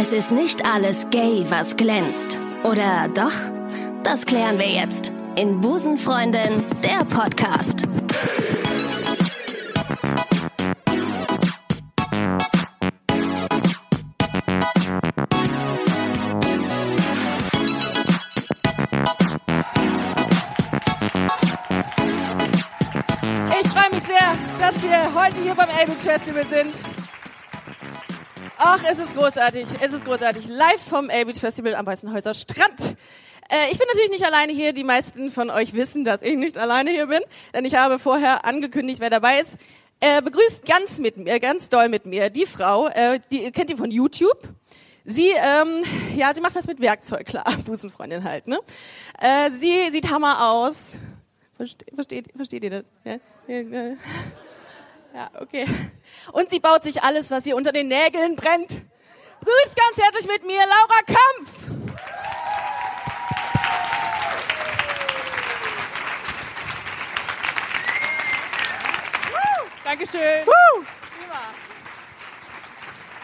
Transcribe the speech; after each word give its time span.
Es 0.00 0.12
ist 0.12 0.30
nicht 0.30 0.64
alles 0.64 1.10
gay, 1.10 1.44
was 1.48 1.76
glänzt. 1.76 2.38
Oder 2.62 3.08
doch? 3.12 3.32
Das 4.04 4.26
klären 4.26 4.56
wir 4.56 4.68
jetzt 4.68 5.12
in 5.34 5.60
Busenfreundin, 5.60 6.62
der 6.84 7.04
Podcast. 7.04 7.82
Ich 23.60 23.68
freue 23.68 23.90
mich 23.90 24.04
sehr, 24.04 24.36
dass 24.60 24.80
wir 24.80 25.12
heute 25.20 25.40
hier 25.42 25.56
beim 25.56 25.68
Elbit 25.76 25.98
Festival 25.98 26.46
sind. 26.46 26.97
Ach, 28.60 28.82
es 28.90 28.98
ist 28.98 29.14
großartig, 29.14 29.68
es 29.80 29.92
ist 29.92 30.04
großartig. 30.04 30.48
Live 30.48 30.82
vom 30.82 31.10
Elbit 31.10 31.38
Festival 31.38 31.76
am 31.76 31.86
Weißenhäuser 31.86 32.34
Strand. 32.34 32.96
Äh, 33.48 33.70
ich 33.70 33.78
bin 33.78 33.86
natürlich 33.86 34.10
nicht 34.10 34.24
alleine 34.24 34.52
hier. 34.52 34.72
Die 34.72 34.82
meisten 34.82 35.30
von 35.30 35.48
euch 35.48 35.74
wissen, 35.74 36.04
dass 36.04 36.22
ich 36.22 36.36
nicht 36.36 36.58
alleine 36.58 36.90
hier 36.90 37.06
bin, 37.06 37.20
denn 37.54 37.64
ich 37.64 37.76
habe 37.76 38.00
vorher 38.00 38.44
angekündigt, 38.44 38.98
wer 38.98 39.10
dabei 39.10 39.38
ist. 39.38 39.58
Äh, 40.00 40.22
begrüßt 40.22 40.66
ganz 40.66 40.98
mit 40.98 41.18
mir, 41.18 41.38
ganz 41.38 41.68
doll 41.68 41.88
mit 41.88 42.04
mir, 42.04 42.30
die 42.30 42.46
Frau, 42.46 42.88
äh, 42.88 43.20
die 43.30 43.52
kennt 43.52 43.70
ihr 43.70 43.76
von 43.76 43.92
YouTube. 43.92 44.48
Sie, 45.04 45.28
ähm, 45.28 45.84
ja, 46.16 46.34
sie 46.34 46.40
macht 46.40 46.56
was 46.56 46.66
mit 46.66 46.80
Werkzeug, 46.80 47.26
klar, 47.26 47.44
Busenfreundin 47.64 48.24
halt, 48.24 48.48
ne? 48.48 48.58
Äh, 49.20 49.52
sie 49.52 49.88
sieht 49.92 50.10
hammer 50.10 50.50
aus. 50.50 50.96
Versteht, 51.56 51.94
versteht, 51.94 52.26
versteht 52.34 52.64
ihr 52.64 52.70
das? 52.70 52.84
Ja? 53.04 53.18
Ja, 53.46 53.60
ja, 53.60 53.96
okay. 55.40 55.66
Und 56.32 56.50
sie 56.50 56.60
baut 56.60 56.84
sich 56.84 57.02
alles, 57.02 57.30
was 57.30 57.46
ihr 57.46 57.56
unter 57.56 57.72
den 57.72 57.88
Nägeln 57.88 58.36
brennt. 58.36 58.70
Grüßt 58.70 59.76
ganz 59.76 59.96
herzlich 60.06 60.26
mit 60.26 60.46
mir 60.46 60.58
Laura 60.58 61.00
Kampf. 61.06 61.52
Dankeschön. 69.84 70.20
Woo! 70.46 70.84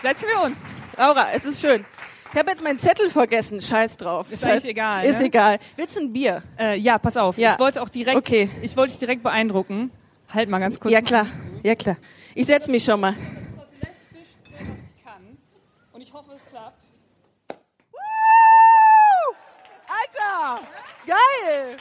Setzen 0.03 0.29
wir 0.29 0.43
uns. 0.43 0.63
Laura, 0.97 1.27
es 1.35 1.45
ist 1.45 1.61
schön. 1.61 1.85
Ich 2.33 2.39
habe 2.39 2.51
jetzt 2.51 2.63
meinen 2.65 2.79
Zettel 2.79 3.11
vergessen. 3.11 3.61
Scheiß 3.61 3.97
drauf. 3.97 4.31
Ist 4.31 4.43
Scheiß. 4.43 4.65
egal, 4.65 5.05
Ist 5.05 5.21
ne? 5.21 5.27
egal. 5.27 5.59
Willst 5.77 5.97
du 5.97 6.01
ein 6.01 6.13
Bier? 6.13 6.43
Äh, 6.59 6.79
ja, 6.79 6.99
pass 6.99 7.17
auf. 7.17 7.39
Ja. 7.39 7.53
Ich 7.55 7.59
wollte 7.59 7.81
auch 7.81 7.89
direkt, 7.89 8.17
Okay. 8.17 8.51
ich 8.61 8.77
wollte 8.77 8.91
dich 8.93 8.99
direkt 8.99 9.23
beeindrucken. 9.23 9.91
Halt 10.33 10.49
mal 10.49 10.59
ganz 10.59 10.81
kurz. 10.81 10.93
Ja 10.93 11.01
klar, 11.01 11.27
ja 11.65 11.75
klar. 11.75 11.97
Ich 12.35 12.47
setz 12.47 12.69
mich 12.69 12.85
schon 12.85 13.01
mal. 13.01 13.15
Das 13.57 13.71
lesbischste, 13.73 14.53
was 14.53 14.95
ich 14.95 15.05
kann. 15.05 15.39
Und 15.93 16.01
ich 16.01 16.13
hoffe, 16.13 16.33
es 16.37 16.45
klappt. 16.47 16.85
Alter, 19.89 20.61
geil. 21.07 21.77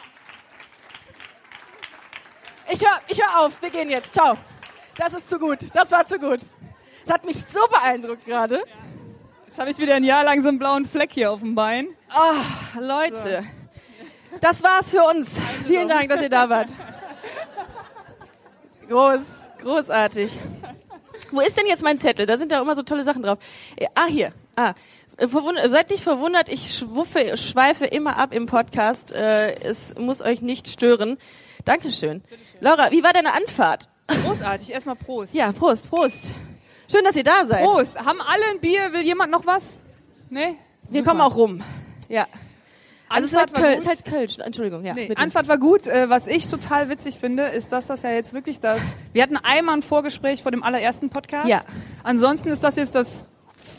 Ich 2.72 2.82
hör, 2.82 3.02
ich 3.08 3.22
hör 3.22 3.42
auf. 3.42 3.62
Wir 3.62 3.70
gehen 3.70 3.90
jetzt. 3.90 4.14
Ciao. 4.14 4.38
Das 4.98 5.14
ist 5.14 5.28
zu 5.28 5.38
gut. 5.38 5.60
Das 5.74 5.92
war 5.92 6.06
zu 6.06 6.18
gut. 6.18 6.40
Das 7.06 7.16
hat 7.16 7.26
mich 7.26 7.44
so 7.46 7.60
beeindruckt 7.68 8.26
gerade. 8.26 8.64
Jetzt 9.46 9.60
habe 9.60 9.70
ich 9.70 9.78
wieder 9.78 9.96
ein 9.96 10.04
Jahr 10.04 10.24
lang 10.24 10.42
so 10.42 10.48
einen 10.48 10.58
blauen 10.60 10.86
Fleck 10.86 11.12
hier 11.12 11.32
auf 11.32 11.42
dem 11.42 11.54
Bein. 11.56 11.90
Ah, 12.10 12.80
Leute. 12.80 13.44
Das 14.42 14.64
war's 14.64 14.90
für 14.92 15.04
uns. 15.04 15.40
Vielen 15.68 15.88
Dank, 15.88 16.10
dass 16.10 16.22
ihr 16.22 16.30
da 16.30 16.50
wart. 16.50 16.74
Groß, 18.88 19.43
großartig. 19.64 20.32
Wo 21.32 21.42
ist 21.42 21.58
denn 21.58 21.66
jetzt 21.68 21.84
mein 21.84 21.98
Zettel? 21.98 22.26
Da 22.26 22.38
sind 22.38 22.52
ja 22.52 22.62
immer 22.62 22.76
so 22.76 22.84
tolle 22.84 23.04
Sachen 23.04 23.22
drauf. 23.24 23.40
Äh, 23.76 23.88
Ah, 23.96 24.06
hier. 24.08 24.32
Ah. 24.56 24.74
Äh, 25.18 25.28
verwund- 25.28 25.60
Seid 25.70 25.90
nicht 25.92 26.04
verwundert, 26.04 26.50
ich 26.50 26.76
schwuffe, 26.76 27.38
schweife 27.38 27.86
immer 27.86 28.18
ab 28.18 28.34
im 28.34 28.46
Podcast. 28.46 29.12
Äh, 29.12 29.54
Es 29.64 29.96
muss 29.98 30.22
euch 30.22 30.42
nicht 30.42 30.68
stören. 30.68 31.18
Dankeschön. 31.66 32.24
Laura, 32.60 32.92
wie 32.92 33.04
war 33.04 33.14
deine 33.14 33.34
Anfahrt? 33.34 33.88
Großartig. 34.08 34.72
Erstmal 34.72 34.96
Prost. 34.96 35.34
Ja, 35.34 35.52
Prost, 35.52 35.90
Prost. 35.90 36.26
Schön, 36.92 37.04
dass 37.06 37.16
ihr 37.16 37.24
da 37.24 37.46
seid. 37.46 37.64
Prost. 37.64 37.98
Haben 38.00 38.22
alle 38.22 38.44
ein 38.52 38.60
Bier? 38.60 38.92
Will 38.92 39.02
jemand 39.02 39.32
noch 39.32 39.46
was? 39.46 39.82
Nee? 40.30 40.58
Wir 40.90 41.00
Super. 41.00 41.12
kommen 41.12 41.22
auch 41.22 41.36
rum. 41.38 41.64
Ja. 42.10 42.26
Also 43.14 43.26
es 43.26 43.32
ist 43.34 43.38
halt, 43.38 43.54
gut. 43.54 43.78
ist 43.78 43.88
halt 43.88 44.06
Kölsch. 44.06 44.38
Entschuldigung, 44.40 44.84
ja. 44.84 44.94
Nee. 44.94 45.12
Anfahrt 45.16 45.48
war 45.48 45.58
gut. 45.58 45.88
Äh, 45.88 46.10
was 46.10 46.28
ich 46.28 46.48
total 46.48 46.90
witzig 46.90 47.18
finde, 47.20 47.44
ist, 47.44 47.72
dass 47.72 47.88
das 47.88 48.02
ja 48.04 48.12
jetzt 48.12 48.34
wirklich 48.34 48.60
das. 48.60 48.96
Wir 49.14 49.24
hatten 49.24 49.38
einmal 49.38 49.76
ein 49.78 49.82
Vorgespräch 49.82 50.42
vor 50.44 50.52
dem 50.52 50.64
allerersten 50.64 51.10
Podcast. 51.10 51.48
Ja. 51.48 51.62
Ansonsten 52.04 52.50
ist 52.50 52.64
das 52.64 52.76
jetzt 52.76 52.96
das 52.96 53.28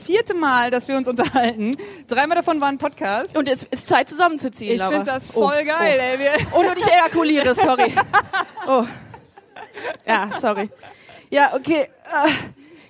vierte 0.04 0.34
Mal, 0.34 0.70
dass 0.70 0.86
wir 0.88 0.96
uns 0.96 1.08
unterhalten. 1.08 1.70
Dreimal 2.08 2.36
davon 2.36 2.60
waren 2.60 2.78
Podcast. 2.78 3.36
Und 3.36 3.48
es 3.48 3.62
ist 3.64 3.88
Zeit 3.88 4.08
zusammenzuziehen, 4.08 4.76
Ich 4.76 4.82
finde 4.82 5.04
das 5.04 5.30
voll 5.30 5.54
Oh, 5.62 5.64
geil, 5.66 5.98
ey. 5.98 6.18
Wir, 6.18 6.30
Oh. 6.52 6.58
oh, 6.58 6.62
nur 6.62 6.76
ich 6.76 6.86
ejakuliere, 6.86 7.54
sorry. 7.54 7.92
Oh. 8.66 8.84
Ja, 10.06 10.30
sorry. 10.40 10.70
Ja, 11.30 11.52
okay. 11.54 11.88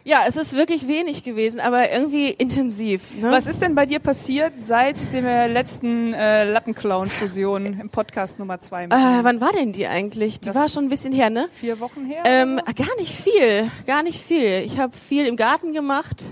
Ja, 0.06 0.24
es 0.28 0.36
ist 0.36 0.52
wirklich 0.52 0.86
wenig 0.86 1.24
gewesen, 1.24 1.60
aber 1.60 1.90
irgendwie 1.90 2.28
intensiv. 2.28 3.14
Ne? 3.16 3.30
was 3.30 3.46
ist 3.46 3.62
denn 3.62 3.74
bei 3.74 3.86
dir 3.86 4.00
passiert 4.00 4.52
seit 4.62 5.14
der 5.14 5.48
letzten 5.48 6.12
äh, 6.12 6.44
Lappenclown-Fusion 6.44 7.80
im 7.80 7.88
Podcast 7.88 8.38
Nummer 8.38 8.60
zwei? 8.60 8.84
Äh, 8.84 8.88
wann 8.90 9.40
war 9.40 9.52
denn 9.52 9.72
die 9.72 9.86
eigentlich? 9.86 10.40
Die 10.40 10.48
Das- 10.48 10.56
war 10.56 10.68
schon 10.68 10.84
ein 10.84 10.88
bisschen 10.90 11.14
her, 11.14 11.30
ne? 11.30 11.48
Vier 11.58 11.80
Wochen 11.80 12.04
her? 12.04 12.22
Ähm, 12.26 12.60
oder 12.62 12.74
gar 12.74 12.94
nicht 12.98 13.14
viel, 13.14 13.70
gar 13.86 14.02
nicht 14.02 14.22
viel. 14.22 14.62
Ich 14.66 14.78
habe 14.78 14.94
viel 14.94 15.24
im 15.24 15.36
Garten 15.36 15.72
gemacht, 15.72 16.26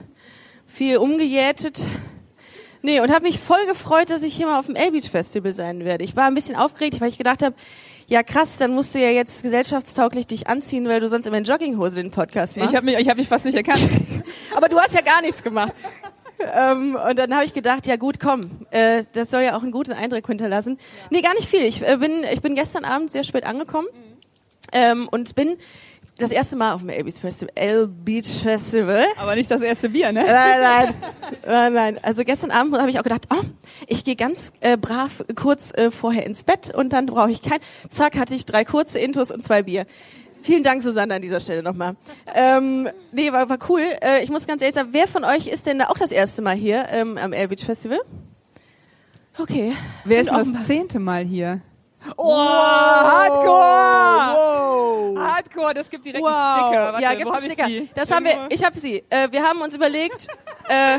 viel 0.66 0.99
umgejätet. 0.99 1.82
Nee, 2.82 3.00
und 3.00 3.11
habe 3.11 3.22
mich 3.25 3.38
voll 3.38 3.65
gefreut, 3.69 4.11
dass 4.11 4.22
ich 4.22 4.34
hier 4.37 4.49
mal 4.49 4.59
auf 4.59 4.66
dem 4.66 4.75
L-Beach 4.77 5.09
Festival 5.11 5.55
sein 5.55 5.82
werde. 5.87 6.05
Ich 6.05 6.15
war 6.15 6.25
ein 6.27 6.34
bisschen 6.34 6.56
aufgeregt, 6.56 7.00
weil 7.00 7.09
ich 7.09 7.16
gedacht 7.16 7.43
habe, 7.43 7.55
ja 8.12 8.23
krass, 8.23 8.59
dann 8.59 8.73
musst 8.73 8.95
du 8.95 8.99
ja 8.99 9.09
jetzt 9.09 9.43
gesellschaftstauglich 9.43 10.27
dich 10.27 10.47
anziehen, 10.47 10.87
weil 10.87 11.00
du 11.00 11.09
sonst 11.09 11.27
immer 11.27 11.39
in 11.39 11.45
Jogginghose 11.45 11.97
den 11.97 12.11
Podcast 12.11 12.59
machst. 12.59 12.71
ich 12.71 12.77
habe 12.77 12.84
mich, 12.84 12.99
ich 12.99 13.09
hab 13.09 13.17
mich 13.17 13.27
fast 13.27 13.47
nicht 13.47 13.55
erkannt. 13.55 13.89
Aber 14.55 14.69
du 14.69 14.78
hast 14.78 14.93
ja 14.93 15.00
gar 15.00 15.23
nichts 15.23 15.43
gemacht. 15.43 15.73
ähm, 16.55 16.95
und 16.95 17.19
dann 17.19 17.34
habe 17.34 17.47
ich 17.47 17.55
gedacht, 17.55 17.87
ja 17.87 17.97
gut, 17.97 18.21
komm, 18.21 18.50
äh, 18.71 19.05
das 19.15 19.31
soll 19.31 19.41
ja 19.41 19.56
auch 19.56 19.62
einen 19.62 19.73
guten 19.73 19.93
Eindruck 19.93 20.27
hinterlassen. 20.27 20.77
Nee, 21.09 21.23
gar 21.23 21.33
nicht 21.34 21.49
viel. 21.49 21.62
Ich 21.62 21.81
äh, 21.89 21.97
bin, 21.97 22.23
ich 22.31 22.43
bin 22.43 22.55
gestern 22.55 22.84
Abend 22.84 23.11
sehr 23.11 23.25
spät 23.25 23.47
angekommen 23.47 23.89
ähm, 24.73 25.09
und 25.11 25.34
bin 25.34 25.56
das 26.19 26.31
erste 26.31 26.56
Mal 26.56 26.75
auf 26.75 26.81
dem 26.81 26.91
L 26.91 27.05
Beach 27.05 27.21
Festival. 27.21 27.53
L 27.55 27.89
Beach 27.89 28.43
Festival. 28.43 29.06
Aber 29.17 29.34
nicht 29.34 29.50
das 29.50 29.62
erste 29.62 29.89
Bier, 29.89 30.12
ne? 30.12 30.25
Nein, 30.25 30.61
nein, 30.61 30.95
nein, 31.47 31.73
nein. 31.73 32.00
Also 32.03 32.23
gestern 32.25 32.50
Abend 32.50 32.77
habe 32.78 32.91
ich 32.91 32.99
auch 32.99 33.03
gedacht, 33.03 33.27
oh, 33.33 33.43
ich 33.87 34.05
gehe 34.05 34.15
ganz 34.15 34.53
äh, 34.61 34.77
brav 34.77 35.25
kurz 35.34 35.73
äh, 35.73 35.91
vorher 35.91 36.27
ins 36.27 36.45
Bett 36.45 36.73
und 36.75 36.93
dann 36.93 37.06
brauche 37.06 37.31
ich 37.31 37.43
kein. 37.43 37.59
Zack, 37.89 38.19
hatte 38.19 38.34
ich 38.34 38.47
drei 38.47 38.65
kurze 38.65 38.99
Intos 38.99 39.31
und 39.31 39.43
zwei 39.43 39.62
Bier. 39.62 39.87
Vielen 40.43 40.65
Dank, 40.65 40.83
Susanne, 40.83 41.15
an 41.15 41.23
dieser 41.23 41.41
Stelle 41.41 41.62
nochmal. 41.62 41.95
Ähm, 42.34 42.89
nee, 43.12 43.33
war, 43.33 43.49
war 43.49 43.59
cool. 43.69 43.83
Äh, 44.03 44.25
ich 44.25 44.31
muss 44.31 44.47
ganz 44.47 44.61
ehrlich 44.61 44.75
sagen, 44.75 44.89
wer 44.93 45.06
von 45.06 45.25
euch 45.25 45.47
ist 45.47 45.67
denn 45.67 45.79
da 45.79 45.87
auch 45.87 45.99
das 45.99 46.11
erste 46.11 46.43
Mal 46.43 46.56
hier 46.56 46.89
ähm, 46.91 47.17
am 47.17 47.33
Air 47.33 47.49
Beach 47.49 47.65
Festival? 47.65 48.00
Okay. 49.39 49.73
Wer 50.05 50.21
ist 50.21 50.31
das 50.31 50.65
zehnte 50.65 50.99
Mal 50.99 51.25
hier? 51.25 51.62
Oh, 52.17 52.35
Hardcore! 52.35 54.37
Wow. 54.37 55.19
Hardcore, 55.19 55.75
das 55.75 55.91
gibt 55.91 56.05
direkt 56.05 56.23
Wow. 56.25 56.31
einen 56.33 56.67
Sticker. 56.67 56.93
Warte, 56.93 57.03
ja, 57.03 57.11
gibt 57.15 57.23
einen 57.27 57.35
hab 57.35 57.43
Sticker. 57.43 57.67
die? 57.67 57.89
Das 57.95 58.11
haben 58.11 58.25
wir, 58.25 58.47
ich 58.51 58.65
habe 58.65 58.79
sie. 58.81 59.05
Äh, 59.11 59.29
wir 59.31 59.43
haben 59.43 59.61
uns 59.61 59.75
überlegt, 59.75 60.27
äh, 60.69 60.99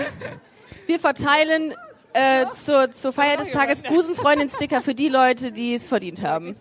wir 0.88 1.00
verteilen 1.00 1.74
äh, 2.14 2.48
zur, 2.50 2.92
zur 2.92 3.14
Feier 3.14 3.38
des 3.38 3.52
Tages 3.52 3.82
Busenfreundin-Sticker 3.82 4.82
für 4.82 4.94
die 4.96 5.10
Leute, 5.10 5.52
die 5.52 5.76
es 5.76 5.88
verdient 5.88 6.22
haben. 6.22 6.56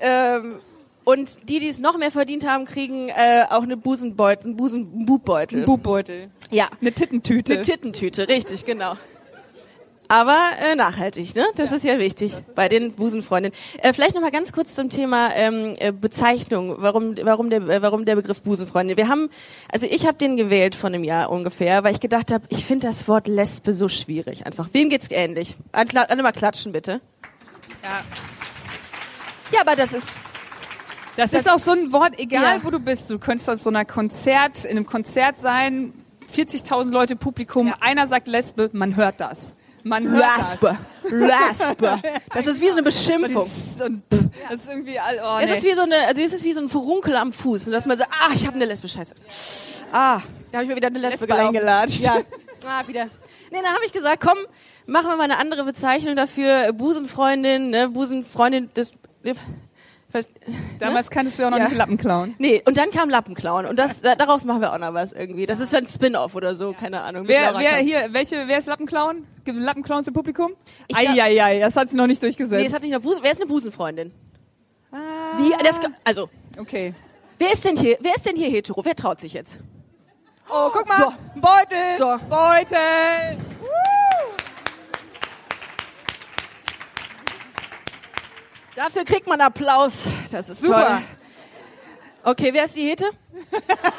Ähm, 0.00 0.60
und 1.04 1.48
die, 1.48 1.58
die 1.58 1.68
es 1.68 1.78
noch 1.78 1.96
mehr 1.98 2.10
verdient 2.10 2.46
haben, 2.46 2.64
kriegen 2.64 3.08
äh, 3.08 3.44
auch 3.50 3.62
eine 3.62 3.76
Busenbeutel, 3.76 4.46
einen 4.48 4.56
Busenbubbeutel. 4.56 5.60
Ein 5.60 5.64
Bubbeutel. 5.64 6.30
ja, 6.50 6.68
Eine 6.80 6.92
Tittentüte. 6.92 7.54
eine 7.54 7.62
Tittentüte, 7.62 8.28
richtig, 8.28 8.64
genau. 8.64 8.94
Aber 10.12 10.36
äh, 10.60 10.74
nachhaltig, 10.76 11.34
ne? 11.34 11.46
Das 11.56 11.72
ist 11.72 11.84
ja 11.84 11.98
wichtig 11.98 12.36
bei 12.54 12.68
den 12.68 12.92
Busenfreundinnen. 12.92 13.56
Äh, 13.78 13.94
vielleicht 13.94 14.14
noch 14.14 14.20
mal 14.20 14.30
ganz 14.30 14.52
kurz 14.52 14.74
zum 14.74 14.90
Thema 14.90 15.30
ähm, 15.34 15.74
äh, 15.78 15.90
Bezeichnung. 15.90 16.74
Warum, 16.80 17.14
warum 17.22 17.48
der, 17.48 17.62
äh, 17.62 17.80
warum 17.80 18.04
der 18.04 18.16
Begriff 18.16 18.42
Busenfreundin? 18.42 18.98
Wir 18.98 19.08
haben, 19.08 19.30
also 19.72 19.86
ich 19.88 20.06
habe 20.06 20.18
den 20.18 20.36
gewählt 20.36 20.74
von 20.74 20.94
einem 20.94 21.02
Jahr 21.02 21.30
ungefähr, 21.30 21.82
weil 21.82 21.94
ich 21.94 22.00
gedacht 22.00 22.30
habe, 22.30 22.44
ich 22.50 22.66
finde 22.66 22.88
das 22.88 23.08
Wort 23.08 23.26
Lesbe 23.26 23.72
so 23.72 23.88
schwierig. 23.88 24.44
Einfach. 24.44 24.68
Wem 24.74 24.90
geht's 24.90 25.10
ähnlich? 25.10 25.56
Alle 25.72 26.10
alle 26.10 26.22
mal 26.22 26.32
klatschen 26.32 26.72
bitte. 26.72 27.00
Ja. 27.82 28.00
Ja, 29.50 29.60
aber 29.62 29.76
das 29.76 29.94
ist 29.94 30.18
Das, 31.16 31.30
Das- 31.30 31.40
ist 31.40 31.50
auch 31.50 31.58
so 31.58 31.70
ein 31.72 31.90
Wort, 31.90 32.18
egal 32.18 32.58
Ja. 32.58 32.64
wo 32.64 32.68
du 32.70 32.80
bist. 32.80 33.08
Du 33.08 33.18
könntest 33.18 33.48
auf 33.48 33.62
so 33.62 33.70
einer 33.70 33.86
Konzert, 33.86 34.66
in 34.66 34.72
einem 34.72 34.84
Konzert 34.84 35.38
sein, 35.38 35.94
40.000 36.30 36.90
Leute 36.92 37.16
Publikum, 37.16 37.68
Ja. 37.68 37.76
einer 37.80 38.06
sagt 38.08 38.28
Lesbe, 38.28 38.68
man 38.74 38.94
hört 38.96 39.18
das. 39.18 39.56
Man 39.84 40.08
hört 40.08 40.36
Lesbe. 40.38 40.78
Lesbe. 41.10 42.02
Das 42.34 42.46
ist 42.46 42.60
wie 42.60 42.68
so 42.68 42.72
eine 42.76 42.82
das. 42.82 42.94
Beschimpfung. 42.94 43.44
Das 43.44 43.56
ist, 43.56 43.78
so 43.78 43.84
ein, 43.84 44.02
das 44.10 44.60
ist 44.60 44.68
irgendwie, 44.68 44.98
all- 44.98 45.20
oh, 45.22 45.38
Es 45.40 45.58
ist 45.58 45.64
wie 45.64 45.74
so 45.74 45.82
eine, 45.82 45.96
also 46.06 46.22
es 46.22 46.32
ist 46.32 46.44
wie 46.44 46.52
so 46.52 46.60
ein 46.60 46.68
Verunkel 46.68 47.16
am 47.16 47.32
Fuß, 47.32 47.66
und 47.66 47.72
dass 47.72 47.86
man 47.86 47.98
sagt, 47.98 48.10
ah, 48.12 48.30
ich 48.34 48.46
habe 48.46 48.56
eine 48.56 48.64
Lesbe, 48.64 48.88
scheiße. 48.88 49.14
Ah, 49.92 50.20
da 50.50 50.58
habe 50.58 50.64
ich 50.64 50.68
mir 50.70 50.76
wieder 50.76 50.88
eine 50.88 50.98
Lesbe 50.98 51.26
Lesbe 51.26 51.34
eingelatscht. 51.34 52.00
Ja. 52.00 52.18
Ah, 52.66 52.86
wieder. 52.86 53.04
Nee, 53.50 53.58
dann 53.62 53.74
habe 53.74 53.84
ich 53.84 53.92
gesagt, 53.92 54.22
komm, 54.22 54.38
machen 54.86 55.08
wir 55.08 55.16
mal 55.16 55.24
eine 55.24 55.38
andere 55.38 55.64
Bezeichnung 55.64 56.16
dafür. 56.16 56.72
Busenfreundin, 56.72 57.70
ne? 57.70 57.88
Busenfreundin 57.88 58.70
des... 58.74 58.92
Damals 60.78 61.10
kanntest 61.10 61.38
du 61.38 61.42
ja 61.42 61.48
auch 61.48 61.52
noch 61.52 61.58
Ja. 61.58 61.64
nicht 61.64 61.76
Lappen 61.76 61.96
klauen. 61.96 62.34
Nee, 62.38 62.62
und 62.66 62.76
dann 62.76 62.90
kam 62.90 63.08
Lappenklauen. 63.08 63.66
Und 63.66 63.78
das, 63.78 64.02
da, 64.02 64.14
daraus 64.14 64.44
machen 64.44 64.60
wir 64.60 64.72
auch 64.72 64.78
noch 64.78 64.94
was 64.94 65.12
irgendwie. 65.12 65.46
Das 65.46 65.60
ist 65.60 65.74
ein 65.74 65.86
Spin-off 65.86 66.34
oder 66.34 66.54
so, 66.54 66.72
keine 66.72 67.02
Ahnung. 67.02 67.28
Wer, 67.28 67.54
wer 67.56 67.76
hier, 67.76 68.08
welche, 68.12 68.46
wer 68.46 68.58
ist 68.58 68.66
Lappenclown? 68.66 69.26
Gibt 69.44 69.58
es 69.58 69.64
Lappenclowns 69.64 70.08
im 70.08 70.14
Publikum? 70.14 70.52
Eieiei, 70.92 71.60
das 71.60 71.76
hat 71.76 71.88
sich 71.88 71.96
noch 71.96 72.06
nicht 72.06 72.22
durchgesetzt. 72.22 72.60
Nee, 72.60 72.66
es 72.66 72.74
hat 72.74 72.82
nicht 72.82 72.92
noch 72.92 73.00
Busen. 73.00 73.20
Wer 73.22 73.32
ist 73.32 73.40
eine 73.40 73.46
Busenfreundin? 73.46 74.12
Ah. 74.90 74.96
Wie? 75.38 75.50
Das, 75.64 75.80
also, 76.04 76.28
okay. 76.58 76.94
wer 77.38 77.52
ist 77.52 77.64
denn 77.64 77.76
hier, 77.76 77.96
wer 78.00 78.14
ist 78.14 78.26
denn 78.26 78.36
hier 78.36 78.50
hetero? 78.50 78.84
Wer 78.84 78.94
traut 78.94 79.20
sich 79.20 79.32
jetzt? 79.32 79.60
Oh, 80.50 80.68
guck 80.72 80.86
mal. 80.86 80.98
So. 80.98 81.06
Ein 81.34 81.40
Beutel. 81.40 81.98
So. 81.98 82.18
Beutel. 82.28 83.38
Dafür 88.74 89.04
kriegt 89.04 89.26
man 89.26 89.40
Applaus. 89.40 90.06
Das 90.30 90.48
ist 90.48 90.62
Super. 90.62 90.86
toll. 90.86 91.02
Okay, 92.24 92.50
wer 92.52 92.64
ist 92.64 92.76
die 92.76 92.88
Hete? 92.88 93.10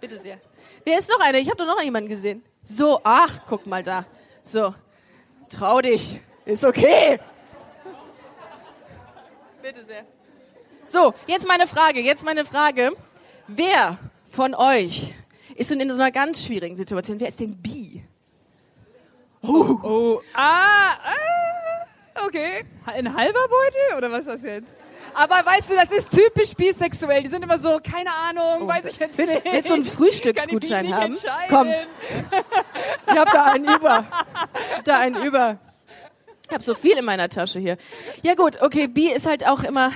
Bitte 0.00 0.18
sehr. 0.18 0.38
Wer 0.84 0.98
ist 0.98 1.08
noch 1.08 1.20
eine? 1.20 1.38
Ich 1.38 1.48
habe 1.48 1.56
doch 1.56 1.66
noch 1.66 1.82
jemanden 1.82 2.08
gesehen. 2.08 2.44
So, 2.64 3.00
ach, 3.02 3.40
guck 3.48 3.66
mal 3.66 3.82
da. 3.82 4.04
So, 4.42 4.74
trau 5.48 5.80
dich. 5.80 6.20
Ist 6.44 6.64
okay. 6.64 7.18
Bitte 9.62 9.82
sehr. 9.82 10.04
So, 10.86 11.14
jetzt 11.26 11.48
meine 11.48 11.66
Frage. 11.66 12.00
Jetzt 12.00 12.24
meine 12.24 12.44
Frage. 12.44 12.92
Wer 13.48 13.98
von 14.28 14.54
euch 14.54 15.14
ist 15.56 15.70
denn 15.70 15.80
in 15.80 15.92
so 15.92 16.00
einer 16.00 16.10
ganz 16.10 16.44
schwierigen 16.44 16.76
Situation? 16.76 17.18
Wer 17.18 17.28
ist 17.28 17.40
denn 17.40 17.56
bi? 17.56 18.04
Oh, 19.42 20.20
ah, 20.34 20.92
ah, 21.02 21.43
okay. 22.26 22.64
Ein 22.86 23.14
halber 23.14 23.40
Beutel 23.48 23.98
oder 23.98 24.10
was 24.10 24.20
ist 24.20 24.28
das 24.28 24.42
jetzt? 24.42 24.78
Aber 25.14 25.34
weißt 25.34 25.70
du, 25.70 25.74
das 25.74 25.90
ist 25.90 26.10
typisch 26.10 26.54
bisexuell. 26.54 27.22
Die 27.22 27.28
sind 27.28 27.42
immer 27.42 27.58
so, 27.58 27.78
keine 27.82 28.10
Ahnung, 28.12 28.68
weiß 28.68 28.84
ich 28.86 28.98
jetzt 28.98 29.16
Willst, 29.16 29.34
nicht. 29.34 29.52
willst 29.52 29.70
du 29.70 29.74
einen 29.74 29.84
Frühstücksgutschein 29.84 30.94
haben? 30.94 31.16
Komm, 31.48 31.68
ich 31.68 33.18
hab 33.18 33.30
da 33.32 33.44
einen 33.52 33.64
über. 33.64 34.06
Da 34.84 34.98
einen 34.98 35.22
über. 35.22 35.58
Ich 36.46 36.52
habe 36.52 36.62
so 36.62 36.74
viel 36.74 36.98
in 36.98 37.04
meiner 37.06 37.28
Tasche 37.30 37.58
hier. 37.58 37.78
Ja 38.22 38.34
gut, 38.34 38.60
okay, 38.60 38.86
Bi 38.86 39.08
ist 39.08 39.26
halt 39.26 39.46
auch 39.46 39.64
immer. 39.64 39.92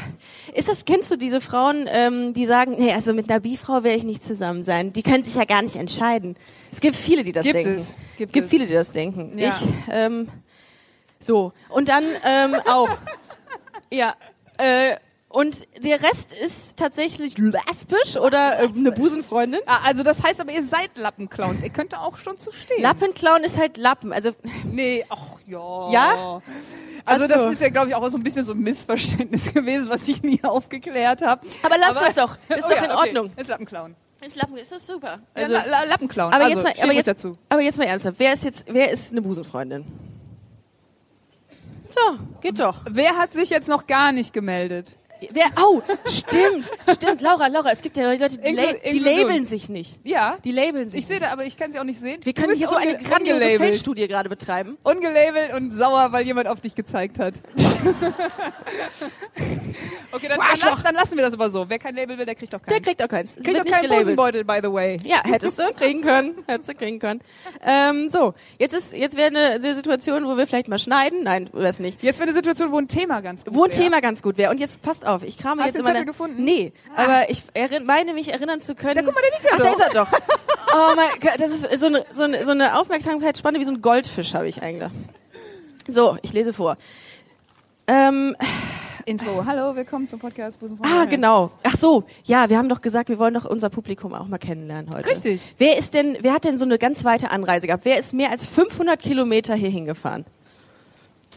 Ist 0.54 0.68
das? 0.68 0.84
Kennst 0.86 1.10
du 1.10 1.16
diese 1.16 1.40
Frauen, 1.42 1.86
ähm, 1.90 2.32
die 2.32 2.46
sagen, 2.46 2.76
nee, 2.78 2.92
also 2.92 3.12
mit 3.12 3.28
einer 3.30 3.40
Bi-Frau 3.40 3.84
werde 3.84 3.98
ich 3.98 4.04
nicht 4.04 4.22
zusammen 4.22 4.62
sein. 4.62 4.92
Die 4.94 5.02
können 5.02 5.24
sich 5.24 5.34
ja 5.34 5.44
gar 5.44 5.60
nicht 5.60 5.76
entscheiden. 5.76 6.36
Es 6.72 6.80
gibt 6.80 6.96
viele, 6.96 7.22
die 7.22 7.32
das 7.32 7.42
Gibt 7.44 7.56
denken. 7.56 7.74
es, 7.74 7.98
gibt 8.16 8.32
gibt 8.32 8.44
es. 8.46 8.50
viele, 8.50 8.66
die 8.66 8.72
das 8.72 8.92
denken. 8.92 9.38
Ja. 9.38 9.48
Ich 9.50 9.68
ähm, 9.92 10.28
so 11.20 11.52
und 11.68 11.88
dann 11.88 12.04
ähm, 12.24 12.56
auch. 12.66 12.90
Ja. 13.92 14.14
Äh, 14.58 14.96
und 15.30 15.66
der 15.84 16.02
Rest 16.02 16.32
ist 16.32 16.78
tatsächlich 16.78 17.36
lesbisch 17.36 18.16
oder 18.16 18.60
äh, 18.60 18.68
eine 18.74 18.92
Busenfreundin. 18.92 19.60
Ah, 19.66 19.80
also 19.84 20.02
das 20.02 20.22
heißt 20.22 20.40
aber, 20.40 20.52
ihr 20.52 20.64
seid 20.64 20.96
Lappenclowns. 20.96 21.62
Ihr 21.62 21.68
könnt 21.68 21.92
da 21.92 22.00
auch 22.00 22.16
schon 22.16 22.38
zu 22.38 22.50
stehen. 22.50 22.80
Lappenklauen 22.80 23.44
ist 23.44 23.58
halt 23.58 23.76
Lappen. 23.76 24.12
Also 24.12 24.30
Nee, 24.64 25.04
ach 25.10 25.38
ja. 25.46 25.90
Ja? 25.90 26.42
Also 27.04 27.24
Ach 27.24 27.28
das 27.28 27.42
so. 27.42 27.48
ist 27.50 27.60
ja, 27.60 27.68
glaube 27.68 27.88
ich, 27.88 27.94
auch 27.94 28.08
so 28.08 28.16
ein 28.16 28.22
bisschen 28.22 28.44
so 28.44 28.52
ein 28.52 28.60
Missverständnis 28.60 29.52
gewesen, 29.54 29.90
was 29.90 30.08
ich 30.08 30.22
nie 30.22 30.42
aufgeklärt 30.42 31.20
habe. 31.20 31.46
Aber 31.62 31.76
lass 31.78 31.94
das 31.94 32.14
doch. 32.14 32.38
Ist 32.56 32.70
doch 32.70 32.82
in 32.82 32.90
Ordnung. 32.90 33.30
Ist 33.36 33.48
Lappenclown. 33.48 33.94
ist 34.24 34.36
Lappen 34.36 34.56
ist 34.56 34.72
das 34.72 34.86
super. 34.86 35.18
Also, 35.34 35.52
La 35.52 35.64
La 35.66 35.84
Lappenclown. 35.84 36.32
aber 36.32 36.44
also, 36.44 36.56
jetzt 36.56 36.64
mal, 36.64 36.82
aber 36.82 36.92
jetzt, 36.92 37.06
dazu. 37.06 37.32
aber 37.50 37.60
jetzt 37.60 37.76
mal 37.78 37.84
ernsthaft. 37.84 38.18
Wer 38.18 38.32
ist 38.32 38.44
jetzt, 38.44 38.64
wer 38.68 38.90
ist 38.90 39.12
eine 39.12 39.20
Busenfreundin? 39.20 39.84
So, 41.98 42.18
geht 42.40 42.60
doch. 42.60 42.82
Wer 42.88 43.16
hat 43.16 43.32
sich 43.32 43.50
jetzt 43.50 43.68
noch 43.68 43.86
gar 43.86 44.12
nicht 44.12 44.32
gemeldet? 44.32 44.96
Wer? 45.32 45.46
Au, 45.56 45.82
stimmt, 46.06 46.70
stimmt. 46.92 47.20
Laura, 47.20 47.48
Laura, 47.48 47.70
es 47.72 47.82
gibt 47.82 47.96
ja 47.96 48.10
Leute, 48.10 48.28
die, 48.28 48.52
la 48.52 48.62
die 48.90 48.98
labeln 48.98 49.44
sich 49.44 49.68
nicht. 49.68 49.98
Ja. 50.04 50.38
Die 50.44 50.52
labeln 50.52 50.90
sich. 50.90 51.00
Ich 51.00 51.06
sehe 51.06 51.20
da, 51.20 51.30
aber 51.30 51.44
ich 51.44 51.56
kann 51.56 51.72
sie 51.72 51.78
auch 51.78 51.84
nicht 51.84 52.00
sehen. 52.00 52.20
Wir 52.24 52.32
können 52.32 52.54
hier 52.54 52.68
so 52.68 52.76
eine 52.76 52.96
grandiose. 52.96 53.58
Feldstudie 53.58 54.08
gerade 54.08 54.28
betreiben. 54.28 54.78
Ungelabelt 54.82 55.54
und 55.54 55.72
sauer, 55.72 56.12
weil 56.12 56.26
jemand 56.26 56.48
auf 56.48 56.60
dich 56.60 56.74
gezeigt 56.74 57.18
hat. 57.18 57.34
okay, 60.12 60.28
dann, 60.28 60.38
dann, 60.38 60.58
lass, 60.60 60.82
dann 60.82 60.94
lassen 60.94 61.16
wir 61.16 61.24
das 61.24 61.34
aber 61.34 61.50
so. 61.50 61.68
Wer 61.68 61.78
kein 61.78 61.94
Label 61.94 62.18
will, 62.18 62.26
der 62.26 62.34
kriegt 62.34 62.54
auch 62.54 62.60
Der 62.60 62.74
keinen. 62.74 62.82
kriegt 62.82 63.02
auch 63.02 63.08
keins. 63.08 63.36
Es 63.36 63.44
kriegt 63.44 63.60
auch 63.60 63.64
keinen. 63.64 63.88
Busenbeutel, 63.88 64.44
by 64.44 64.60
the 64.62 64.72
way. 64.72 64.98
Ja, 65.04 65.22
hättest 65.24 65.58
du 65.58 65.72
kriegen 65.74 66.00
können. 66.02 66.34
Hättest 66.46 66.70
du 66.70 66.74
kriegen 66.74 66.98
können. 66.98 67.20
Ähm, 67.64 68.08
so, 68.08 68.34
jetzt 68.58 68.74
ist, 68.74 68.92
jetzt 68.96 69.16
wäre 69.16 69.28
eine, 69.28 69.50
eine 69.52 69.74
Situation, 69.74 70.24
wo 70.26 70.36
wir 70.36 70.46
vielleicht 70.46 70.68
mal 70.68 70.78
schneiden. 70.78 71.22
Nein, 71.24 71.48
das 71.52 71.78
nicht. 71.78 72.02
Jetzt 72.02 72.18
wäre 72.18 72.28
eine 72.28 72.34
Situation, 72.36 72.70
wo 72.72 72.78
ein 72.78 72.88
Thema 72.88 73.20
ganz 73.20 73.44
gut 73.44 73.54
Wo 73.54 73.64
ein 73.64 73.70
wäre. 73.70 73.80
Thema 73.80 74.00
ganz 74.00 74.22
gut 74.22 74.38
wäre. 74.38 74.50
Und 74.50 74.60
jetzt 74.60 74.82
passt 74.82 75.06
auf, 75.08 75.22
ich 75.22 75.38
krame 75.38 75.62
Hast 75.62 75.68
jetzt 75.68 75.76
du 75.76 75.78
in 75.80 75.84
meiner... 75.84 75.98
Zettel 76.00 76.12
gefunden? 76.12 76.44
Nee, 76.44 76.72
aber 76.96 77.30
ich 77.30 77.44
meine 77.84 78.12
mich 78.12 78.32
erinnern 78.32 78.60
zu 78.60 78.74
können... 78.74 78.94
Da, 78.94 79.02
guck 79.02 79.14
mal, 79.14 79.22
der 79.22 79.30
liegt 79.30 79.44
ja 79.44 79.50
Ach, 79.54 79.58
da 79.58 79.70
ist 79.70 79.94
er 79.94 80.04
doch. 80.04 80.12
Oh 80.70 80.94
mein 80.94 81.08
Gott, 81.20 81.40
das 81.40 81.50
ist 81.50 81.80
so 81.80 81.86
eine, 81.86 82.04
so 82.10 82.24
eine, 82.24 82.44
so 82.44 82.50
eine 82.50 82.78
Aufmerksamkeitsspanne 82.78 83.58
wie 83.58 83.64
so 83.64 83.72
ein 83.72 83.80
Goldfisch 83.80 84.34
habe 84.34 84.48
ich 84.48 84.62
eigentlich. 84.62 84.90
So, 85.88 86.18
ich 86.20 86.34
lese 86.34 86.52
vor. 86.52 86.76
Ähm, 87.86 88.36
Intro. 89.06 89.46
Hallo, 89.46 89.74
willkommen 89.74 90.06
zum 90.06 90.18
Podcast 90.18 90.60
Busen 90.60 90.76
von 90.76 90.86
ah, 90.86 91.06
genau. 91.06 91.50
Ach 91.62 91.78
so, 91.78 92.04
ja, 92.24 92.50
wir 92.50 92.58
haben 92.58 92.68
doch 92.68 92.82
gesagt, 92.82 93.08
wir 93.08 93.18
wollen 93.18 93.32
doch 93.32 93.46
unser 93.46 93.70
Publikum 93.70 94.12
auch 94.12 94.28
mal 94.28 94.36
kennenlernen 94.36 94.94
heute. 94.94 95.08
Richtig. 95.08 95.54
Wer 95.56 95.78
ist 95.78 95.94
denn, 95.94 96.18
wer 96.20 96.34
hat 96.34 96.44
denn 96.44 96.58
so 96.58 96.66
eine 96.66 96.76
ganz 96.76 97.04
weite 97.04 97.30
Anreise 97.30 97.66
gehabt? 97.66 97.86
Wer 97.86 97.98
ist 97.98 98.12
mehr 98.12 98.30
als 98.30 98.46
500 98.46 99.00
Kilometer 99.00 99.54
hier 99.54 99.70
hingefahren? 99.70 100.26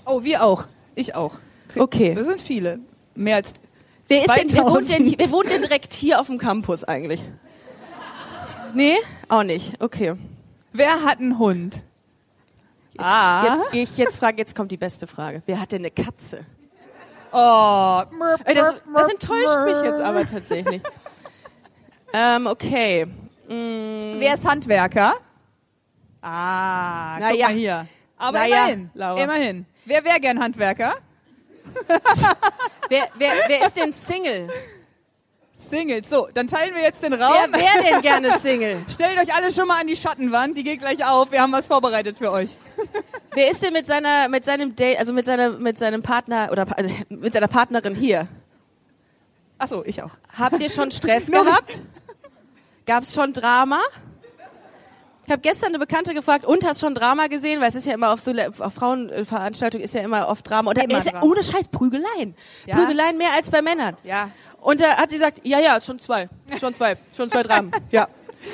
Oh, 0.06 0.24
wir 0.24 0.44
auch. 0.44 0.66
Ich 0.96 1.16
auch. 1.16 1.40
Okay. 1.78 2.14
Wir 2.14 2.26
sind 2.26 2.42
viele. 2.42 2.80
Mehr 3.16 3.38
als 3.38 3.54
Wer, 4.08 4.20
ist 4.26 4.28
denn, 4.36 4.54
wer, 4.54 4.64
wohnt 4.66 4.90
denn, 4.90 5.08
2000. 5.08 5.20
wer 5.20 5.32
wohnt 5.32 5.50
denn 5.52 5.62
direkt 5.62 5.94
hier 5.94 6.20
auf 6.20 6.28
dem 6.28 6.38
Campus 6.38 6.84
eigentlich? 6.84 7.22
Nee? 8.74 8.96
Auch 9.30 9.44
nicht. 9.44 9.82
Okay. 9.82 10.14
Wer 10.74 11.04
hat 11.04 11.20
einen 11.20 11.38
Hund? 11.40 11.84
ah. 12.98 13.44
Jetzt 13.46 13.72
gehe 13.72 13.84
ich 13.84 13.98
jetzt 13.98 14.18
frage, 14.18 14.38
jetzt 14.38 14.56
kommt 14.56 14.72
die 14.72 14.78
beste 14.78 15.08
Frage. 15.08 15.42
Wer 15.46 15.60
hat 15.60 15.72
denn 15.72 15.82
eine 15.82 15.92
Katze? 15.92 16.46
oh. 17.32 18.02
Ey, 18.46 18.54
das, 18.56 18.76
das 18.94 19.10
enttäuscht 19.10 19.60
mich 19.66 19.82
jetzt 19.84 20.02
aber 20.02 20.26
tatsächlich. 20.26 20.82
ähm, 22.14 22.48
okay. 22.48 23.06
Mm, 23.48 24.20
Wer 24.20 24.34
ist 24.36 24.46
Handwerker? 24.48 25.14
Ah, 26.22 27.18
Na 27.20 27.30
guck 27.32 27.40
ja. 27.40 27.48
mal 27.48 27.56
hier. 27.56 27.88
Aber 28.18 28.38
Na 28.40 28.46
ja, 28.46 28.58
immerhin. 28.66 28.90
Laura. 28.94 29.24
Immerhin. 29.24 29.66
Wer 29.86 30.04
wäre 30.06 30.20
gern 30.20 30.40
Handwerker? 30.40 30.96
wer, 32.90 33.08
wer, 33.16 33.32
wer 33.48 33.68
ist 33.68 33.78
denn 33.78 33.94
Single? 33.94 34.50
Singles. 35.62 36.10
So, 36.10 36.28
dann 36.34 36.48
teilen 36.48 36.74
wir 36.74 36.82
jetzt 36.82 37.04
den 37.04 37.14
Wer 37.14 37.26
Raum. 37.26 37.54
wäre 37.54 37.84
denn 37.84 38.02
gerne 38.02 38.38
Single? 38.40 38.84
Stellt 38.90 39.18
euch 39.20 39.34
alle 39.34 39.54
schon 39.54 39.68
mal 39.68 39.80
an 39.80 39.88
die 39.88 39.96
Schattenwand, 39.96 40.58
die 40.58 40.64
geht 40.64 40.80
gleich 40.80 41.06
auf. 41.06 41.32
Wir 41.32 41.42
haben 41.42 41.52
was 41.52 41.68
vorbereitet 41.68 42.18
für 42.18 42.32
euch. 42.32 42.58
Wer 43.34 43.52
ist 43.52 43.62
denn 43.62 43.74
mit 43.74 43.86
seiner, 43.86 44.28
mit 44.28 44.44
seinem 44.44 44.76
Date, 44.76 45.00
also 45.00 45.14
mit 45.14 45.26
seiner, 45.26 45.52
mit 45.52 45.78
seinem 45.78 46.02
Partner 46.02 46.50
oder 46.52 46.66
mit 47.10 47.34
seiner 47.34 47.48
Partnerin 47.48 47.96
hier? 47.96 48.28
Achso, 49.58 49.84
ich 49.86 50.02
auch. 50.02 50.12
Habt 50.38 50.60
ihr 50.62 50.70
schon 50.70 50.92
Stress 50.92 51.30
gehabt? 51.30 51.82
Gab's 52.86 53.14
schon 53.14 53.32
Drama? 53.32 53.80
Ich 55.26 55.32
habe 55.32 55.42
gestern 55.42 55.70
eine 55.70 55.80
Bekannte 55.80 56.14
gefragt, 56.14 56.46
und 56.46 56.66
hast 56.66 56.82
schon 56.82 56.96
Drama 56.96 57.28
gesehen? 57.28 57.62
Weil 57.62 57.70
es 57.70 57.76
ist 57.76 57.86
ja 57.86 57.94
immer 57.94 58.12
auf 58.12 58.20
so 58.22 58.32
auf 58.60 58.74
Frauenveranstaltungen 58.74 59.84
ist 59.84 59.94
ja 59.94 60.02
immer 60.02 60.28
oft 60.28 60.50
Drama. 60.50 60.70
Und 60.72 60.78
da 60.78 60.84
Immer 60.84 60.98
ist 60.98 61.06
ja 61.06 61.12
Drama. 61.12 61.26
ohne 61.26 61.44
Scheiß 61.44 61.68
Prügeleien. 61.70 62.36
Ja. 62.66 62.76
Prügeleien 62.76 63.18
mehr 63.18 63.34
als 63.34 63.50
bei 63.52 63.62
Männern. 63.62 63.96
Ja. 64.04 64.32
Und 64.60 64.82
da 64.82 64.98
hat 64.98 65.10
sie 65.10 65.18
gesagt, 65.18 65.42
ja, 65.44 65.60
ja, 65.60 65.80
schon 65.82 66.00
zwei. 66.00 66.28
Schon 66.60 66.74
zwei. 66.74 66.96
Schon 67.16 67.30
zwei 67.30 67.44
Dramen. 67.44 67.72
Ja. 67.92 68.08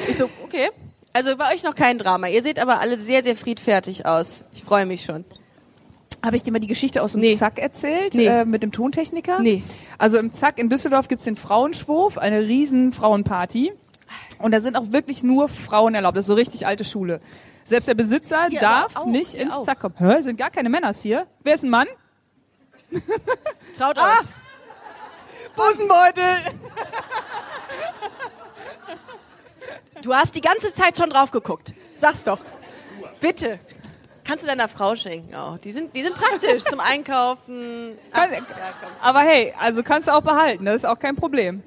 Ich 0.10 0.18
so, 0.18 0.30
okay. 0.44 0.70
Also 1.14 1.36
bei 1.38 1.54
euch 1.54 1.64
noch 1.64 1.74
kein 1.74 1.98
Drama. 1.98 2.28
Ihr 2.28 2.44
seht 2.44 2.60
aber 2.60 2.80
alle 2.82 2.98
sehr, 2.98 3.24
sehr 3.24 3.36
friedfertig 3.38 4.06
aus. 4.06 4.44
Ich 4.54 4.64
freue 4.64 4.86
mich 4.86 5.04
schon. 5.06 5.24
Habe 6.24 6.36
ich 6.36 6.44
dir 6.44 6.52
mal 6.52 6.60
die 6.60 6.68
Geschichte 6.68 7.02
aus 7.02 7.14
dem 7.14 7.22
Nee. 7.22 7.38
Zack 7.38 7.58
erzählt? 7.60 8.14
Nee. 8.14 8.26
Äh, 8.26 8.44
mit 8.46 8.64
dem 8.64 8.72
Tontechniker? 8.72 9.40
Nee. 9.40 9.64
Also 9.98 10.18
im 10.18 10.34
Zack 10.34 10.58
in 10.60 10.70
Düsseldorf 10.70 11.08
gibt's 11.08 11.24
den 11.24 11.38
Frauenschwurf, 11.38 12.18
eine 12.18 12.42
riesen 12.42 12.92
Frauenparty. 12.92 13.72
Und 14.40 14.52
da 14.54 14.62
sind 14.62 14.76
auch 14.78 14.92
wirklich 14.92 15.24
nur 15.24 15.50
Frauen 15.50 15.96
erlaubt. 15.96 16.16
Das 16.18 16.24
ist 16.24 16.28
so 16.28 16.34
richtig 16.36 16.66
alte 16.68 16.86
Schule. 16.86 17.20
Selbst 17.64 17.88
der 17.88 17.96
Besitzer 17.96 18.46
Hier 18.50 18.60
darf 18.60 18.96
auch, 18.96 19.06
nicht 19.06 19.34
ins 19.34 19.54
auch. 19.54 19.64
Zack 19.64 19.80
kommen. 19.80 19.96
Hä? 19.98 20.22
Sind 20.22 20.38
gar 20.38 20.50
keine 20.50 20.70
Männers 20.70 21.02
hier? 21.02 21.28
Wer 21.44 21.56
ist 21.56 21.64
ein 21.64 21.70
Mann? 21.70 21.88
Traut 23.78 23.98
Ah! 23.98 24.20
euch. 24.20 24.28
Busenbeutel! 25.56 26.38
Du 30.02 30.14
hast 30.14 30.36
die 30.36 30.42
ganze 30.42 30.72
Zeit 30.72 30.98
schon 30.98 31.10
drauf 31.10 31.32
geguckt. 31.32 31.74
Sag's 31.96 32.24
doch. 32.24 32.40
Bitte. 33.20 33.60
Kannst 34.24 34.44
du 34.44 34.48
deiner 34.48 34.68
Frau 34.68 34.96
schenken 34.96 35.34
auch. 35.36 35.58
Die 35.58 35.72
sind, 35.72 35.96
die 35.96 36.04
sind 36.04 36.14
praktisch 36.16 36.64
zum 36.66 36.80
Einkaufen. 36.80 37.98
Kann, 38.12 38.30
aber 39.02 39.20
hey, 39.22 39.54
also 39.60 39.84
kannst 39.84 40.08
du 40.10 40.12
auch 40.14 40.22
behalten. 40.22 40.66
Das 40.66 40.76
ist 40.76 40.86
auch 40.86 41.00
kein 41.00 41.16
Problem. 41.16 41.64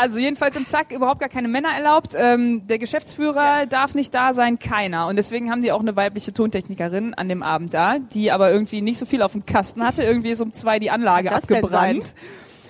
Also 0.00 0.20
jedenfalls 0.20 0.54
im 0.54 0.64
Zack 0.64 0.92
überhaupt 0.92 1.18
gar 1.18 1.28
keine 1.28 1.48
Männer 1.48 1.70
erlaubt. 1.70 2.14
Ähm, 2.16 2.64
der 2.68 2.78
Geschäftsführer 2.78 3.66
darf 3.66 3.94
nicht 3.94 4.14
da 4.14 4.32
sein, 4.32 4.60
keiner. 4.60 5.08
Und 5.08 5.16
deswegen 5.16 5.50
haben 5.50 5.60
die 5.60 5.72
auch 5.72 5.80
eine 5.80 5.96
weibliche 5.96 6.32
Tontechnikerin 6.32 7.14
an 7.14 7.28
dem 7.28 7.42
Abend 7.42 7.74
da, 7.74 7.98
die 7.98 8.30
aber 8.30 8.52
irgendwie 8.52 8.80
nicht 8.80 8.96
so 8.96 9.06
viel 9.06 9.22
auf 9.22 9.32
dem 9.32 9.44
Kasten 9.44 9.84
hatte. 9.84 10.04
Irgendwie 10.04 10.30
ist 10.30 10.40
um 10.40 10.52
zwei 10.52 10.78
die 10.78 10.92
Anlage 10.92 11.30
das 11.30 11.50
abgebrannt. 11.50 12.14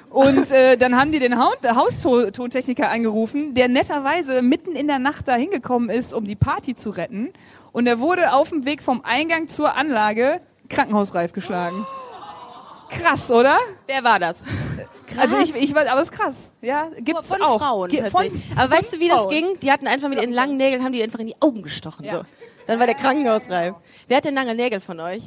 Und 0.09 0.51
äh, 0.53 0.79
dann 0.79 0.99
haben 0.99 1.13
die 1.13 1.19
den 1.19 1.39
Haus 1.39 1.57
Haustontechniker 1.63 2.89
angerufen, 2.89 3.53
der 3.53 3.69
netterweise 3.69 4.41
mitten 4.41 4.73
in 4.73 4.87
der 4.87 4.99
Nacht 4.99 5.29
da 5.29 5.35
hingekommen 5.35 5.91
ist, 5.91 6.15
um 6.15 6.25
die 6.25 6.37
Party 6.37 6.75
zu 6.77 6.89
retten. 6.89 7.35
Und 7.73 7.87
er 7.87 8.01
wurde 8.01 8.33
auf 8.33 8.49
dem 8.49 8.65
Weg 8.65 8.83
vom 8.83 9.03
Eingang 9.05 9.49
zur 9.49 9.77
Anlage 9.77 10.41
krankenhausreif 10.71 11.35
geschlagen. 11.35 11.87
Krass, 12.89 13.31
oder? 13.31 13.59
Wer 13.87 14.03
war 14.03 14.19
das? 14.19 14.43
Also 15.17 15.39
ich, 15.39 15.55
ich 15.55 15.71
aber 15.77 16.01
es 16.01 16.09
ist 16.11 16.13
krass. 16.13 16.53
Ja, 16.61 16.89
gibt's 16.99 17.29
von 17.29 17.41
auch. 17.43 17.59
Frauen 17.59 17.91
Ge- 17.91 18.11
von- 18.11 18.43
Aber 18.57 18.77
weißt 18.77 18.95
du, 18.95 19.01
wie 19.01 19.09
das 19.09 19.21
Frauen. 19.23 19.31
ging? 19.31 19.61
Die 19.61 19.73
hatten 19.73 19.87
einfach 19.87 20.09
mit 20.09 20.21
ihren 20.21 20.33
langen 20.33 20.57
Nägeln, 20.57 20.85
haben 20.85 20.93
die 20.93 21.03
einfach 21.03 21.19
in 21.21 21.29
die 21.29 21.37
Augen 21.41 21.63
gestochen. 21.63 22.05
Ja. 22.05 22.13
So. 22.13 22.23
Dann 22.67 22.79
war 22.79 22.87
der 22.87 22.95
Krankenhausreif. 22.97 23.75
Wer 24.09 24.17
hat 24.19 24.25
denn 24.27 24.35
lange 24.35 24.55
Nägel 24.55 24.81
von 24.81 25.01
euch? 25.01 25.23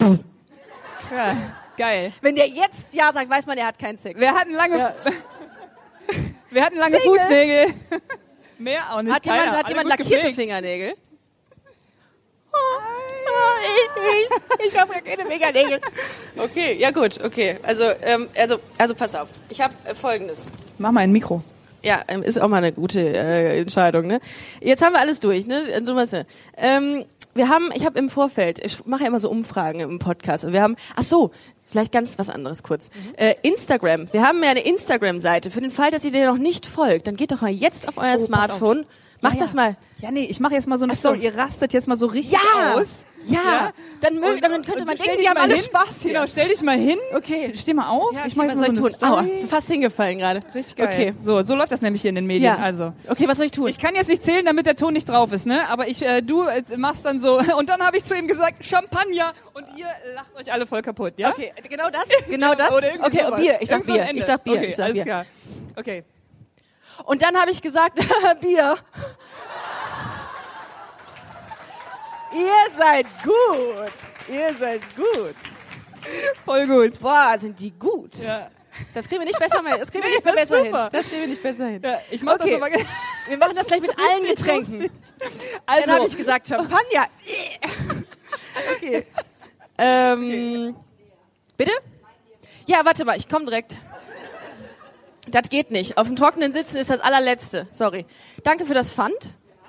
Ja, 0.00 1.36
geil. 1.76 2.12
Wenn 2.20 2.36
der 2.36 2.48
jetzt 2.48 2.92
Ja 2.94 3.12
sagt, 3.12 3.30
weiß 3.30 3.46
man, 3.46 3.56
der 3.56 3.66
hat 3.66 3.78
keinen 3.78 3.96
Sex. 3.98 4.18
Wir 4.20 4.32
hatten 4.34 4.52
lange, 4.52 4.78
Ja. 4.78 4.94
wir 6.50 6.64
hatten 6.64 6.76
lange 6.76 7.00
Single? 7.00 7.18
Fußnägel. 7.18 7.74
Mehr 8.58 8.92
auch 8.92 9.00
nicht. 9.02 9.14
Hat 9.14 9.24
jemand, 9.24 9.50
hat 9.52 9.56
Alle 9.64 9.68
jemand 9.68 9.88
lackierte 9.88 10.12
gepflegt. 10.14 10.36
Fingernägel? 10.36 10.94
ich 14.60 14.60
ich, 14.60 14.72
ich 14.72 14.80
habe 14.80 14.92
ja 14.94 15.00
keine 15.00 15.28
Fingernägel. 15.28 15.80
Okay, 16.36 16.76
ja 16.78 16.90
gut, 16.90 17.22
okay. 17.24 17.56
Also, 17.62 17.84
ähm, 18.02 18.28
also, 18.36 18.58
also 18.78 18.94
pass 18.94 19.14
auf. 19.14 19.28
Ich 19.48 19.60
habe 19.60 19.74
äh, 19.84 19.94
Folgendes. 19.94 20.46
Mach 20.78 20.92
mal 20.92 21.00
ein 21.00 21.12
Mikro. 21.12 21.42
Ja, 21.82 22.02
ähm, 22.08 22.22
ist 22.22 22.38
auch 22.40 22.48
mal 22.48 22.58
eine 22.58 22.72
gute 22.72 23.00
äh, 23.00 23.60
Entscheidung. 23.60 24.06
Ne? 24.06 24.20
Jetzt 24.60 24.82
haben 24.82 24.92
wir 24.92 25.00
alles 25.00 25.20
durch. 25.20 25.46
Ne? 25.46 25.80
Du 25.82 25.94
weißt 25.94 26.12
ja. 26.12 26.22
Ähm, 26.56 27.04
wir 27.34 27.48
haben, 27.48 27.70
ich 27.74 27.86
habe 27.86 27.98
im 27.98 28.10
Vorfeld, 28.10 28.58
ich 28.64 28.84
mache 28.86 29.02
ja 29.02 29.08
immer 29.08 29.20
so 29.20 29.30
Umfragen 29.30 29.80
im 29.80 29.98
Podcast. 29.98 30.44
Und 30.44 30.52
wir 30.52 30.62
haben, 30.62 30.76
ach 30.96 31.04
so, 31.04 31.30
vielleicht 31.66 31.92
ganz 31.92 32.18
was 32.18 32.28
anderes 32.28 32.62
kurz. 32.62 32.90
Äh, 33.16 33.34
Instagram. 33.42 34.12
Wir 34.12 34.22
haben 34.22 34.42
ja 34.42 34.50
eine 34.50 34.60
Instagram-Seite. 34.60 35.50
Für 35.50 35.60
den 35.60 35.70
Fall, 35.70 35.90
dass 35.90 36.04
ihr 36.04 36.10
dir 36.10 36.26
noch 36.26 36.38
nicht 36.38 36.66
folgt, 36.66 37.06
dann 37.06 37.16
geht 37.16 37.32
doch 37.32 37.40
mal 37.40 37.50
jetzt 37.50 37.88
auf 37.88 37.96
euer 37.96 38.16
Oh, 38.18 38.24
Smartphone. 38.24 38.84
Macht 39.22 39.34
ja, 39.34 39.40
das 39.40 39.54
mal. 39.54 39.76
Ja, 39.98 40.10
nee, 40.10 40.22
ich 40.24 40.40
mache 40.40 40.54
jetzt 40.54 40.66
mal 40.66 40.78
so 40.78 40.84
eine 40.84 40.92
Ach 40.94 40.96
so. 40.96 41.10
Story. 41.10 41.18
Ihr 41.24 41.36
rastet 41.36 41.74
jetzt 41.74 41.86
mal 41.86 41.96
so 41.96 42.06
richtig 42.06 42.32
Ja! 42.32 42.74
aus. 42.74 43.04
Ja! 43.26 43.70
Dann, 44.00 44.14
mög, 44.14 44.36
Und- 44.36 44.42
dann 44.42 44.52
könnte 44.64 44.80
und 44.80 44.86
man 44.86 44.96
denken, 44.96 45.20
die 45.20 45.28
haben 45.28 45.34
mal 45.34 45.42
alle 45.42 45.54
hin. 45.56 45.62
Spaß 45.64 46.00
hier. 46.02 46.12
Genau, 46.14 46.26
stell 46.26 46.48
dich 46.48 46.62
mal 46.62 46.78
hin. 46.78 46.98
Okay. 47.14 47.52
Steh 47.54 47.74
mal 47.74 47.90
auf. 47.90 48.14
Ja, 48.14 48.20
ich 48.26 48.34
mache 48.34 48.48
was 48.48 48.54
jetzt 48.54 48.76
soll 48.76 48.82
mal 48.82 48.88
ich 48.88 48.94
so 48.94 48.98
tun? 48.98 49.08
eine 49.08 49.12
Aua, 49.12 49.22
Story. 49.24 49.46
fast 49.46 49.68
hingefallen 49.70 50.18
gerade. 50.18 50.40
Richtig 50.54 50.76
geil. 50.76 50.88
Okay. 50.90 51.14
So, 51.20 51.42
so 51.42 51.54
läuft 51.54 51.70
das 51.70 51.82
nämlich 51.82 52.00
hier 52.00 52.08
in 52.08 52.14
den 52.14 52.26
Medien. 52.26 52.44
Ja. 52.44 52.56
Also. 52.56 52.94
Okay, 53.08 53.28
was 53.28 53.36
soll 53.36 53.44
ich 53.44 53.52
tun? 53.52 53.68
Ich 53.68 53.78
kann 53.78 53.94
jetzt 53.94 54.08
nicht 54.08 54.24
zählen, 54.24 54.46
damit 54.46 54.64
der 54.64 54.74
Ton 54.76 54.94
nicht 54.94 55.06
drauf 55.06 55.32
ist, 55.32 55.46
ne? 55.46 55.68
Aber 55.68 55.86
ich, 55.86 56.00
äh, 56.00 56.22
du 56.22 56.44
äh, 56.44 56.62
machst 56.78 57.04
dann 57.04 57.20
so. 57.20 57.38
Und 57.58 57.68
dann 57.68 57.82
habe 57.82 57.98
ich 57.98 58.04
zu 58.04 58.16
ihm 58.16 58.26
gesagt, 58.26 58.64
Champagner. 58.64 59.34
Und 59.52 59.66
ihr 59.76 59.86
lacht 60.14 60.34
euch 60.34 60.50
alle 60.50 60.66
voll 60.66 60.80
kaputt, 60.80 61.12
ja? 61.18 61.28
Okay, 61.28 61.52
genau 61.68 61.90
das? 61.90 62.08
Genau 62.30 62.54
das? 62.54 62.72
Okay, 62.72 63.20
sowas. 63.26 63.38
Bier. 63.40 63.58
Ich 63.60 63.68
sag 63.68 63.86
Irgend 63.86 64.06
Bier. 64.06 64.14
Ich 64.16 64.24
sag 64.24 64.44
Bier. 64.44 64.54
Okay, 64.54 64.66
Ich 64.70 64.76
sag 64.76 64.84
alles 64.86 64.94
Bier. 64.94 65.04
klar. 65.04 65.26
Okay. 65.76 66.04
Und 67.04 67.22
dann 67.22 67.36
habe 67.36 67.50
ich 67.50 67.60
gesagt, 67.62 67.98
Bier. 68.40 68.76
Ihr 72.32 72.74
seid 72.76 73.06
gut. 73.22 73.92
Ihr 74.28 74.54
seid 74.54 74.82
gut. 74.96 75.34
Voll 76.44 76.66
gut. 76.66 77.00
Boah, 77.00 77.36
sind 77.38 77.58
die 77.58 77.72
gut. 77.72 78.14
Ja. 78.16 78.48
Das 78.94 79.08
kriegen 79.08 79.20
wir 79.20 79.26
nicht 79.26 79.38
besser 79.38 79.60
mehr. 79.62 79.76
Das 79.78 79.90
kriegen 79.90 80.04
wir 80.04 80.10
Nee, 80.10 80.16
nicht 80.16 80.26
das 80.26 80.34
besser 80.34 80.62
hin. 80.62 80.72
Das 80.92 81.06
kriegen 81.06 81.20
wir 81.20 81.28
nicht 81.28 81.42
besser 81.42 81.66
hin. 81.66 81.82
ja 81.82 81.98
ich 82.10 82.22
mach 82.22 82.34
Okay. 82.34 82.58
das 82.58 82.62
aber. 82.62 82.70
Wir 83.28 83.36
machen 83.38 83.56
das 83.56 83.66
gleich 83.66 83.80
mit 83.82 83.90
allen 83.98 84.24
Getränken. 84.24 84.72
lustig. 84.82 84.92
Dann 85.66 85.76
habe 85.82 85.92
Also, 85.92 86.06
ich 86.06 86.16
gesagt 86.16 86.48
Champagner. 86.48 87.06
okay. 88.76 89.06
Ähm, 89.76 90.76
bitte? 91.56 91.72
Ja, 92.66 92.80
warte 92.84 93.04
mal, 93.04 93.18
ich 93.18 93.28
komme 93.28 93.44
direkt. 93.46 93.76
Das 95.30 95.48
geht 95.48 95.70
nicht. 95.70 95.96
Auf 95.96 96.06
dem 96.06 96.16
Trockenen 96.16 96.52
sitzen 96.52 96.76
ist 96.76 96.90
das 96.90 97.00
allerletzte. 97.00 97.66
Sorry. 97.70 98.04
Danke 98.42 98.66
für 98.66 98.74
das 98.74 98.92
Pfand. 98.92 99.14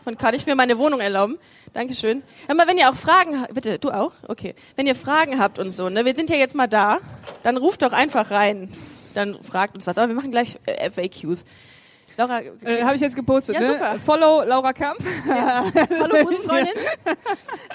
Und 0.06 0.18
kann 0.18 0.34
ich 0.34 0.48
mir 0.48 0.56
meine 0.56 0.80
Wohnung 0.80 1.00
erlauben? 1.00 1.38
Dankeschön. 1.74 2.24
Mal, 2.48 2.68
wenn 2.68 2.78
ihr 2.78 2.90
auch 2.90 2.96
Fragen 2.96 3.40
habt, 3.40 3.54
bitte, 3.54 3.78
du 3.78 3.92
auch? 3.92 4.14
Okay. 4.28 4.56
Wenn 4.76 4.88
ihr 4.88 4.96
Fragen 4.96 5.40
habt 5.40 5.60
und 5.60 5.72
so, 5.72 5.90
ne, 5.90 6.06
wir 6.06 6.16
sind 6.16 6.30
ja 6.30 6.36
jetzt 6.36 6.56
mal 6.56 6.68
da, 6.68 7.00
dann 7.44 7.58
ruft 7.58 7.84
doch 7.84 7.92
einfach 7.92 8.32
rein. 8.32 8.74
Dann 9.14 9.42
fragt 9.44 9.76
uns 9.76 9.86
was. 9.86 9.98
Aber 9.98 10.08
wir 10.08 10.16
machen 10.16 10.32
gleich 10.32 10.58
äh, 10.66 10.90
FAQs. 10.90 11.46
Laura, 12.22 12.42
äh, 12.64 12.84
habe 12.84 12.96
ich 12.96 13.02
jetzt 13.02 13.16
gepostet, 13.16 13.56
Ja, 13.56 13.62
ne? 13.62 13.68
super. 13.68 13.96
Follow 14.06 14.44
Laura 14.44 14.74
Kamp. 14.74 15.00
Hallo 15.28 16.24
Busenfreundin. 16.26 16.74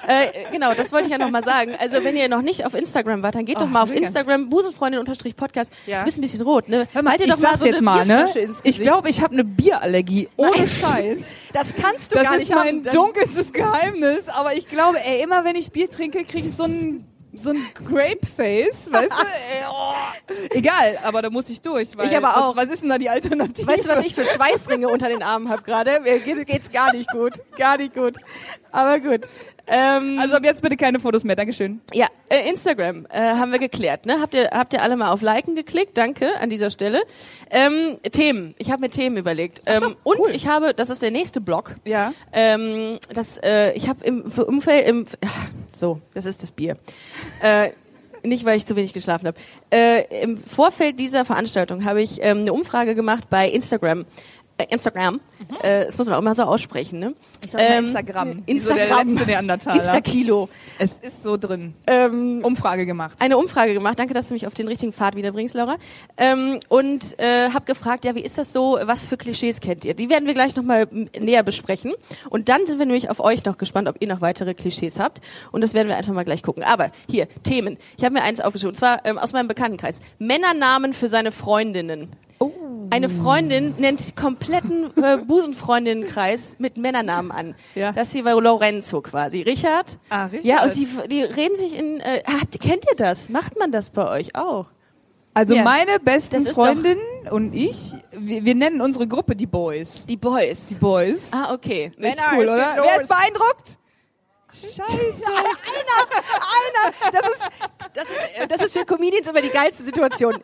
äh, 0.06 0.26
genau, 0.52 0.74
das 0.74 0.92
wollte 0.92 1.06
ich 1.06 1.12
ja 1.12 1.18
noch 1.18 1.30
mal 1.30 1.42
sagen. 1.42 1.72
Also 1.78 2.02
wenn 2.04 2.16
ihr 2.16 2.28
noch 2.28 2.42
nicht 2.42 2.64
auf 2.64 2.74
Instagram 2.74 3.22
wart, 3.22 3.34
dann 3.34 3.44
geht 3.44 3.56
doch 3.60 3.64
Oh, 3.64 3.66
mal 3.66 3.82
auf 3.82 3.92
Instagram 3.92 4.48
Busenfreundin-Podcast. 4.48 5.72
Ja. 5.86 6.00
Du 6.00 6.04
bist 6.04 6.18
ein 6.18 6.20
bisschen 6.20 6.42
rot, 6.42 6.68
ne? 6.68 6.86
Hör 6.92 7.02
mal, 7.02 7.10
Halt 7.12 7.22
ich 7.22 7.30
doch 7.30 7.38
mal 7.38 7.58
so 7.58 7.66
jetzt 7.66 7.74
eine 7.76 7.82
mal, 7.82 8.06
ne? 8.06 8.26
Ich 8.62 8.80
glaube, 8.80 9.08
ich 9.08 9.20
habe 9.20 9.32
eine 9.32 9.44
Bierallergie. 9.44 10.28
Ohne 10.36 10.50
Nein. 10.52 10.68
Scheiß. 10.68 11.36
das 11.52 11.74
kannst 11.74 12.12
du 12.12 12.16
Das 12.16 12.24
gar 12.24 12.34
ist 12.34 12.40
nicht 12.40 12.54
mein 12.54 12.66
haben. 12.66 12.82
Dann- 12.84 12.94
dunkelstes 12.94 13.52
Geheimnis, 13.52 14.28
aber 14.28 14.54
ich 14.54 14.66
glaube, 14.68 14.98
ey, 15.04 15.22
immer 15.22 15.44
wenn 15.44 15.56
ich 15.56 15.72
Bier 15.72 15.90
trinke, 15.90 16.24
kriege 16.24 16.46
ich 16.48 16.54
so 16.54 16.64
ein 16.64 17.04
so 17.36 17.50
ein 17.50 17.66
Grape-Face, 17.84 18.92
weißt 18.92 19.12
du? 19.12 19.26
Ey, 19.26 19.64
oh. 19.70 19.94
Egal, 20.50 20.98
aber 21.04 21.22
da 21.22 21.30
muss 21.30 21.48
ich 21.48 21.60
durch. 21.60 21.96
Weil 21.96 22.06
Ich 22.06 22.16
aber 22.16 22.36
auch. 22.36 22.56
Was, 22.56 22.66
was 22.66 22.74
ist 22.74 22.82
denn 22.82 22.90
da 22.90 22.98
die 22.98 23.08
Alternative? 23.08 23.66
Weißt 23.66 23.84
du, 23.84 23.88
was 23.88 24.04
ich 24.04 24.14
für 24.14 24.24
Schweißringe 24.24 24.88
unter 24.88 25.08
den 25.08 25.22
Armen 25.22 25.48
habe 25.48 25.62
gerade? 25.62 26.00
Mir 26.00 26.18
geht, 26.18 26.46
geht's 26.46 26.70
gar 26.70 26.92
nicht 26.92 27.10
gut. 27.10 27.34
Gar 27.56 27.78
nicht 27.78 27.94
gut. 27.94 28.16
Aber 28.72 28.98
gut. 29.00 29.22
Ähm, 29.68 30.18
Also 30.20 30.37
ab 30.37 30.44
jetzt 30.44 30.62
bitte 30.62 30.76
keine 30.76 31.00
Fotos 31.00 31.25
mehr, 31.25 31.37
Dankeschön. 31.37 31.80
Ja, 31.92 32.06
äh, 32.28 32.49
Instagram 32.49 33.06
äh, 33.11 33.18
haben 33.18 33.50
wir 33.52 33.58
geklärt. 33.58 34.06
Ne? 34.06 34.20
Habt 34.20 34.35
ihr 34.35 34.50
habt 34.52 34.73
ihr 34.73 34.82
alle 34.82 34.96
mal 34.96 35.11
auf 35.11 35.23
Liken 35.23 35.54
geklickt? 35.54 35.96
Danke 35.99 36.28
an 36.40 36.50
dieser 36.50 36.70
Stelle. 36.70 37.02
Ähm, 37.50 37.99
Themen. 38.12 38.54
Ich 38.58 38.70
habe 38.70 38.80
mir 38.80 38.90
Themen 38.90 39.16
überlegt. 39.16 39.62
Ähm, 39.66 39.80
doch, 39.80 39.96
und 40.04 40.18
cool. 40.20 40.30
ich 40.35 40.46
habe, 40.46 40.75
das 40.75 40.90
ist 40.90 41.02
der 41.02 41.11
nächste 41.11 41.40
Block. 41.40 41.75
Ja. 41.85 42.12
Ähm, 42.32 42.99
das, 43.12 43.38
äh, 43.38 43.73
ich 43.73 43.88
habe 43.88 44.04
im 44.04 44.23
Umfeld, 44.23 44.87
im, 44.88 45.06
ach, 45.25 45.49
so, 45.73 46.00
das 46.14 46.25
ist 46.26 46.42
das 46.42 46.52
Bier. 46.52 46.76
äh, 47.42 47.70
nicht, 48.23 48.44
weil 48.44 48.56
ich 48.56 48.66
zu 48.66 48.75
wenig 48.76 48.92
geschlafen 48.92 49.28
habe. 49.28 49.38
Äh, 49.70 50.23
Im 50.23 50.42
Vorfeld 50.42 50.99
dieser 50.99 51.25
Veranstaltung 51.25 51.85
habe 51.85 52.02
ich 52.02 52.23
ähm, 52.23 52.38
eine 52.40 52.52
Umfrage 52.52 52.94
gemacht 52.94 53.30
bei 53.30 53.49
Instagram. 53.49 54.04
Äh, 54.58 54.66
Instagram. 54.70 55.20
Äh, 55.62 55.84
das 55.84 55.98
muss 55.98 56.06
man 56.06 56.14
auch 56.16 56.20
immer 56.20 56.34
so 56.34 56.44
aussprechen, 56.44 56.98
ne? 56.98 57.14
Ich 57.44 57.50
sag 57.50 57.60
mal 57.60 57.66
Ähm, 57.78 57.84
Instagram. 57.84 58.42
Wie 58.46 58.58
so 58.58 58.72
der 58.72 58.84
Instagram. 58.84 59.08
letzte 59.08 59.26
Neandertaler. 59.26 59.82
Insta-Kilo. 59.82 60.48
Es 60.78 60.96
ist 60.96 61.22
so 61.22 61.36
drin. 61.36 61.75
Ähm, 61.86 62.40
Umfrage 62.42 62.86
gemacht. 62.86 63.18
eine 63.20 63.36
Umfrage 63.36 63.75
gemacht. 63.75 63.98
Danke, 63.98 64.14
dass 64.14 64.28
du 64.28 64.34
mich 64.34 64.46
auf 64.46 64.54
den 64.54 64.66
richtigen 64.66 64.94
Pfad 64.94 65.14
wiederbringst, 65.14 65.54
Laura. 65.54 65.76
Ähm, 66.16 66.60
und 66.70 67.18
äh, 67.20 67.50
habe 67.50 67.66
gefragt, 67.66 68.06
ja, 68.06 68.14
wie 68.14 68.22
ist 68.22 68.38
das 68.38 68.52
so? 68.54 68.78
Was 68.82 69.06
für 69.06 69.18
Klischees 69.18 69.60
kennt 69.60 69.84
ihr? 69.84 69.92
Die 69.92 70.08
werden 70.08 70.26
wir 70.26 70.32
gleich 70.32 70.56
nochmal 70.56 70.88
näher 71.18 71.42
besprechen. 71.42 71.92
Und 72.30 72.48
dann 72.48 72.64
sind 72.64 72.78
wir 72.78 72.86
nämlich 72.86 73.10
auf 73.10 73.20
euch 73.20 73.44
noch 73.44 73.58
gespannt, 73.58 73.88
ob 73.88 73.96
ihr 74.00 74.08
noch 74.08 74.22
weitere 74.22 74.54
Klischees 74.54 74.98
habt. 74.98 75.20
Und 75.52 75.60
das 75.60 75.75
werden 75.75 75.88
wir 75.88 75.98
einfach 75.98 76.14
mal 76.14 76.25
gleich 76.25 76.42
gucken. 76.42 76.62
Aber 76.64 76.90
hier, 77.10 77.28
Themen. 77.42 77.76
Ich 77.98 78.04
habe 78.04 78.14
mir 78.14 78.22
eins 78.22 78.40
aufgeschrieben, 78.40 78.70
und 78.70 78.76
zwar 78.76 79.04
ähm, 79.04 79.18
aus 79.18 79.34
meinem 79.34 79.48
Bekanntenkreis. 79.48 80.00
Männernamen 80.18 80.94
für 80.94 81.08
seine 81.10 81.30
Freundinnen. 81.30 82.08
Oh. 82.38 82.50
Eine 82.90 83.08
Freundin 83.08 83.74
nennt 83.78 84.16
kompletten 84.16 84.90
äh, 85.02 85.18
Busenfreundinnenkreis 85.18 86.56
mit 86.58 86.76
Männernamen 86.76 87.30
an. 87.32 87.54
Ja. 87.74 87.92
Das 87.92 88.12
hier 88.12 88.24
war 88.24 88.40
Lorenzo 88.40 89.00
quasi. 89.00 89.42
Richard. 89.42 89.98
Ah, 90.08 90.26
Richard. 90.26 90.44
Ja, 90.44 90.64
und 90.64 90.76
die, 90.76 90.86
die 91.08 91.22
reden 91.22 91.56
sich 91.56 91.78
in. 91.78 92.00
Äh, 92.00 92.22
habt, 92.26 92.60
kennt 92.60 92.84
ihr 92.90 92.96
das? 92.96 93.28
Macht 93.28 93.58
man 93.58 93.72
das 93.72 93.90
bei 93.90 94.08
euch 94.10 94.36
auch? 94.36 94.66
Also 95.34 95.54
Ja. 95.54 95.64
meine 95.64 96.00
besten 96.00 96.36
Das 96.36 96.44
ist 96.46 96.54
Freundin 96.54 96.98
und 97.30 97.54
ich, 97.54 97.92
wir, 98.12 98.44
wir 98.46 98.54
nennen 98.54 98.80
unsere 98.80 99.06
Gruppe 99.06 99.36
die 99.36 99.46
Boys. 99.46 100.06
Die 100.06 100.16
Boys. 100.16 100.68
Die 100.68 100.74
Boys. 100.76 101.30
Ah, 101.34 101.52
okay. 101.52 101.92
Ist 101.98 102.20
cool, 102.34 102.44
oder? 102.48 102.76
Wer 102.82 103.00
ist 103.02 103.08
beeindruckt? 103.08 103.78
Scheiße. 104.52 104.86
Einer! 106.56 107.12
Das 107.12 107.26
ist, 107.28 107.42
das, 107.92 108.04
ist, 108.04 108.50
das 108.50 108.62
ist 108.62 108.72
für 108.72 108.86
Comedians 108.86 109.28
immer 109.28 109.42
die 109.42 109.50
geilste 109.50 109.82
Situation. 109.82 110.34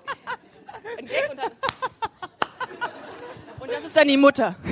Ein 0.99 1.06
Gag 1.06 1.30
und 1.30 1.38
dann. 1.38 1.50
Das 3.73 3.85
ist 3.85 3.97
dann 3.97 4.09
die 4.09 4.17
Mutter. 4.17 4.55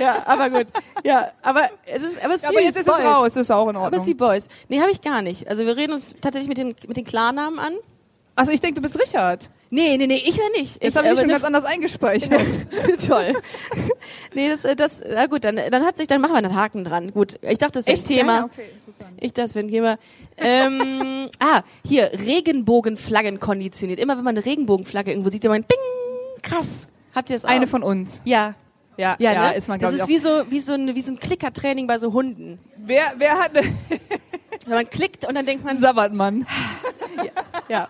Ja, 0.00 0.24
aber 0.26 0.50
gut. 0.50 0.66
Ja, 1.04 1.30
aber 1.40 1.70
es 1.86 2.02
ist, 2.02 2.24
aber 2.24 2.34
es 2.34 2.42
ist 2.42 2.48
aber 2.48 2.58
süß, 2.58 2.64
jetzt 2.64 2.78
ist 2.78 2.86
Boys. 2.86 2.98
es 2.98 3.04
raus, 3.04 3.36
ist 3.36 3.50
auch 3.52 3.68
in 3.68 3.76
Aber 3.76 3.92
es 3.92 4.02
ist 4.02 4.06
die 4.06 4.12
Ordnung. 4.14 4.28
Boys. 4.28 4.48
Nee, 4.68 4.80
habe 4.80 4.90
ich 4.90 5.00
gar 5.00 5.22
nicht. 5.22 5.48
Also 5.48 5.64
wir 5.64 5.76
reden 5.76 5.92
uns 5.92 6.16
tatsächlich 6.20 6.48
mit 6.48 6.58
den, 6.58 6.74
mit 6.88 6.96
den 6.96 7.04
Klarnamen 7.04 7.60
an. 7.60 7.74
Also 8.36 8.50
ich 8.50 8.60
denke, 8.60 8.80
du 8.80 8.82
bist 8.82 8.98
Richard. 8.98 9.50
Nee, 9.70 9.96
nee, 9.96 10.06
nee, 10.06 10.22
ich 10.24 10.36
wäre 10.36 10.50
nicht. 10.50 10.82
Jetzt 10.82 10.92
ich, 10.92 10.96
habe 10.96 11.06
ich 11.06 11.12
aber 11.12 11.20
schon 11.20 11.24
eine 11.24 11.32
ganz 11.32 11.44
anders 11.44 11.64
eingespeichert. 11.64 12.42
Toll. 13.08 13.34
nee, 14.34 14.48
das, 14.48 14.64
äh, 14.64 14.74
das, 14.74 15.02
na 15.08 15.26
gut, 15.26 15.44
dann, 15.44 15.56
dann 15.56 15.84
hat 15.84 15.96
sich, 15.96 16.08
dann 16.08 16.20
machen 16.20 16.32
wir 16.32 16.38
einen 16.38 16.56
Haken 16.56 16.84
dran. 16.84 17.12
Gut, 17.12 17.38
ich 17.42 17.58
dachte, 17.58 17.80
das 17.80 17.86
wäre 17.86 17.96
ein? 17.96 18.04
Thema. 18.04 18.44
Okay. 18.44 18.70
Ich 19.20 19.32
dachte, 19.32 19.46
das 19.46 19.54
wäre 19.54 19.66
ein 19.66 19.70
Thema. 19.70 19.98
Ähm, 20.38 21.30
ah, 21.38 21.62
hier, 21.84 22.10
Regenbogenflaggen 22.12 23.38
konditioniert. 23.38 24.00
Immer 24.00 24.16
wenn 24.16 24.24
man 24.24 24.36
eine 24.36 24.44
Regenbogenflagge 24.44 25.12
irgendwo 25.12 25.30
sieht, 25.30 25.44
immer 25.44 25.54
ein 25.54 25.66
Ding, 25.68 25.78
krass. 26.42 26.88
Habt 27.14 27.30
ihr 27.30 27.36
es 27.36 27.44
auch? 27.44 27.48
Eine 27.50 27.66
von 27.66 27.82
uns. 27.82 28.20
Ja. 28.24 28.54
Ja, 28.96 29.16
Ja, 29.18 29.32
ja, 29.32 29.48
ne? 29.50 29.54
ist 29.56 29.66
man, 29.68 29.80
Das 29.80 29.92
ich, 29.94 30.00
ist 30.00 30.08
wie 30.08 30.18
so, 30.18 30.28
wie 30.50 30.60
so 30.60 30.72
ein, 30.74 30.94
wie 30.94 31.02
so 31.02 31.12
ein 31.12 31.18
Klickertraining 31.18 31.86
bei 31.88 31.98
so 31.98 32.12
Hunden. 32.12 32.60
Wer, 32.76 33.14
wer 33.16 33.38
hat 33.38 33.56
eine 33.56 33.66
Wenn 34.66 34.74
man 34.74 34.88
klickt 34.88 35.26
und 35.26 35.34
dann 35.34 35.44
denkt 35.46 35.64
man, 35.64 35.76
Sabbatmann? 35.76 36.46
ja. 37.68 37.88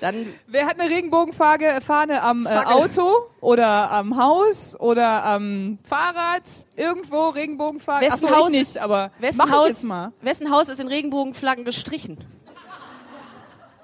Dann, 0.00 0.26
Wer 0.48 0.66
hat 0.66 0.80
eine 0.80 0.90
Regenbogenfahne 0.90 1.80
Fahne 1.80 2.22
am 2.22 2.46
äh. 2.46 2.48
Auto 2.50 3.08
oder 3.40 3.90
am 3.92 4.16
Haus 4.16 4.74
oder 4.80 5.24
am 5.24 5.78
Fahrrad? 5.84 6.42
Irgendwo 6.74 7.28
Regenbogenfahne? 7.28 8.06
Wessen 8.06 8.24
Achso, 8.26 8.36
Haus 8.36 8.46
ich 8.48 8.52
nicht, 8.52 8.62
ist- 8.62 8.78
aber 8.78 9.12
wessen 9.20 9.38
mach 9.38 9.46
ich 9.46 9.52
Haus, 9.52 9.68
jetzt 9.68 9.84
mal. 9.84 10.12
wessen 10.20 10.50
Haus 10.50 10.68
ist 10.68 10.80
in 10.80 10.88
Regenbogenflaggen 10.88 11.64
gestrichen? 11.64 12.18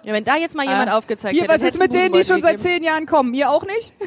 Ja, 0.04 0.12
wenn 0.12 0.24
da 0.24 0.36
jetzt 0.36 0.54
mal 0.54 0.64
jemand 0.66 0.90
Ah. 0.90 0.96
aufgezeigt 0.98 1.34
Hier, 1.34 1.42
hätte, 1.44 1.54
was 1.54 1.62
ist 1.62 1.78
mit 1.78 1.92
denen, 1.92 2.12
die 2.12 2.24
schon 2.24 2.40
seit 2.42 2.60
zehn 2.60 2.82
Jahren 2.82 3.06
kommen? 3.06 3.34
Ihr 3.34 3.50
auch 3.50 3.64
nicht? 3.64 3.92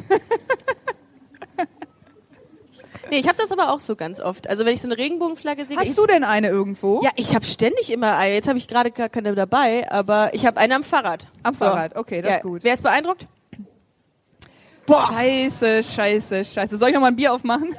Nee, 3.10 3.18
ich 3.18 3.28
habe 3.28 3.36
das 3.36 3.52
aber 3.52 3.70
auch 3.74 3.78
so 3.80 3.94
ganz 3.94 4.20
oft. 4.20 4.48
Also 4.48 4.64
wenn 4.64 4.72
ich 4.72 4.80
so 4.80 4.88
eine 4.88 4.96
Regenbogenflagge 4.96 5.66
sehe, 5.66 5.76
Hast 5.76 5.98
du 5.98 6.06
denn 6.06 6.24
eine 6.24 6.48
irgendwo? 6.48 7.02
Ja, 7.02 7.10
ich 7.16 7.34
habe 7.34 7.44
ständig 7.44 7.92
immer 7.92 8.16
eine. 8.16 8.34
Jetzt 8.34 8.48
habe 8.48 8.56
ich 8.56 8.66
gerade 8.68 8.90
gar 8.90 9.10
keine 9.10 9.34
dabei, 9.34 9.90
aber 9.90 10.32
ich 10.32 10.46
habe 10.46 10.58
eine 10.58 10.74
am 10.76 10.82
Fahrrad. 10.82 11.26
Am 11.42 11.52
So. 11.52 11.66
Fahrrad, 11.66 11.94
okay, 11.94 12.22
das 12.22 12.30
ja. 12.30 12.36
ist 12.38 12.42
gut. 12.42 12.64
Wer 12.64 12.72
ist 12.72 12.82
beeindruckt? 12.82 13.26
Scheiße, 14.88 15.82
scheiße, 15.82 16.44
scheiße. 16.44 16.76
Soll 16.76 16.88
ich 16.88 16.94
noch 16.94 17.00
mal 17.00 17.08
ein 17.08 17.16
Bier 17.16 17.32
aufmachen? 17.32 17.74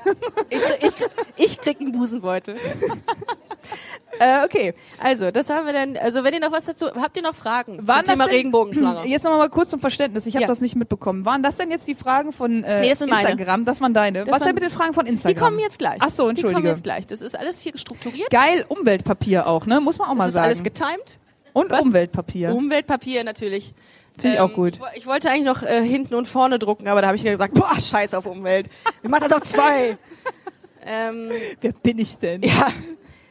Ich, 0.50 0.60
ich, 0.80 0.94
ich 1.36 1.62
krieg 1.62 1.80
einen 1.82 1.92
Busenbeutel. 1.92 2.56
äh, 4.20 4.44
okay, 4.46 4.74
also 5.02 5.32
das 5.32 5.50
haben 5.50 5.66
wir 5.66 5.74
dann. 5.74 5.98
Also 5.98 6.24
wenn 6.24 6.34
ihr 6.34 6.40
noch 6.40 6.52
was 6.52 6.66
dazu, 6.66 6.86
habt 6.96 7.16
ihr 7.18 7.24
noch 7.24 7.36
Fragen 7.36 7.86
Waren 7.88 8.06
zum 8.06 8.14
Thema 8.14 8.24
das 8.24 8.28
denn- 8.28 8.36
Regenbogenflagge? 8.38 9.08
Jetzt 9.10 9.24
noch 9.24 9.38
mal 9.38 9.50
kurz 9.50 9.70
zum 9.70 9.80
Verständnis. 9.80 10.26
Ich 10.26 10.36
habe 10.36 10.44
Ja. 10.44 10.48
das 10.48 10.62
nicht 10.62 10.76
mitbekommen. 10.76 11.26
Waren 11.26 11.44
das 11.44 11.56
denn 11.58 11.72
jetzt 11.72 11.88
die 11.88 11.96
Fragen 11.96 12.32
von 12.32 12.64
äh, 12.64 12.82
Nee, 12.82 12.90
das. 12.90 13.02
Instagram? 13.02 13.66
Das 13.66 13.82
waren 13.82 13.94
deine. 13.94 14.24
Das 14.24 14.28
was 14.34 14.40
waren- 14.42 14.46
denn 14.48 14.56
mit 14.56 14.64
den 14.64 14.70
Fragen 14.70 14.94
von 14.94 15.06
Die 15.06 15.12
Instagram? 15.12 15.44
kommen 15.44 15.60
jetzt 15.60 15.80
gleich. 15.80 15.98
Ach 16.00 16.10
so, 16.10 16.24
Die 16.24 16.30
entschuldige. 16.32 16.56
kommen 16.62 16.68
jetzt 16.68 16.84
gleich. 16.84 17.06
Das 17.08 17.22
ist 17.22 17.38
alles 17.38 17.60
hier 17.60 17.74
strukturiert. 17.78 18.30
Geil 18.30 18.66
Umweltpapier 18.68 19.48
auch, 19.48 19.66
ne? 19.66 19.80
Muss 19.82 19.98
man 19.98 20.10
auch 20.10 20.14
mal 20.14 20.24
Das 20.24 20.30
ist 20.30 20.34
sagen. 20.36 20.46
alles 20.46 20.64
getimed. 20.64 21.20
Und 21.54 21.70
Was? 21.70 21.82
Umweltpapier. 21.82 22.54
Umweltpapier 22.56 23.24
natürlich. 23.24 23.74
Ähm, 24.16 24.22
Finde 24.22 24.36
ich 24.36 24.40
auch 24.42 24.54
gut. 24.54 24.80
Ich, 24.92 25.00
ich 25.00 25.08
wollte 25.08 25.30
eigentlich 25.30 25.46
noch 25.46 25.64
äh, 25.64 25.84
hinten 25.84 26.16
und 26.16 26.28
vorne 26.28 26.60
drucken, 26.60 26.88
aber 26.88 27.02
da 27.02 27.08
habe 27.08 27.18
ich 27.18 27.24
mir 27.24 27.32
gesagt, 27.32 27.54
boah, 27.54 27.80
scheiß 27.80 28.14
auf 28.14 28.26
Umwelt. 28.26 28.68
Wir 29.02 29.10
machen 29.10 29.24
das 29.24 29.34
auf 29.34 29.42
zwei. 29.44 29.98
ähm, 30.86 31.32
Wer 31.62 31.72
bin 31.74 32.00
ich 32.00 32.18
denn? 32.18 32.42
ja. 32.44 32.68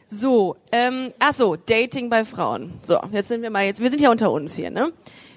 So, 0.07 0.57
ähm, 0.71 1.11
ach 1.17 1.33
so, 1.33 1.55
Dating 1.55 2.09
bei 2.09 2.23
Frauen. 2.23 2.73
So, 2.83 2.99
jetzt 3.11 3.29
sind 3.29 3.41
wir 3.41 3.49
mal 3.49 3.65
jetzt, 3.65 3.81
wir 3.81 3.89
sind 3.89 3.99
ja 3.99 4.11
unter 4.11 4.31
uns 4.31 4.55
hier, 4.55 4.69
ne? 4.69 4.91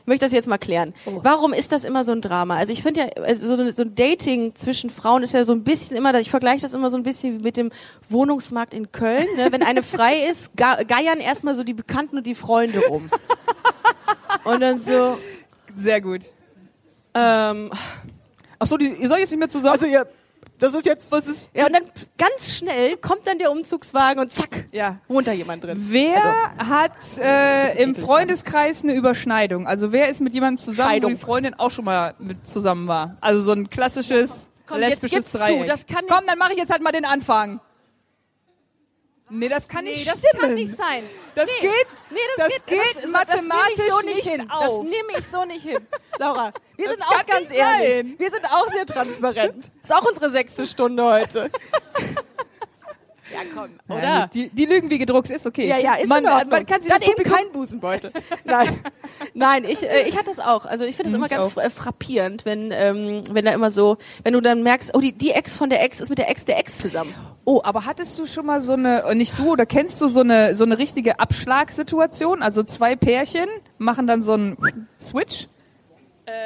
Ich 0.07 0.09
möchte 0.09 0.27
das 0.27 0.33
jetzt 0.33 0.47
mal 0.47 0.59
klären. 0.59 0.95
Oh. 1.07 1.19
Warum 1.23 1.53
ist 1.53 1.73
das 1.73 1.83
immer 1.83 2.05
so 2.05 2.13
ein 2.13 2.21
Drama? 2.21 2.57
Also 2.57 2.73
ich 2.73 2.83
finde 2.83 3.01
ja, 3.01 3.07
also 3.23 3.57
so, 3.57 3.71
so 3.71 3.83
ein 3.83 3.95
Dating 3.95 4.55
zwischen 4.55 4.91
Frauen 4.91 5.23
ist 5.23 5.33
ja 5.33 5.45
so 5.45 5.53
ein 5.53 5.65
bisschen 5.65 5.97
immer, 5.97 6.15
ich 6.21 6.31
vergleiche 6.31 6.61
das 6.63 6.75
immer 6.75 6.91
so 6.91 6.97
ein 6.97 7.03
bisschen 7.03 7.41
mit 7.41 7.57
dem 7.57 7.73
Wohnungsmarkt 8.09 8.73
in 8.73 8.93
Köln. 8.93 9.27
Ne? 9.37 9.49
Wenn 9.51 9.63
eine 9.63 9.83
frei 9.83 10.29
ist, 10.31 10.53
geiern 10.57 11.19
erstmal 11.19 11.57
so 11.57 11.65
die 11.65 11.75
Bekannten 11.75 12.19
und 12.19 12.27
die 12.27 12.37
Freunde 12.37 12.87
rum. 12.87 13.11
Und 14.45 14.61
dann 14.61 14.79
so, 14.79 15.19
Sehr 15.77 16.01
gut. 16.01 16.23
ähm, 17.15 17.71
Ach 18.59 18.67
so, 18.67 18.77
die, 18.77 18.89
ihr 18.89 19.09
soll 19.09 19.19
jetzt 19.19 19.31
nicht 19.31 19.39
mehr 19.39 19.49
zusammen. 19.49 19.75
Also 19.75 19.87
ihr, 19.87 20.07
das 20.59 20.75
ist 20.75 20.87
jetzt, 20.87 21.13
was 21.13 21.27
ist? 21.29 21.51
Ja, 21.53 21.67
und 21.67 21.75
dann 21.75 21.83
ganz 22.17 22.55
schnell 22.55 22.97
kommt 22.97 23.27
dann 23.27 23.39
der 23.39 23.51
Umzugswagen 23.53 24.21
und 24.23 24.33
zack, 24.33 24.65
ja. 24.73 24.99
wohnt 25.09 25.27
da 25.27 25.33
jemand 25.33 25.63
drin. 25.65 25.77
Wer 25.91 26.17
Also, 26.17 26.71
hat 26.73 27.19
äh, 27.19 27.83
im 27.83 27.95
Freundeskreis 27.95 28.83
eine 28.83 28.95
Überschneidung? 28.95 29.67
Also 29.67 29.93
wer 29.93 30.09
ist 30.09 30.23
mit 30.23 30.33
jemandem 30.33 30.57
zusammen, 30.65 30.89
Scheidung. 30.91 31.13
wo 31.13 31.15
die 31.17 31.21
Freundin 31.21 31.55
auch 31.55 31.71
schon 31.71 31.85
mal 31.85 32.15
mit 32.19 32.47
zusammen 32.47 32.89
war? 32.89 33.17
Also 33.21 33.41
so 33.41 33.53
ein 33.53 33.69
klassisches 33.69 34.49
Komm, 34.65 34.81
jetzt 34.81 35.03
lesbisches 35.03 35.19
gib's 35.19 35.33
zu, 35.33 35.39
Dreieck. 35.39 35.67
das 35.67 35.87
kann 35.87 36.05
nicht- 36.05 36.09
Komm, 36.15 36.27
dann 36.27 36.39
mache 36.39 36.53
ich 36.55 36.59
jetzt 36.59 36.71
halt 36.73 36.81
mal 36.83 36.93
den 36.93 37.05
Anfang. 37.05 37.61
Nee, 39.29 39.49
das 39.49 39.67
kann 39.67 39.85
Nee, 39.85 39.91
nicht 39.91 40.07
das 40.07 40.19
stimmen. 40.19 40.41
kann 40.41 40.55
nicht 40.55 40.75
sein. 40.77 41.03
Das 41.35 41.47
nee. 41.47 41.67
geht- 41.69 41.87
nee, 42.11 42.19
das, 42.37 42.47
das 42.47 42.55
geht, 42.65 42.67
geht 42.67 42.97
das, 42.97 43.03
das, 43.03 43.11
mathematisch 43.11 43.75
das 43.77 43.87
ich 43.87 43.93
so 43.93 44.01
nicht 44.07 44.23
hin. 44.29 44.49
Das 44.49 44.69
auf. 44.71 44.83
nehme 44.85 45.19
ich 45.19 45.27
so 45.27 45.45
nicht 45.45 45.63
hin. 45.63 45.87
Laura, 46.19 46.53
wir 46.77 46.89
Das 46.89 46.97
sind 46.99 47.07
auch 47.09 47.27
ganz 47.27 47.49
nicht 47.51 47.59
ehrlich. 47.59 47.97
sein. 47.97 48.15
Wir 48.19 48.31
sind 48.31 48.45
auch 48.47 48.69
sehr 48.71 48.87
transparent. 48.87 49.71
Ist 49.83 49.93
auch 49.95 50.05
unsere 50.09 50.31
sechste 50.31 50.65
Stunde 50.67 51.05
heute. 51.05 51.51
ja, 53.33 53.41
komm, 53.55 53.71
Ja, 53.89 53.95
oder? 53.97 54.21
gut, 54.23 54.35
die, 54.35 54.49
die 54.51 54.65
Lügen 54.67 54.91
wie 54.91 54.99
gedruckt 54.99 55.31
ist 55.31 55.47
okay. 55.47 55.67
Ja, 55.69 55.79
ja, 55.79 55.95
ist 55.97 56.09
man, 56.09 56.25
in 56.25 56.31
Ordnung. 56.31 56.51
Man 56.51 56.67
kann 56.67 56.81
sich 56.83 56.91
Dann 56.93 57.01
das 57.01 57.09
eben 57.09 57.23
kein 57.25 57.51
Busenbeutel. 57.53 58.13
Nein, 58.45 58.69
nein, 59.35 59.65
ich, 59.65 59.83
äh, 59.83 60.03
ich 60.09 60.17
hatte 60.17 60.27
das 60.31 60.39
auch. 60.41 60.65
Also 60.65 60.85
ich 60.85 60.95
finde 60.97 61.11
das 61.11 61.13
Mhm, 61.13 61.25
immer 61.25 61.27
ich 61.27 61.33
ganz 61.33 61.57
auch. 61.57 61.63
äh, 61.63 61.71
frappierend, 61.71 62.45
wenn 62.45 62.71
ähm, 62.73 63.25
wenn 63.33 63.45
da 63.45 63.53
immer 63.53 63.71
so, 63.71 63.97
wenn 64.25 64.33
du 64.35 64.41
dann 64.41 64.63
merkst, 64.63 64.95
oh 64.95 65.01
die 65.01 65.13
die 65.13 65.31
Ex 65.33 65.55
von 65.57 65.71
der 65.71 65.83
Ex 65.83 66.01
ist 66.01 66.09
mit 66.09 66.19
der 66.19 66.29
Ex 66.31 66.45
der 66.45 66.59
Ex 66.59 66.79
zusammen. 66.79 67.13
Oh, 67.45 67.61
aber 67.65 67.85
hattest 67.85 68.19
du 68.19 68.27
schon 68.27 68.47
mal 68.47 68.61
so 68.61 68.73
eine, 68.73 69.15
nicht 69.15 69.39
du, 69.39 69.53
oder 69.53 69.67
kennst 69.67 70.01
du 70.01 70.09
so 70.09 70.21
eine, 70.21 70.57
so 70.57 70.65
eine 70.65 70.79
richtige 70.79 71.21
Abschlagssituation? 71.21 72.43
Also 72.43 72.63
zwei 72.65 72.97
Pärchen 72.97 73.49
machen 73.79 74.07
dann 74.09 74.23
so 74.23 74.33
einen 74.33 74.89
Switch, 75.01 75.47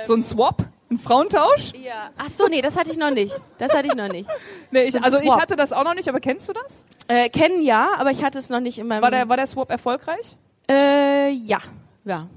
so 0.03 0.12
einen 0.14 0.23
Swap, 0.23 0.64
einen 0.90 0.98
Frauentausch? 0.98 1.72
Ja. 1.83 2.11
Ach 2.18 2.29
so, 2.29 2.46
nee, 2.48 2.61
das 2.61 2.76
hatte 2.76 2.90
ich 2.90 2.98
noch 2.98 3.11
nicht. 3.11 3.35
Das 3.59 3.72
hatte 3.72 3.87
ich 3.88 3.94
noch 3.94 4.09
nicht. 4.09 4.29
Nee, 4.72 4.85
ich, 4.85 4.92
So 4.92 4.98
ein 4.98 5.05
also 5.05 5.18
ich 5.20 5.31
hatte 5.35 5.57
das 5.57 5.72
auch 5.72 5.83
noch 5.83 5.94
nicht, 5.94 6.09
aber 6.09 6.20
kennst 6.20 6.48
du 6.48 6.53
das? 6.53 6.85
Äh, 7.09 7.29
kennen 7.29 7.61
ja, 7.62 7.88
aber 7.98 8.12
ich 8.12 8.22
hatte 8.22 8.38
es 8.38 8.50
noch 8.50 8.61
nicht 8.61 8.79
in 8.79 8.87
meinem. 8.87 9.03
War 9.03 9.11
der, 9.11 9.29
war 9.29 9.37
der 9.37 9.46
Swap 9.48 9.70
erfolgreich? 9.70 10.37
äh, 10.70 11.31
ja, 11.31 11.59
ja, 12.05 12.29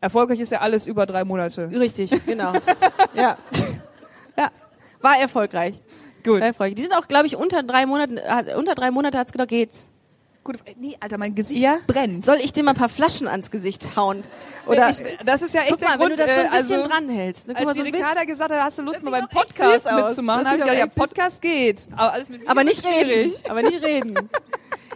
Erfolgreich 0.00 0.40
ist 0.40 0.50
ja 0.52 0.60
alles 0.60 0.86
über 0.86 1.04
drei 1.06 1.24
Monate. 1.24 1.68
richtig, 1.72 2.10
genau. 2.26 2.52
ja, 3.14 3.36
ja, 4.38 4.48
war 5.00 5.18
erfolgreich. 5.20 5.80
Gut. 6.24 6.40
War 6.40 6.48
erfolgreich. 6.48 6.74
Die 6.76 6.82
sind 6.82 6.94
auch, 6.94 7.08
glaube 7.08 7.26
ich, 7.26 7.36
unter 7.36 7.62
drei 7.62 7.86
Monaten. 7.86 8.18
Hat, 8.20 8.54
unter 8.54 8.74
drei 8.74 8.90
Monate 8.90 9.18
hat's 9.18 9.32
gedacht, 9.32 9.48
geht's. 9.48 9.90
Gut. 10.42 10.56
Nee, 10.78 10.96
Alter, 11.00 11.18
mein 11.18 11.34
Gesicht 11.34 11.60
Ja? 11.60 11.78
brennt. 11.86 12.24
Soll 12.24 12.38
ich 12.40 12.52
dir 12.52 12.62
mal 12.64 12.70
ein 12.70 12.76
paar 12.76 12.88
Flaschen 12.88 13.28
ans 13.28 13.50
Gesicht 13.50 13.94
hauen? 13.96 14.24
Oder 14.66 14.88
ich, 14.90 14.98
das 15.24 15.42
ist 15.42 15.52
ja 15.54 15.62
echt 15.62 15.72
guck 15.72 15.80
mal, 15.82 15.88
der 15.88 16.00
wenn 16.00 16.06
Grund, 16.08 16.12
du 16.12 16.16
das 16.16 16.34
so 16.34 16.40
ein 16.40 16.46
äh, 16.46 16.50
bisschen 16.58 16.76
also, 16.78 16.88
dranhältst. 16.88 17.48
Ne? 17.48 17.54
Guck 17.54 17.66
Als 17.66 17.66
mal, 17.66 17.84
so 17.84 17.90
die. 17.90 17.96
Ricarda 17.96 18.24
gesagt 18.24 18.50
hat, 18.50 18.60
hast 18.62 18.78
du 18.78 18.82
Lust 18.82 19.02
mal 19.02 19.10
beim 19.10 19.28
Podcast 19.28 19.90
mitzumachen, 19.92 20.46
habe 20.46 20.56
ich 20.56 20.62
gedacht, 20.62 20.78
ja, 20.78 20.86
Podcast 20.86 21.42
geht. 21.42 21.88
Aber 21.92 22.12
alles 22.12 22.28
mit 22.30 22.48
Aber 22.48 22.64
nicht 22.64 22.80
schwierig. 22.80 23.34
reden. 23.34 23.50
Aber 23.50 23.62
nicht 23.62 23.84
reden. 23.84 24.14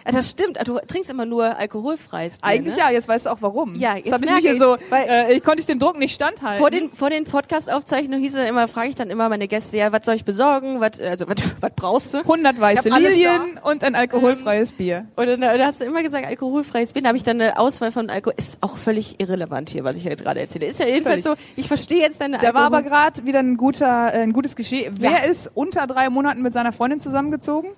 Ja, 0.06 0.12
das 0.12 0.30
stimmt. 0.30 0.58
Du 0.66 0.78
trinkst 0.86 1.10
immer 1.10 1.24
nur 1.24 1.56
alkoholfreies 1.56 2.38
Bier, 2.38 2.50
Eigentlich 2.50 2.76
ne? 2.76 2.82
ja, 2.82 2.90
jetzt 2.90 3.08
weißt 3.08 3.26
du 3.26 3.30
auch 3.30 3.38
warum. 3.40 3.74
Ja, 3.74 3.96
jetzt 3.96 4.06
jetzt 4.06 4.14
habe 4.14 4.24
ich 4.24 4.30
mich 4.30 4.40
hier 4.40 4.52
ich, 4.52 4.58
so, 4.58 4.76
äh, 4.92 5.32
ich 5.34 5.42
konnte 5.42 5.60
ich 5.60 5.66
dem 5.66 5.78
Druck 5.78 5.98
nicht 5.98 6.14
standhalten. 6.14 6.60
Vor 6.60 6.70
den, 6.70 6.90
vor 6.92 7.10
den 7.10 7.24
Podcast-Aufzeichnungen 7.24 8.20
hieß 8.20 8.34
es 8.34 8.40
dann 8.40 8.48
immer, 8.48 8.68
frage 8.68 8.90
ich 8.90 8.94
dann 8.94 9.08
immer 9.08 9.28
meine 9.28 9.48
Gäste, 9.48 9.78
ja, 9.78 9.92
was 9.92 10.04
soll 10.04 10.14
ich 10.14 10.24
besorgen? 10.24 10.80
Was, 10.80 11.00
also, 11.00 11.26
was, 11.26 11.36
was 11.60 11.72
brauchst 11.74 12.14
du? 12.14 12.18
100 12.18 12.60
weiße 12.60 12.90
hab 12.90 13.00
Lilien 13.00 13.58
und 13.62 13.82
ein 13.82 13.94
alkoholfreies 13.94 14.72
Bier. 14.72 15.06
Und 15.16 15.26
dann, 15.26 15.40
dann 15.40 15.60
hast 15.62 15.80
du 15.80 15.86
immer 15.86 16.02
gesagt, 16.02 16.26
alkoholfreies 16.26 16.92
Bier. 16.92 17.02
Da 17.02 17.08
habe 17.08 17.16
ich 17.16 17.24
dann 17.24 17.40
eine 17.40 17.58
Auswahl 17.58 17.90
von 17.90 18.10
Alkohol. 18.10 18.34
Ist 18.36 18.62
auch 18.62 18.76
völlig 18.76 19.20
irrelevant 19.20 19.70
hier, 19.70 19.84
was 19.84 19.96
ich 19.96 20.04
jetzt 20.04 20.22
gerade 20.22 20.40
erzähle. 20.40 20.66
Ist 20.66 20.80
ja 20.80 20.86
jedenfalls 20.86 21.22
Völlig. 21.22 21.38
so, 21.38 21.60
ich 21.60 21.68
verstehe 21.68 22.00
jetzt 22.00 22.20
deine 22.20 22.38
Da 22.38 22.52
war 22.52 22.62
aber 22.62 22.82
gerade 22.82 23.24
wieder 23.24 23.40
ein 23.40 23.56
guter, 23.56 24.12
äh, 24.12 24.18
ein 24.18 24.32
gutes 24.32 24.56
Geschehen. 24.56 24.94
Ja. 24.98 25.12
Wer 25.12 25.30
ist 25.30 25.50
unter 25.54 25.86
drei 25.86 26.10
Monaten 26.10 26.42
mit 26.42 26.52
seiner 26.52 26.72
Freundin 26.72 27.00
zusammengezogen? 27.00 27.70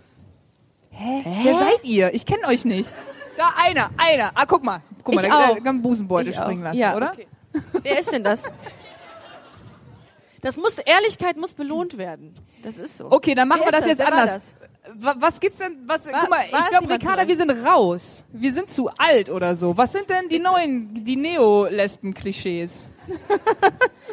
Hä? 0.99 1.23
Wer 1.45 1.55
seid 1.59 1.85
ihr? 1.85 2.15
Ich 2.15 2.25
kenne 2.27 2.47
euch 2.47 2.65
nicht. 2.65 2.95
Da 3.37 3.53
einer, 3.57 3.91
einer. 3.99 4.31
Ah, 4.35 4.47
guck 4.47 4.65
mal. 4.65 4.81
Guck 5.05 5.15
mal, 5.15 5.25
Ich 5.25 5.31
da, 5.31 5.49
auch. 5.51 5.57
kann 5.57 5.67
einen 5.69 5.83
Busenbeutel 5.83 6.31
Ich 6.33 6.37
springen 6.37 6.61
auch. 6.63 6.65
lassen, 6.69 6.79
ja, 6.79 6.97
oder? 6.97 7.13
Okay. 7.13 7.27
Wer 7.83 8.01
ist 8.01 8.13
denn 8.13 8.25
das? 8.25 8.45
Das 10.43 10.57
muss, 10.57 10.79
Ehrlichkeit 10.79 11.37
muss 11.37 11.55
belohnt 11.55 11.99
werden. 11.99 12.33
Das 12.63 12.79
ist 12.79 12.97
so. 12.97 13.11
Okay, 13.11 13.35
dann 13.35 13.49
machen 13.49 13.63
Wer 13.65 13.73
wir 13.73 13.79
ist 13.79 13.87
das 13.89 13.99
jetzt 13.99 14.13
anders. 14.13 14.53
Wa- 14.61 14.67
Was 14.95 15.41
gibt's 15.41 15.59
denn? 15.59 15.79
Was, 15.87 16.07
War- 16.07 16.21
guck 16.21 16.31
mal, 16.31 16.45
ich 16.45 16.69
glaube, 16.71 16.89
Ricarda, 16.93 17.27
wir 17.27 17.37
sind 17.37 17.51
raus. 17.67 18.25
Wir 18.33 18.53
sind 18.53 18.71
zu 18.71 18.89
alt 18.99 19.31
oder 19.31 19.57
so. 19.57 19.77
Was 19.77 19.93
sind 19.93 20.09
denn 20.09 20.29
die 20.29 20.39
neuen, 20.39 21.05
die 21.05 21.17
Neo-Lesben-Klischees? 21.17 22.89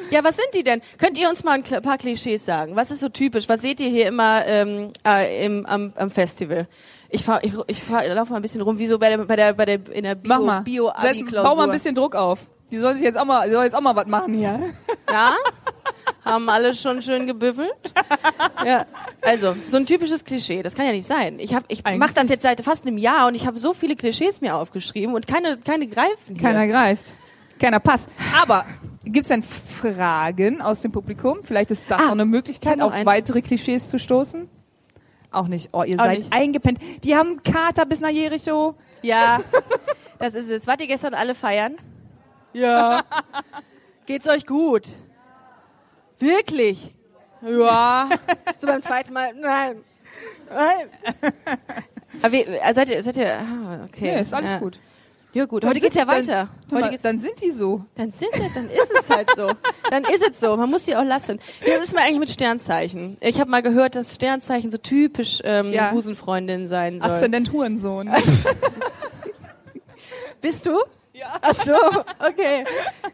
Ja, 0.09 0.23
was 0.23 0.35
sind 0.35 0.47
die 0.53 0.63
denn? 0.63 0.81
Könnt 0.99 1.17
ihr 1.17 1.27
uns 1.29 1.43
mal 1.43 1.53
ein 1.53 1.63
paar 1.81 1.97
Klischees 1.97 2.45
sagen? 2.45 2.75
Was 2.75 2.91
ist 2.91 2.99
so 2.99 3.09
typisch? 3.09 3.49
Was 3.49 3.61
seht 3.61 3.79
ihr 3.79 3.89
hier 3.89 4.07
immer 4.07 4.45
ähm, 4.45 4.91
äh, 5.07 5.45
im, 5.45 5.65
am, 5.65 5.91
am 5.95 6.11
Festival? 6.11 6.67
Ich 7.09 7.23
fahr, 7.23 7.43
ich, 7.43 7.53
ich 7.67 7.81
fahr, 7.81 8.05
laufe 8.07 8.31
mal 8.31 8.35
ein 8.37 8.41
bisschen 8.43 8.61
rum, 8.61 8.77
wie 8.77 8.85
so 8.85 8.99
bei 8.99 9.09
der, 9.09 9.17
bei 9.19 9.35
der, 9.35 9.53
bei 9.53 9.65
der 9.65 9.79
in 9.91 10.03
der 10.03 10.13
Bio, 10.15 10.29
Mach 10.35 10.39
mal. 10.41 10.61
bio 10.61 10.89
Setz- 10.89 11.31
Bau 11.31 11.55
mal 11.55 11.63
ein 11.65 11.71
bisschen 11.71 11.95
Druck 11.95 12.15
auf. 12.15 12.41
Die 12.71 12.77
soll 12.77 12.93
sich 12.93 13.03
jetzt 13.03 13.17
auch 13.17 13.25
mal, 13.25 13.47
die 13.47 13.53
soll 13.53 13.63
jetzt 13.63 13.75
auch 13.75 13.81
mal 13.81 13.95
was 13.95 14.05
machen 14.05 14.33
hier. 14.35 14.59
Ja? 15.11 15.33
Haben 16.25 16.47
alle 16.49 16.73
schon 16.73 17.01
schön 17.01 17.27
gebüffelt? 17.27 17.73
Ja. 18.65 18.85
Also, 19.21 19.55
so 19.67 19.77
ein 19.77 19.85
typisches 19.85 20.23
Klischee, 20.23 20.63
das 20.63 20.73
kann 20.75 20.85
ja 20.85 20.91
nicht 20.93 21.05
sein. 21.07 21.37
Ich 21.39 21.53
hab, 21.53 21.63
ich 21.67 21.83
mache 21.83 22.13
das 22.13 22.29
jetzt 22.29 22.43
seit 22.43 22.61
fast 22.61 22.85
einem 22.85 22.97
Jahr 22.97 23.27
und 23.27 23.35
ich 23.35 23.45
habe 23.45 23.59
so 23.59 23.73
viele 23.73 23.95
Klischees 23.95 24.39
mir 24.41 24.55
aufgeschrieben 24.55 25.13
und 25.15 25.27
keine, 25.27 25.57
keine 25.57 25.87
greifen. 25.87 26.35
Hier. 26.35 26.37
Keiner 26.37 26.67
greift. 26.67 27.05
Keiner 27.59 27.79
passt. 27.79 28.09
Aber 28.41 28.65
gibt's 29.03 29.29
denn 29.29 29.43
Fragen 29.43 30.61
aus 30.61 30.81
dem 30.81 30.91
Publikum? 30.91 31.39
Vielleicht 31.43 31.71
ist 31.71 31.89
das 31.89 32.01
Ah, 32.01 32.07
auch 32.07 32.11
eine 32.11 32.23
ich 32.23 32.29
Möglichkeit, 32.29 32.79
auf 32.81 32.93
eins. 32.93 33.05
weitere 33.05 33.41
Klischees 33.41 33.89
zu 33.89 33.99
stoßen. 33.99 34.49
Auch 35.31 35.47
nicht. 35.47 35.69
Oh, 35.73 35.83
ihr 35.83 35.99
Auch 35.99 36.05
seid 36.05 36.19
nicht. 36.19 36.33
eingepennt. 36.33 36.79
Die 37.03 37.15
haben 37.15 37.41
Kater 37.43 37.85
bis 37.85 37.99
nach 37.99 38.09
Jericho. 38.09 38.75
Ja, 39.01 39.39
das 40.19 40.35
ist 40.35 40.49
es. 40.49 40.67
Wart 40.67 40.79
ihr 40.81 40.87
gestern 40.87 41.13
alle 41.13 41.35
feiern? 41.35 41.75
Ja. 42.53 43.01
Geht's 44.05 44.27
euch 44.27 44.45
gut? 44.45 44.95
Wirklich? 46.19 46.93
Ja. 47.41 48.09
so 48.57 48.67
beim 48.67 48.81
zweiten 48.81 49.13
Mal, 49.13 49.33
nein. 49.33 49.77
Nein. 50.49 50.89
Aber 52.21 52.31
wie, 52.31 52.43
äh, 52.43 52.73
seid 52.73 52.89
ihr, 52.89 53.03
seid 53.03 53.17
ihr, 53.17 53.33
ah, 53.33 53.85
okay. 53.85 54.15
Nee, 54.15 54.21
ist 54.21 54.33
alles 54.33 54.51
ja. 54.51 54.59
gut. 54.59 54.79
Ja 55.33 55.45
gut, 55.45 55.63
Dann 55.63 55.71
heute 55.71 55.79
geht's 55.79 55.95
ja 55.95 56.05
weiter. 56.05 56.47
Dann, 56.69 56.79
Heute 56.79 56.91
geht's, 56.91 57.01
dann 57.01 57.17
sind 57.17 57.41
die 57.41 57.49
so. 57.49 57.83
dann 57.95 58.11
sind 58.11 58.29
sie, 58.33 58.53
dann 58.53 58.69
ist 58.69 58.91
es 58.91 59.09
halt 59.09 59.27
so. 59.35 59.49
Dann 59.89 60.03
ist 60.03 60.23
es 60.29 60.39
so. 60.39 60.55
Man 60.55 60.69
muss 60.69 60.85
sie 60.85 60.95
auch 60.95 61.03
lassen. 61.03 61.39
Wie 61.61 61.71
ist 61.71 61.91
mir 61.91 62.01
eigentlich 62.01 62.19
mit 62.19 62.29
Sternzeichen? 62.29 63.17
Ich 63.19 63.39
habe 63.39 63.49
mal 63.49 63.63
gehört, 63.63 63.95
dass 63.95 64.13
Sternzeichen 64.13 64.69
so 64.69 64.77
typisch 64.77 65.41
ähm, 65.43 65.73
Ja. 65.73 65.89
Busenfreundin 65.89 66.67
sein 66.67 66.99
soll. 66.99 67.09
Aszendent 67.09 67.51
Hurensohn. 67.51 68.11
Bist 70.41 70.67
du? 70.67 70.77
Ja. 71.23 71.39
Ach 71.41 71.55
so, 71.55 71.75
okay. 72.27 72.65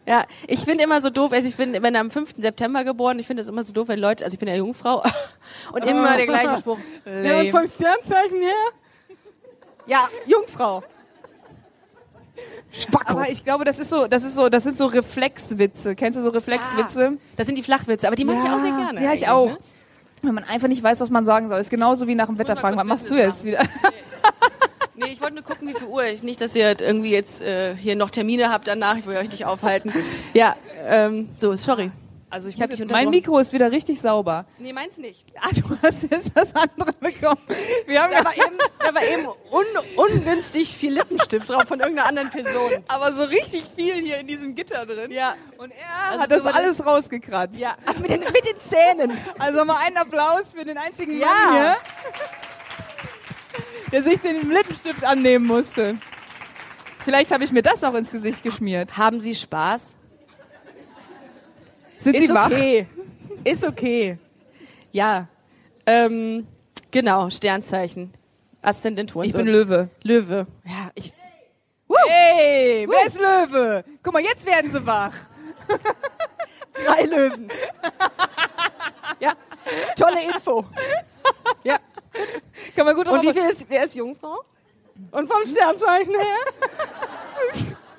Ja, 0.06 0.24
ich 0.48 0.62
finde 0.62 0.84
immer 0.84 1.02
so 1.02 1.10
doof, 1.10 1.32
also 1.32 1.48
ich 1.48 1.56
bin, 1.56 1.72
bin 1.72 1.96
am 1.96 2.10
5. 2.12 2.36
September 2.38 2.84
geboren, 2.84 3.20
ich 3.20 3.28
finde 3.28 3.44
es 3.44 3.50
immer 3.50 3.64
so 3.64 3.74
doof, 3.74 3.88
wenn 3.88 4.00
Leute, 4.00 4.24
also 4.24 4.34
ich 4.34 4.40
bin 4.40 4.48
ja 4.48 4.56
Jungfrau 4.56 5.04
und 5.72 5.86
immer 5.86 6.16
der 6.16 6.28
gleiche 6.28 6.58
Spruch. 6.60 6.80
Ja, 7.06 7.40
und 7.40 7.52
vom 7.52 7.70
Sternzeichen 7.70 8.42
her? 8.42 9.16
Ja, 9.86 10.08
Jungfrau. 10.26 10.84
Spacko. 12.72 13.14
Aber 13.14 13.30
ich 13.30 13.44
glaube, 13.44 13.66
das 13.66 13.80
ist 13.80 13.90
so, 13.90 14.08
das 14.08 14.24
ist 14.24 14.36
so, 14.36 14.48
das 14.50 14.64
sind 14.64 14.78
so 14.78 14.86
Reflexwitze. 14.86 15.96
Kennst 15.96 16.18
du 16.18 16.24
so 16.24 16.30
Reflexwitze? 16.30 17.14
Das 17.36 17.48
sind 17.48 17.58
die 17.58 17.64
Flachwitze, 17.64 18.08
aber 18.08 18.16
die 18.16 18.26
mag 18.26 18.38
ich 18.44 18.50
auch 18.50 18.60
sehr 18.60 18.72
gerne. 18.72 19.04
Ja, 19.04 19.14
ich 19.14 19.28
eigentlich, 19.28 19.30
auch. 19.30 19.50
ne? 19.50 19.58
Wenn 20.22 20.34
man 20.36 20.44
einfach 20.44 20.68
nicht 20.68 20.84
weiß, 20.84 21.00
was 21.00 21.10
man 21.10 21.26
sagen 21.26 21.50
soll. 21.50 21.60
Ist 21.60 21.70
genauso 21.70 22.08
wie 22.08 22.16
nach 22.16 22.28
dem 22.28 22.38
Wetter 22.38 22.56
mal 22.56 22.62
fragen. 22.62 22.78
Was 22.78 22.86
machst 22.86 23.10
du 23.10 23.16
jetzt 23.16 23.44
wieder? 23.44 23.64
Nee, 25.00 25.12
ich 25.14 25.22
wollte 25.22 25.36
nur 25.36 25.44
gucken, 25.44 25.68
wie 25.68 25.74
viel 25.74 25.88
Uhr 25.88 26.04
ich. 26.06 26.24
Nicht, 26.24 26.42
dass 26.42 26.56
ihr 26.56 26.80
irgendwie 26.80 27.12
jetzt 27.12 27.42
äh, 27.42 27.76
hier 27.76 27.96
noch 27.96 28.10
Termine 28.12 28.52
habt 28.52 28.68
danach, 28.68 28.98
ich 28.98 29.06
will 29.06 29.18
euch 29.18 29.32
nicht 29.32 29.46
aufhalten. 29.46 29.94
Ja, 30.34 30.56
ähm, 30.88 31.30
so, 31.36 31.56
sorry. 31.56 31.92
Also 32.32 32.48
ich, 32.48 32.60
Ich 32.62 32.78
jetzt, 32.78 32.92
mein. 32.92 33.10
Mikro 33.10 33.40
ist 33.40 33.54
wieder 33.54 33.72
richtig 33.72 34.00
sauber. 34.02 34.46
Nee, 34.60 34.72
meins 34.72 35.00
nicht. 35.00 35.26
Ah, 35.42 35.50
du 35.52 35.64
hast 35.82 36.04
jetzt 36.12 36.30
das 36.36 36.54
andere 36.56 36.94
bekommen. 37.00 37.42
Wir 37.88 38.04
haben 38.04 38.12
Da 38.12 38.20
ja 38.20 38.24
war 38.26 38.38
eben, 38.38 38.56
da 38.78 38.94
war 38.94 39.04
eben 39.04 39.26
un, 39.52 39.66
ungünstig 39.96 40.78
viel 40.78 40.94
Lippenstift 40.94 41.50
drauf 41.50 41.64
von 41.64 41.80
irgendeiner 41.80 42.08
anderen 42.08 42.30
Person. 42.30 42.84
aber 42.88 43.14
so 43.14 43.24
richtig 43.24 43.64
viel 43.76 43.96
hier 43.96 44.20
in 44.20 44.28
diesem 44.28 44.54
Gitter 44.54 44.86
drin. 44.86 45.10
Ja. 45.12 45.34
Und 45.58 45.72
er 45.72 46.12
Also 46.12 46.20
hat 46.22 46.30
so 46.30 46.36
das 46.36 46.46
war 46.46 46.54
alles 46.54 46.86
rausgekratzt. 46.86 47.60
Ja, 47.60 47.76
mit 48.00 48.12
den, 48.12 48.20
mit 48.20 48.46
den 48.48 48.62
Zähnen. 48.62 49.18
Also 49.40 49.66
mal 49.66 49.78
einen 49.84 49.98
Applaus 49.98 50.52
für 50.52 50.64
den 50.66 50.78
einzigen 50.78 51.18
Ja. 51.20 51.26
Mann 51.28 51.56
hier, 51.56 51.78
der 53.92 54.04
sich 54.04 54.20
den 54.22 54.50
Lippenstift 54.50 55.04
annehmen 55.04 55.46
musste. 55.46 55.98
Vielleicht 57.04 57.32
habe 57.32 57.44
ich 57.44 57.52
mir 57.52 57.62
das 57.62 57.84
auch 57.84 57.94
ins 57.94 58.12
Gesicht 58.12 58.44
geschmiert. 58.44 58.98
Haben 58.98 59.22
Sie 59.22 59.34
Spaß? 59.34 59.96
Sind 61.98 62.16
Ist 62.16 62.28
Sie 62.28 62.34
wach? 62.34 62.48
okay. 62.48 62.88
Ist 63.44 63.66
okay. 63.66 64.18
Ja. 64.92 65.28
Ähm, 65.86 66.48
genau, 66.92 67.30
Sternzeichen. 67.30 68.14
Aszendentur. 68.62 69.24
Ich 69.24 69.34
bin 69.34 69.48
Löwe. 69.48 69.90
Löwe. 70.04 70.46
Ja, 70.66 70.92
ich. 70.96 71.14
Hey, 72.08 72.88
wer 72.88 73.08
ist 73.08 73.18
Löwe? 73.18 73.84
Guck 74.04 74.14
mal, 74.14 74.22
jetzt 74.22 74.46
werden 74.46 74.72
sie 74.72 74.86
wach. 74.86 75.14
Drei 76.74 77.04
Löwen. 77.04 77.48
ja. 79.20 79.34
Tolle 79.96 80.22
Info. 80.34 80.66
Ja. 81.64 81.78
Kann 82.76 82.86
man 82.86 82.96
gut 82.96 83.08
Und 83.10 83.22
wie 83.22 83.34
viel 83.34 83.44
ist, 83.44 83.66
wer 83.70 83.84
ist 83.86 83.96
Jungfrau? 83.96 84.42
Und 85.12 85.32
vom 85.32 85.46
Sternzeichen 85.46 86.14
her? 86.14 86.38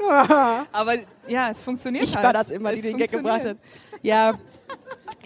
Aber 0.72 0.94
ja, 1.28 1.50
es 1.50 1.62
funktioniert 1.62 2.04
Ich 2.04 2.14
halt. 2.14 2.24
war 2.26 2.32
das 2.32 2.50
immer, 2.50 2.72
die 2.72 2.78
Es 2.78 2.84
den 2.84 2.96
Gag 2.98 3.10
gebracht 3.10 3.44
hat. 3.44 3.56
Ja. 4.02 4.32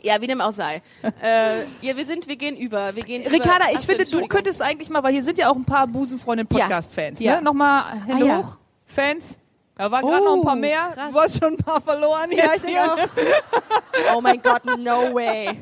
Ja, 0.02 0.20
wie 0.20 0.26
dem 0.26 0.40
auch 0.40 0.50
sei. 0.52 0.83
Äh, 1.22 1.61
ja, 1.80 1.96
wir 1.96 2.04
sind, 2.04 2.28
wir 2.28 2.37
gehen 2.37 2.57
über. 2.57 2.94
Wir 2.94 3.02
gehen 3.02 3.22
Ricarda, 3.26 3.64
über. 3.64 3.70
ich 3.70 3.76
Achso, 3.76 3.87
finde, 3.87 4.04
du 4.04 4.26
könntest 4.28 4.61
eigentlich 4.61 4.90
mal, 4.90 5.02
weil 5.02 5.12
hier 5.14 5.22
sind 5.22 5.38
ja 5.38 5.48
auch 5.50 5.57
ein 5.57 5.64
paar 5.64 5.87
Busenfreundin-Podcast-Fans, 5.87 7.20
Ja. 7.20 7.37
ne? 7.37 7.42
Nochmal 7.42 8.00
Hände 8.07 8.24
Ah, 8.24 8.28
ja. 8.28 8.38
hoch. 8.38 8.59
Fans. 8.87 9.38
Da 9.76 9.90
waren 9.90 10.04
gerade 10.07 10.22
noch 10.24 10.35
ein 10.37 10.42
paar 10.42 10.57
Oh, 10.57 10.59
mehr. 10.61 10.92
krass. 10.94 11.11
Du 11.11 11.20
hast 11.20 11.38
schon 11.42 11.54
ein 11.54 11.57
paar 11.57 11.80
verloren. 11.80 12.30
Ja, 12.33 12.52
jetzt 12.52 12.66
hier. 12.66 12.85
auch. 12.92 12.98
Oh 14.16 14.20
mein 14.20 14.40
Gott, 14.42 14.64
no 14.78 15.14
way. 15.14 15.59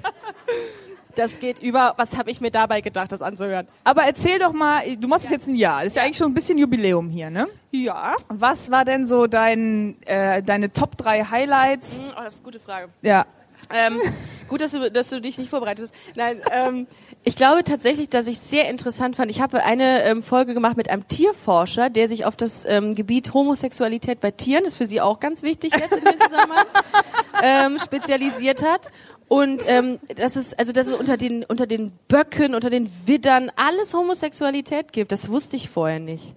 Das 1.14 1.40
geht 1.40 1.62
über. 1.62 1.94
Was 1.96 2.16
habe 2.16 2.30
ich 2.30 2.40
mir 2.40 2.50
dabei 2.50 2.80
gedacht, 2.80 3.12
das 3.12 3.22
anzuhören? 3.22 3.66
Aber 3.84 4.02
erzähl 4.02 4.38
doch 4.38 4.52
mal, 4.52 4.82
du 4.96 5.08
machst 5.08 5.24
es 5.24 5.30
jetzt 5.30 5.48
ein 5.48 5.54
Jahr. 5.54 5.82
Das 5.82 5.92
ist 5.92 5.96
ja 5.96 6.02
eigentlich 6.02 6.16
schon 6.16 6.30
ein 6.30 6.34
bisschen 6.34 6.58
Jubiläum 6.58 7.10
hier, 7.10 7.30
ne? 7.30 7.48
Ja. 7.70 8.14
Was 8.28 8.70
war 8.70 8.84
denn 8.84 9.06
so 9.06 9.26
dein, 9.26 9.96
äh, 10.06 10.42
deine 10.42 10.72
Top 10.72 10.96
3 10.96 11.24
Highlights? 11.24 12.06
Oh, 12.10 12.22
das 12.22 12.34
ist 12.34 12.40
eine 12.40 12.44
gute 12.44 12.60
Frage. 12.60 12.88
Ja. 13.02 13.26
Ähm, 13.70 14.00
gut, 14.48 14.60
dass 14.60 14.72
du, 14.72 14.90
dass 14.90 15.08
du 15.08 15.20
dich 15.20 15.38
nicht 15.38 15.50
vorbereitet 15.50 15.86
hast. 15.86 16.16
Nein, 16.16 16.40
ähm, 16.50 16.86
ich 17.24 17.36
glaube 17.36 17.64
tatsächlich, 17.64 18.10
dass 18.10 18.26
ich 18.26 18.38
sehr 18.40 18.68
interessant 18.68 19.16
fand. 19.16 19.30
Ich 19.30 19.40
habe 19.40 19.64
eine 19.64 20.04
ähm, 20.04 20.22
Folge 20.22 20.54
gemacht 20.54 20.76
mit 20.76 20.90
einem 20.90 21.06
Tierforscher, 21.06 21.88
der 21.88 22.08
sich 22.08 22.24
auf 22.24 22.36
das 22.36 22.64
ähm, 22.64 22.94
Gebiet 22.94 23.32
Homosexualität 23.32 24.20
bei 24.20 24.30
Tieren, 24.30 24.64
das 24.64 24.74
ist 24.74 24.78
für 24.78 24.86
Sie 24.86 25.00
auch 25.00 25.20
ganz 25.20 25.42
wichtig 25.42 25.72
jetzt 25.74 25.92
in 25.92 26.04
dem 26.04 26.20
Zusammenhang, 26.20 26.66
ähm, 27.42 27.78
spezialisiert 27.78 28.62
hat. 28.62 28.90
Und 29.32 29.62
ähm, 29.66 29.98
das 30.16 30.36
ist 30.36 30.58
also 30.58 30.72
dass 30.72 30.88
es 30.88 30.94
unter 30.94 31.16
den 31.16 31.42
unter 31.44 31.66
den 31.66 31.90
Böcken, 32.06 32.54
unter 32.54 32.68
den 32.68 32.90
Widdern 33.06 33.50
alles 33.56 33.94
Homosexualität 33.94 34.92
gibt. 34.92 35.10
Das 35.10 35.30
wusste 35.30 35.56
ich 35.56 35.70
vorher 35.70 36.00
nicht. 36.00 36.34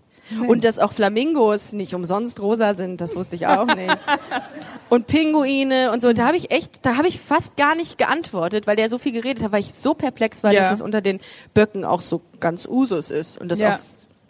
Und 0.47 0.63
dass 0.63 0.79
auch 0.79 0.93
Flamingos 0.93 1.73
nicht 1.73 1.93
umsonst 1.93 2.39
rosa 2.39 2.73
sind, 2.73 3.01
das 3.01 3.15
wusste 3.17 3.36
ich 3.36 3.47
auch 3.47 3.67
nicht. 3.67 3.97
Und 4.89 5.08
Pinguine 5.08 5.91
und 5.91 6.01
so, 6.01 6.13
da 6.13 6.27
habe 6.27 6.38
ich 6.38 6.51
echt, 6.51 6.86
da 6.86 6.95
habe 6.95 7.08
ich 7.08 7.19
fast 7.19 7.58
gar 7.58 7.75
nicht 7.75 7.97
geantwortet, 7.97 8.65
weil 8.67 8.75
der 8.75 8.88
so 8.88 8.97
viel 8.99 9.12
geredet 9.12 9.43
hat, 9.43 9.51
weil 9.51 9.60
ich 9.62 9.73
so 9.73 9.93
perplex 9.95 10.43
war, 10.43 10.51
Ja. 10.53 10.62
dass 10.62 10.71
es 10.73 10.81
unter 10.81 11.01
den 11.01 11.19
Böcken 11.55 11.84
auch 11.84 12.01
so 12.01 12.21
ganz 12.39 12.67
Usus 12.67 13.10
ist 13.10 13.39
und 13.41 13.49
das 13.49 13.60
Ja. 13.60 13.75
auch 13.75 13.79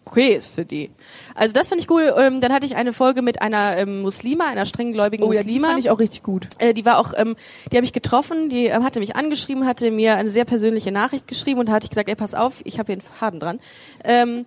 okay 0.05 0.33
ist 0.35 0.53
für 0.53 0.65
die. 0.65 0.91
Also 1.33 1.53
das 1.53 1.69
fand 1.69 1.81
ich 1.81 1.89
cool. 1.89 2.13
Ähm, 2.17 2.39
dann 2.41 2.53
hatte 2.53 2.65
ich 2.65 2.75
eine 2.75 2.93
Folge 2.93 3.21
mit 3.21 3.41
einer 3.41 3.77
ähm, 3.77 4.01
Muslima, 4.01 4.45
einer 4.45 4.65
strenggläubigen 4.65 5.25
Oh 5.25 5.33
ja, 5.33 5.41
die 5.41 5.47
Muslima. 5.47 5.67
fand 5.69 5.79
ich 5.79 5.89
auch 5.89 5.99
richtig 5.99 6.23
gut. 6.23 6.47
Äh, 6.59 6.73
die 6.73 6.85
war 6.85 6.99
auch, 6.99 7.13
ähm, 7.17 7.35
die 7.71 7.75
habe 7.77 7.85
ich 7.85 7.93
getroffen, 7.93 8.49
die 8.49 8.65
ähm, 8.65 8.83
hatte 8.83 8.99
mich 8.99 9.15
angeschrieben, 9.15 9.65
hatte 9.65 9.91
mir 9.91 10.15
eine 10.15 10.29
sehr 10.29 10.45
persönliche 10.45 10.91
Nachricht 10.91 11.27
geschrieben 11.27 11.59
und 11.59 11.67
da 11.67 11.73
hatte 11.73 11.85
ich 11.85 11.89
gesagt, 11.89 12.07
ey, 12.07 12.15
pass 12.15 12.33
auf, 12.35 12.61
ich 12.63 12.79
habe 12.79 12.87
hier 12.87 13.01
einen 13.01 13.01
Faden 13.01 13.39
dran. 13.39 13.59
Ähm, 14.03 14.45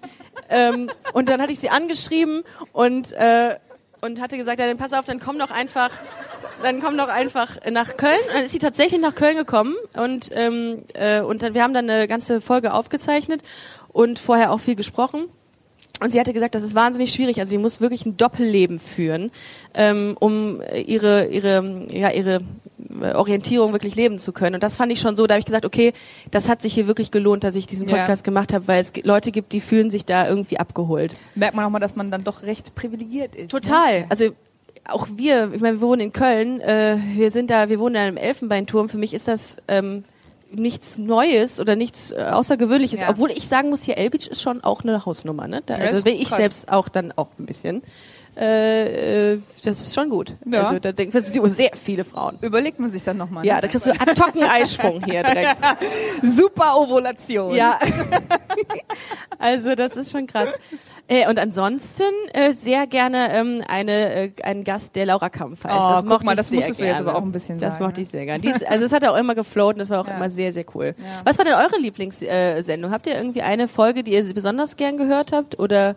ähm, 0.48 0.90
und 1.12 1.28
dann 1.28 1.42
hatte 1.42 1.52
ich 1.52 1.58
sie 1.60 1.70
angeschrieben 1.70 2.42
und 2.72 3.12
äh, 3.12 3.56
und 4.00 4.20
hatte 4.20 4.36
gesagt, 4.36 4.60
ja, 4.60 4.66
dann 4.68 4.78
pass 4.78 4.92
auf, 4.92 5.04
dann 5.06 5.18
komm 5.18 5.40
doch 5.40 5.50
einfach, 5.50 5.90
dann 6.62 6.80
komm 6.80 6.96
doch 6.96 7.08
einfach 7.08 7.56
nach 7.68 7.96
Köln. 7.96 8.18
Dann 8.32 8.44
ist 8.44 8.52
sie 8.52 8.60
tatsächlich 8.60 9.00
nach 9.00 9.16
Köln 9.16 9.36
gekommen 9.36 9.74
und 9.94 10.30
ähm, 10.32 10.84
äh, 10.94 11.20
und 11.20 11.42
dann 11.42 11.54
wir 11.54 11.64
haben 11.64 11.74
dann 11.74 11.90
eine 11.90 12.06
ganze 12.06 12.40
Folge 12.40 12.72
aufgezeichnet 12.72 13.42
und 13.92 14.20
vorher 14.20 14.52
auch 14.52 14.60
viel 14.60 14.76
gesprochen. 14.76 15.24
Und 16.00 16.12
sie 16.12 16.20
hatte 16.20 16.32
gesagt, 16.32 16.54
das 16.54 16.62
ist 16.62 16.74
wahnsinnig 16.74 17.12
schwierig. 17.12 17.40
Also 17.40 17.50
sie 17.50 17.58
muss 17.58 17.80
wirklich 17.80 18.06
ein 18.06 18.16
Doppelleben 18.16 18.78
führen, 18.78 19.30
ähm, 19.74 20.16
um 20.20 20.60
ihre 20.86 21.26
ihre 21.26 21.86
ja 21.90 22.10
ihre 22.10 22.40
äh, 23.02 23.14
Orientierung 23.14 23.72
wirklich 23.72 23.96
leben 23.96 24.18
zu 24.18 24.32
können. 24.32 24.54
Und 24.54 24.62
das 24.62 24.76
fand 24.76 24.92
ich 24.92 25.00
schon 25.00 25.16
so. 25.16 25.26
Da 25.26 25.34
habe 25.34 25.40
ich 25.40 25.46
gesagt, 25.46 25.64
okay, 25.64 25.92
das 26.30 26.48
hat 26.48 26.62
sich 26.62 26.72
hier 26.74 26.86
wirklich 26.86 27.10
gelohnt, 27.10 27.42
dass 27.42 27.56
ich 27.56 27.66
diesen 27.66 27.88
Ja. 27.88 27.96
Podcast 27.96 28.22
gemacht 28.22 28.52
habe, 28.52 28.68
weil 28.68 28.80
es 28.80 28.92
Leute 29.02 29.32
gibt, 29.32 29.52
die 29.52 29.60
fühlen 29.60 29.90
sich 29.90 30.04
da 30.06 30.28
irgendwie 30.28 30.58
abgeholt. 30.60 31.14
Merkt 31.34 31.56
man 31.56 31.64
auch 31.64 31.70
mal, 31.70 31.80
dass 31.80 31.96
man 31.96 32.10
dann 32.10 32.22
doch 32.22 32.42
recht 32.42 32.74
privilegiert 32.76 33.34
ist. 33.34 33.52
Ne? 33.52 33.60
Total. 33.60 34.06
Also 34.08 34.30
auch 34.88 35.08
wir, 35.16 35.52
ich 35.52 35.60
meine, 35.60 35.80
wir 35.80 35.86
wohnen 35.86 36.00
in 36.00 36.12
Köln, 36.12 36.60
äh, 36.60 36.96
wir 37.14 37.30
sind 37.30 37.50
da, 37.50 37.68
wir 37.68 37.78
wohnen 37.78 37.94
da 37.94 38.06
im 38.06 38.16
Elfenbeinturm. 38.16 38.88
Für 38.88 38.98
mich 38.98 39.12
ist 39.14 39.28
das 39.28 39.56
ähm, 39.68 40.04
nichts 40.50 40.98
Neues 40.98 41.60
oder 41.60 41.76
nichts 41.76 42.10
äh, 42.10 42.16
Außergewöhnliches. 42.16 43.02
Ja. 43.02 43.10
Obwohl 43.10 43.30
ich 43.30 43.48
sagen 43.48 43.70
muss, 43.70 43.82
hier 43.82 43.98
Elbitsch 43.98 44.26
ist 44.26 44.42
schon 44.42 44.62
auch 44.62 44.82
eine 44.82 45.04
Hausnummer. 45.04 45.46
Ne? 45.46 45.62
Da, 45.64 45.74
also 45.74 46.02
bin 46.02 46.14
ich 46.14 46.28
krass. 46.28 46.38
selbst 46.38 46.72
auch 46.72 46.88
dann 46.88 47.12
auch 47.16 47.28
ein 47.38 47.46
bisschen. 47.46 47.82
Äh, 48.38 49.32
äh, 49.32 49.40
das 49.64 49.80
ist 49.80 49.94
schon 49.94 50.10
gut. 50.10 50.36
Ja. 50.44 50.62
Also 50.62 50.78
da 50.78 50.92
denken 50.92 51.12
wir 51.14 51.22
sehr 51.22 51.70
viele 51.74 52.04
Frauen. 52.04 52.38
Überlegt 52.40 52.78
man 52.78 52.88
sich 52.88 53.02
dann 53.02 53.16
nochmal. 53.16 53.44
Ja, 53.44 53.56
ne? 53.56 53.62
da 53.62 53.68
kriegst 53.68 53.86
du 53.86 53.90
ad 53.90 54.20
hoc 54.20 54.34
einen 54.36 54.44
Eisprung 54.48 55.02
hier 55.04 55.24
direkt. 55.24 55.58
Super 56.22 56.78
Ovulation. 56.78 57.52
Ja. 57.54 57.80
also 59.38 59.74
das 59.74 59.96
ist 59.96 60.12
schon 60.12 60.28
krass. 60.28 60.50
Äh, 61.08 61.28
und 61.28 61.40
ansonsten 61.40 62.04
äh, 62.32 62.52
sehr 62.52 62.86
gerne 62.86 63.32
ähm, 63.32 63.64
eine 63.66 64.14
äh, 64.14 64.30
einen 64.44 64.62
Gast, 64.62 64.94
der 64.94 65.06
Laura 65.06 65.30
Kampf 65.30 65.64
heißt. 65.64 65.74
Oh, 65.74 65.90
das 65.94 66.06
guck 66.06 66.22
mal, 66.22 66.36
das 66.36 66.52
musstest 66.52 66.80
du 66.80 66.84
jetzt 66.84 66.98
gerne. 66.98 67.10
aber 67.10 67.18
auch 67.18 67.22
ein 67.24 67.32
bisschen 67.32 67.58
Das 67.58 67.72
sagen, 67.72 67.84
mochte 67.86 68.00
ne? 68.00 68.04
ich 68.04 68.10
sehr 68.10 68.24
gerne. 68.24 68.40
Dies, 68.40 68.62
also 68.62 68.84
es 68.84 68.92
hat 68.92 69.04
auch 69.04 69.16
immer 69.16 69.34
gefloat 69.34 69.74
und 69.74 69.80
das 69.80 69.90
war 69.90 70.02
auch 70.02 70.06
Ja. 70.06 70.14
immer 70.14 70.30
sehr, 70.30 70.52
sehr 70.52 70.64
cool. 70.74 70.94
Ja. 70.96 71.04
Was 71.24 71.38
war 71.38 71.44
denn 71.44 71.54
eure 71.54 71.78
Lieblingssendung? 71.80 72.90
Äh? 72.90 72.94
Habt 72.94 73.08
ihr 73.08 73.16
irgendwie 73.16 73.42
eine 73.42 73.66
Folge, 73.66 74.04
die 74.04 74.12
ihr 74.12 74.32
besonders 74.32 74.76
gern 74.76 74.96
gehört 74.96 75.32
habt? 75.32 75.58
Oder 75.58 75.96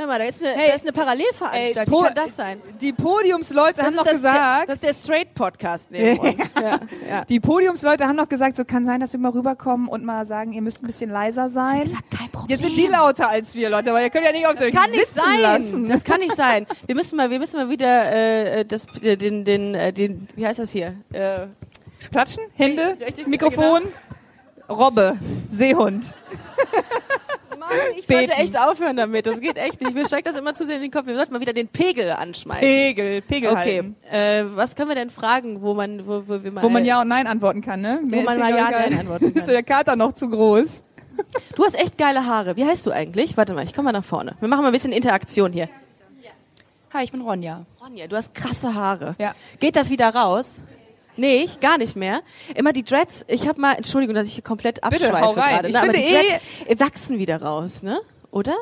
Hör 0.00 0.06
mal, 0.06 0.18
da 0.20 0.26
ist 0.26 0.40
eine, 0.44 0.54
Hey, 0.54 0.68
da 0.68 0.74
ist 0.76 0.82
eine 0.82 0.92
Parallelveranstaltung. 0.92 1.92
Po- 1.92 2.02
Wie 2.02 2.06
kann 2.06 2.14
das 2.14 2.36
sein? 2.36 2.60
Die 2.80 2.92
Podiumsleute 2.92 3.82
haben 3.82 3.88
ist 3.90 3.96
noch 3.96 4.04
das, 4.04 4.12
gesagt, 4.12 4.68
Der, 4.68 4.76
das 4.76 4.76
ist 4.76 4.84
der 4.84 4.94
Straight-Podcast 5.12 5.90
neben 5.90 6.20
uns. 6.20 6.54
Ja, 6.54 6.78
ja. 7.10 7.24
die 7.24 7.40
Podiumsleute 7.40 8.06
haben 8.06 8.14
noch 8.14 8.28
gesagt, 8.28 8.54
so 8.56 8.64
kann 8.64 8.84
sein, 8.86 9.00
dass 9.00 9.12
wir 9.12 9.18
mal 9.18 9.32
rüberkommen 9.32 9.88
und 9.88 10.04
mal 10.04 10.24
sagen, 10.24 10.52
ihr 10.52 10.62
müsst 10.62 10.84
ein 10.84 10.86
bisschen 10.86 11.10
leiser 11.10 11.48
sein. 11.50 11.82
kein 12.16 12.30
Problem. 12.30 12.56
Jetzt 12.56 12.64
sind 12.64 12.76
die 12.76 12.86
lauter 12.86 13.28
als 13.28 13.56
wir, 13.56 13.70
Leute, 13.70 13.90
aber 13.90 14.00
ihr 14.00 14.10
könnt 14.10 14.24
ja 14.24 14.30
nicht 14.30 14.46
auf 14.46 14.52
Das 14.52 14.62
euch 14.62 14.72
kann 14.72 14.88
nicht 14.92 15.00
sitzen 15.08 15.18
sein. 15.20 15.40
lassen. 15.40 15.88
Das 15.88 16.04
kann 16.04 16.20
nicht 16.20 16.36
sein. 16.36 16.66
Wir 16.86 16.94
müssen 16.94 17.16
mal, 17.16 17.30
wir 17.30 17.40
müssen 17.40 17.56
mal 17.56 17.68
wieder 17.68 18.12
äh, 18.12 18.64
das, 18.64 18.86
den, 19.02 19.44
den, 19.44 19.74
äh, 19.74 19.92
den, 19.92 20.28
wie 20.36 20.46
heißt 20.46 20.60
das 20.60 20.70
hier? 20.70 20.94
Äh, 21.12 21.46
Klatschen, 22.12 22.44
Hände, 22.54 22.96
Richtig, 23.04 23.26
Mikrofon, 23.26 23.82
Robbe, 24.68 25.18
Seehund. 25.50 26.06
Mann, 27.68 27.98
ich 27.98 28.06
sollte 28.06 28.26
Beten. 28.28 28.40
echt 28.40 28.58
aufhören 28.58 28.96
damit. 28.96 29.26
Das 29.26 29.40
geht 29.40 29.56
echt 29.58 29.80
nicht. 29.82 29.94
Mir 29.94 30.06
steigt 30.06 30.26
das 30.26 30.36
immer 30.36 30.54
zu 30.54 30.64
sehr 30.64 30.76
in 30.76 30.82
den 30.82 30.90
Kopf. 30.90 31.06
Wir 31.06 31.14
sollten 31.16 31.32
mal 31.32 31.40
wieder 31.40 31.52
den 31.52 31.68
Pegel 31.68 32.10
anschmeißen. 32.10 32.60
Pegel, 32.62 33.22
Pegel 33.22 33.50
Okay, 33.50 33.76
halten. 33.76 33.96
äh, 34.10 34.44
was 34.56 34.74
können 34.76 34.88
wir 34.88 34.94
denn 34.96 35.10
fragen, 35.10 35.62
wo 35.62 35.74
man, 35.74 36.06
wo, 36.06 36.22
wo 36.26 36.42
wir 36.42 36.50
mal, 36.52 36.62
Wo 36.62 36.68
man 36.68 36.84
Ja 36.84 37.00
und 37.00 37.08
Nein 37.08 37.26
antworten 37.26 37.60
kann, 37.60 37.80
ne? 37.80 38.00
Mehr 38.04 38.22
man 38.22 38.34
ist 38.34 38.40
mal 38.40 38.50
Ja 38.56 38.66
und 38.66 38.72
Nein 38.72 38.98
antworten 39.00 39.24
kann. 39.34 39.42
Ist 39.42 39.48
der 39.48 39.62
Kater 39.62 39.96
noch 39.96 40.12
zu 40.12 40.28
groß? 40.28 40.82
Du 41.56 41.64
hast 41.64 41.74
echt 41.80 41.98
geile 41.98 42.24
Haare. 42.26 42.56
Wie 42.56 42.64
heißt 42.64 42.86
du 42.86 42.90
eigentlich? 42.92 43.36
Warte 43.36 43.52
mal, 43.54 43.64
ich 43.64 43.74
komme 43.74 43.86
mal 43.86 43.92
nach 43.92 44.04
vorne. 44.04 44.36
Wir 44.40 44.48
machen 44.48 44.62
mal 44.62 44.68
ein 44.68 44.72
bisschen 44.72 44.92
Interaktion 44.92 45.52
hier. 45.52 45.68
Hi, 46.94 47.04
ich 47.04 47.12
bin 47.12 47.20
Ronja. 47.20 47.66
Ronja, 47.82 48.06
du 48.06 48.16
hast 48.16 48.34
krasse 48.34 48.74
Haare. 48.74 49.14
Ja. 49.18 49.34
Geht 49.60 49.76
das 49.76 49.90
wieder 49.90 50.08
raus? 50.14 50.60
Nee, 51.18 51.42
ich, 51.42 51.60
gar 51.60 51.78
nicht 51.78 51.96
mehr. 51.96 52.20
Immer 52.54 52.72
die 52.72 52.82
Dreads, 52.84 53.24
ich 53.28 53.48
habe 53.48 53.60
mal, 53.60 53.74
Entschuldigung, 53.74 54.14
dass 54.14 54.26
ich 54.26 54.34
hier 54.34 54.44
komplett 54.44 54.80
Bitte, 54.80 55.06
abschweife 55.06 55.20
hau 55.20 55.30
rein. 55.32 55.54
gerade. 55.54 55.68
Ich 55.68 55.74
ne, 55.74 55.80
aber 55.80 55.92
finde 55.92 56.06
die 56.06 56.14
eh- 56.14 56.30
Dreads 56.30 56.44
äh, 56.66 56.80
wachsen 56.80 57.18
wieder 57.18 57.42
raus, 57.42 57.82
ne? 57.82 57.98
Oder? 58.30 58.54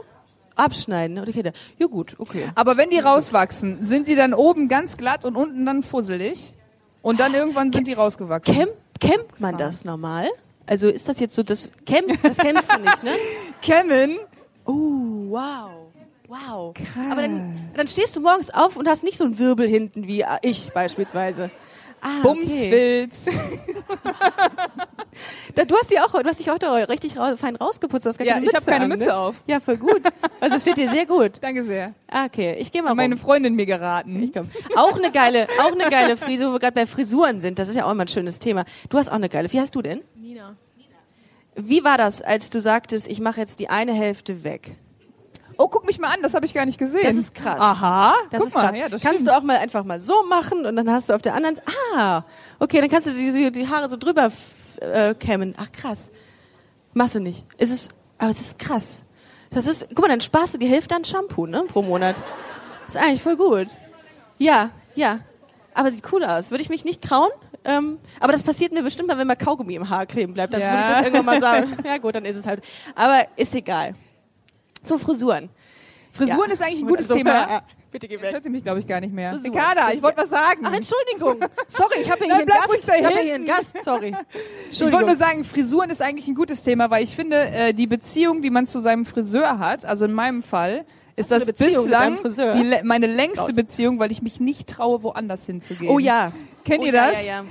Abschneiden, 0.55 1.19
oder? 1.19 1.29
Okay, 1.29 1.53
ja 1.79 1.87
gut, 1.87 2.17
okay. 2.19 2.51
Aber 2.55 2.77
wenn 2.77 2.89
die 2.91 2.99
rauswachsen, 2.99 3.85
sind 3.85 4.09
die 4.09 4.15
dann 4.15 4.33
oben 4.33 4.69
ganz 4.69 4.97
glatt 4.97 5.25
und 5.25 5.37
unten 5.37 5.67
dann 5.67 5.83
fusselig? 5.83 6.53
Und 7.03 7.21
dann 7.21 7.35
irgendwann 7.35 7.71
sind 7.73 7.87
die 7.87 7.93
rausgewachsen. 7.93 8.55
Camp, 8.55 8.73
campt 8.99 9.41
man 9.41 9.57
das 9.59 9.85
normal? 9.85 10.29
Also 10.67 10.89
ist 10.89 11.09
das 11.09 11.21
jetzt 11.21 11.37
so 11.37 11.43
das 11.43 11.71
Camp, 11.85 12.09
das 12.23 12.39
kennst 12.39 12.73
du 12.73 12.81
nicht, 12.81 13.03
ne? 13.05 13.13
Kevin, 13.63 14.19
Oh, 14.67 15.31
wow. 15.31 15.87
Wow. 16.29 16.75
Aber 17.11 17.23
dann, 17.23 17.71
dann 17.75 17.87
stehst 17.87 18.17
du 18.17 18.21
morgens 18.21 18.51
auf 18.51 18.77
und 18.77 18.89
hast 18.89 19.05
nicht 19.05 19.17
so 19.17 19.25
einen 19.25 19.39
Wirbel 19.39 19.69
hinten 19.69 20.09
wie 20.09 20.25
ich 20.43 20.73
beispielsweise. 20.73 21.51
Ah, 22.07 22.19
okay. 22.23 22.29
Bumswilz. 22.41 23.27
Da, 25.55 25.65
du 25.65 25.75
hast 25.75 25.91
die 25.91 25.99
auch, 25.99 26.11
du 26.13 26.29
hast 26.29 26.39
dich 26.41 26.51
heute 26.51 26.67
richtig 26.91 27.17
ra 27.17 27.37
fein 27.39 27.57
rausgeputzt. 27.57 28.05
Du 28.05 28.11
hast 28.11 28.19
gar 28.19 28.27
Ja, 28.27 28.35
keine 28.35 28.45
ich 28.47 28.53
Mütze 28.53 28.67
habe 28.67 28.71
keine 28.71 28.85
an, 28.93 28.99
Mütze 28.99 29.07
ne? 29.09 29.17
auf. 29.17 29.37
Ja, 29.47 29.61
voll 29.61 29.79
gut. 29.79 30.03
Also 30.41 30.57
es 30.57 30.63
steht 30.63 30.77
dir 30.77 30.91
sehr 30.91 31.07
gut. 31.07 31.33
Danke 31.41 31.65
sehr. 31.65 31.95
Ah, 32.11 32.27
okay, 32.27 32.55
ich 32.59 32.71
gehe 32.71 32.83
mal 32.83 32.91
Hat 32.91 32.97
meine 32.97 33.15
rum. 33.15 33.23
Freundin 33.23 33.55
mir 33.55 33.65
geraten. 33.65 34.23
Ich 34.23 34.35
komm. 34.35 34.51
Auch 34.77 34.95
eine 34.99 35.11
geile, 35.11 35.47
auch 35.63 35.73
eine 35.73 35.89
geile 35.89 36.19
Frisur, 36.19 36.49
wo 36.51 36.53
wir 36.55 36.59
gerade 36.59 36.75
bei 36.75 36.85
Frisuren 36.87 37.41
sind. 37.41 37.59
Das 37.59 37.71
ist 37.71 37.77
ja 37.77 37.87
auch 37.87 37.93
immer 37.93 38.05
ein 38.05 38.09
schönes 38.09 38.39
Thema. 38.41 38.67
Du 38.91 38.99
hast 38.99 39.09
auch 39.09 39.15
eine 39.15 39.31
geile. 39.31 39.51
Wie 39.51 39.59
heißt 39.59 39.75
du 39.75 39.81
denn? 39.81 40.03
Nina. 40.15 40.55
Wie 41.55 41.83
war 41.83 41.97
das, 41.97 42.21
als 42.21 42.51
du 42.51 42.61
sagtest, 42.61 43.09
ich 43.09 43.21
mache 43.21 43.41
jetzt 43.41 43.59
die 43.59 43.71
eine 43.71 43.95
Hälfte 43.95 44.45
weg? 44.45 44.77
Oh, 45.59 45.69
guck 45.69 45.87
mich 45.87 45.99
mal 45.99 46.09
an, 46.13 46.21
das 46.23 46.35
habe 46.35 46.45
ich 46.45 46.53
gar 46.55 46.67
nicht 46.67 46.79
gesehen. 46.79 47.05
Das 47.05 47.17
ist 47.17 47.35
krass. 47.35 47.59
Aha, 47.59 48.15
Das 48.31 48.41
guck 48.41 48.49
ist 48.49 48.55
mal. 48.55 48.67
krass. 48.67 48.77
Ja, 48.77 48.89
das 48.89 49.03
kannst 49.03 49.23
stimmt. 49.23 49.29
du 49.31 49.37
auch 49.39 49.43
mal 49.43 49.57
einfach 49.57 49.85
mal 49.85 50.01
so 50.01 50.23
machen 50.29 50.67
und 50.67 50.77
dann 50.77 50.91
hast 50.91 51.09
du 51.09 51.15
auf 51.15 51.23
der 51.23 51.35
anderen, 51.35 51.57
ah, 51.97 52.23
okay, 52.59 52.81
dann 52.81 52.91
kannst 52.91 53.07
du 53.07 53.13
die, 53.13 53.33
die, 53.33 53.51
die 53.53 53.69
Haare 53.69 53.89
so 53.89 53.97
drüber 53.97 54.31
äh, 54.81 55.15
kämmen. 55.15 55.55
Ach 55.59 55.71
krass. 55.73 56.11
Machst 56.95 57.15
du 57.15 57.21
nicht. 57.21 57.45
Es 57.59 57.71
ist, 57.71 57.93
aber 58.19 58.31
es 58.31 58.41
ist 58.41 58.59
krass. 58.59 59.05
Das 59.51 59.67
ist, 59.67 59.89
guck 59.91 60.01
mal, 60.01 60.09
dann 60.09 60.21
sparst 60.21 60.55
du 60.55 60.59
die 60.59 60.67
Hälfte 60.67 60.95
an 60.95 61.05
Shampoo, 61.05 61.47
ne, 61.47 61.65
pro 61.69 61.83
Monat. 61.83 62.17
Ist 62.87 62.97
eigentlich 62.97 63.23
voll 63.23 63.37
gut. 63.37 63.69
Ja, 64.39 64.71
ja. 64.95 65.21
Aber 65.75 65.91
sieht 65.91 66.11
cool 66.13 66.25
aus. 66.25 66.51
Würde 66.51 66.63
ich 66.63 66.69
mich 66.71 66.85
nicht 66.85 67.03
trauen. 67.03 67.31
Ähm, 67.65 67.99
aber 68.21 68.33
das 68.33 68.43
passiert 68.43 68.73
mir 68.73 68.83
bestimmt 68.83 69.09
mal, 69.09 69.19
wenn 69.19 69.27
mal 69.27 69.35
Kaugummi 69.37 69.75
im 69.75 69.89
Haar 69.91 70.07
kleben 70.07 70.35
bleibt. 70.35 70.55
Dann 70.55 70.61
Ja. 70.61 70.71
muss 70.73 70.81
ich 70.81 70.87
das 70.87 71.03
irgendwann 71.05 71.25
mal 71.27 71.41
sagen. 71.41 71.77
Ja 71.85 71.99
gut, 71.99 72.15
dann 72.15 72.25
ist 72.25 72.37
es 72.37 72.47
halt. 72.47 72.63
Aber 72.95 73.27
ist 73.37 73.55
egal. 73.55 73.95
So 74.87 74.99
Frisuren. 74.99 75.49
Frisuren 76.13 76.49
Ja. 76.49 76.53
ist 76.55 76.63
eigentlich 76.63 76.83
ein 76.83 76.89
gutes 76.89 77.09
So, 77.09 77.15
Thema. 77.15 77.31
ja, 77.31 77.63
Bitte 77.91 78.09
geh 78.09 78.15
Jetzt 78.15 78.23
weg. 78.25 78.33
hört 78.33 78.43
sie 78.43 78.51
mich, 78.51 78.63
glaube 78.63 78.79
ich, 78.81 78.87
gar 78.87 79.01
nicht 79.01 79.13
mehr. 79.15 79.33
Frisuren. 79.33 79.53
Ricarda, 79.55 79.93
ich 79.93 80.03
wollte 80.03 80.19
was 80.19 80.31
sagen. 80.31 80.63
Ach, 80.65 80.73
Entschuldigung. 80.73 81.49
Sorry, 81.69 82.01
ich 82.01 82.11
habe 82.11 82.25
hier, 82.25 82.29
Nein, 82.29 82.39
einen 82.39 82.47
bleib 82.47 82.67
Gast. 82.67 82.85
Ich 82.85 82.91
habe 82.91 83.07
hinten. 83.07 83.25
hier 83.25 83.35
einen 83.35 83.47
Gast, 83.47 83.85
sorry. 83.85 84.15
Ich 84.71 84.81
wollte 84.81 85.07
nur 85.07 85.17
sagen, 85.17 85.45
Frisuren 85.45 85.91
ist 85.91 86.03
eigentlich 86.03 86.29
ein 86.29 86.35
gutes 86.35 86.63
Thema, 86.63 86.91
weil 86.91 87.03
ich 87.05 87.15
finde, 87.15 87.37
äh, 87.49 87.73
die 87.73 87.87
Beziehung, 87.87 88.43
die 88.43 88.51
man 88.51 88.67
zu 88.67 88.81
seinem 88.81 89.07
Friseur 89.07 89.59
hat, 89.59 89.85
also 89.85 90.05
in 90.05 90.13
meinem 90.13 90.43
Fall, 90.43 90.85
ist 91.17 91.31
das 91.31 91.47
bislang 91.47 92.19
die, 92.23 92.81
meine 92.83 93.07
längste 93.07 93.41
Raus. 93.41 93.55
Beziehung, 93.55 93.99
weil 93.99 94.11
ich 94.13 94.21
mich 94.21 94.41
nicht 94.41 94.69
traue, 94.69 95.03
woanders 95.03 95.47
hinzugehen. 95.47 95.91
Oh 95.91 95.99
ja. 95.99 96.33
Kennt 96.65 96.83
oh, 96.83 96.87
ihr 96.87 96.93
ja, 96.93 97.11
das? 97.11 97.27
Ja, 97.27 97.33
ja. 97.33 97.45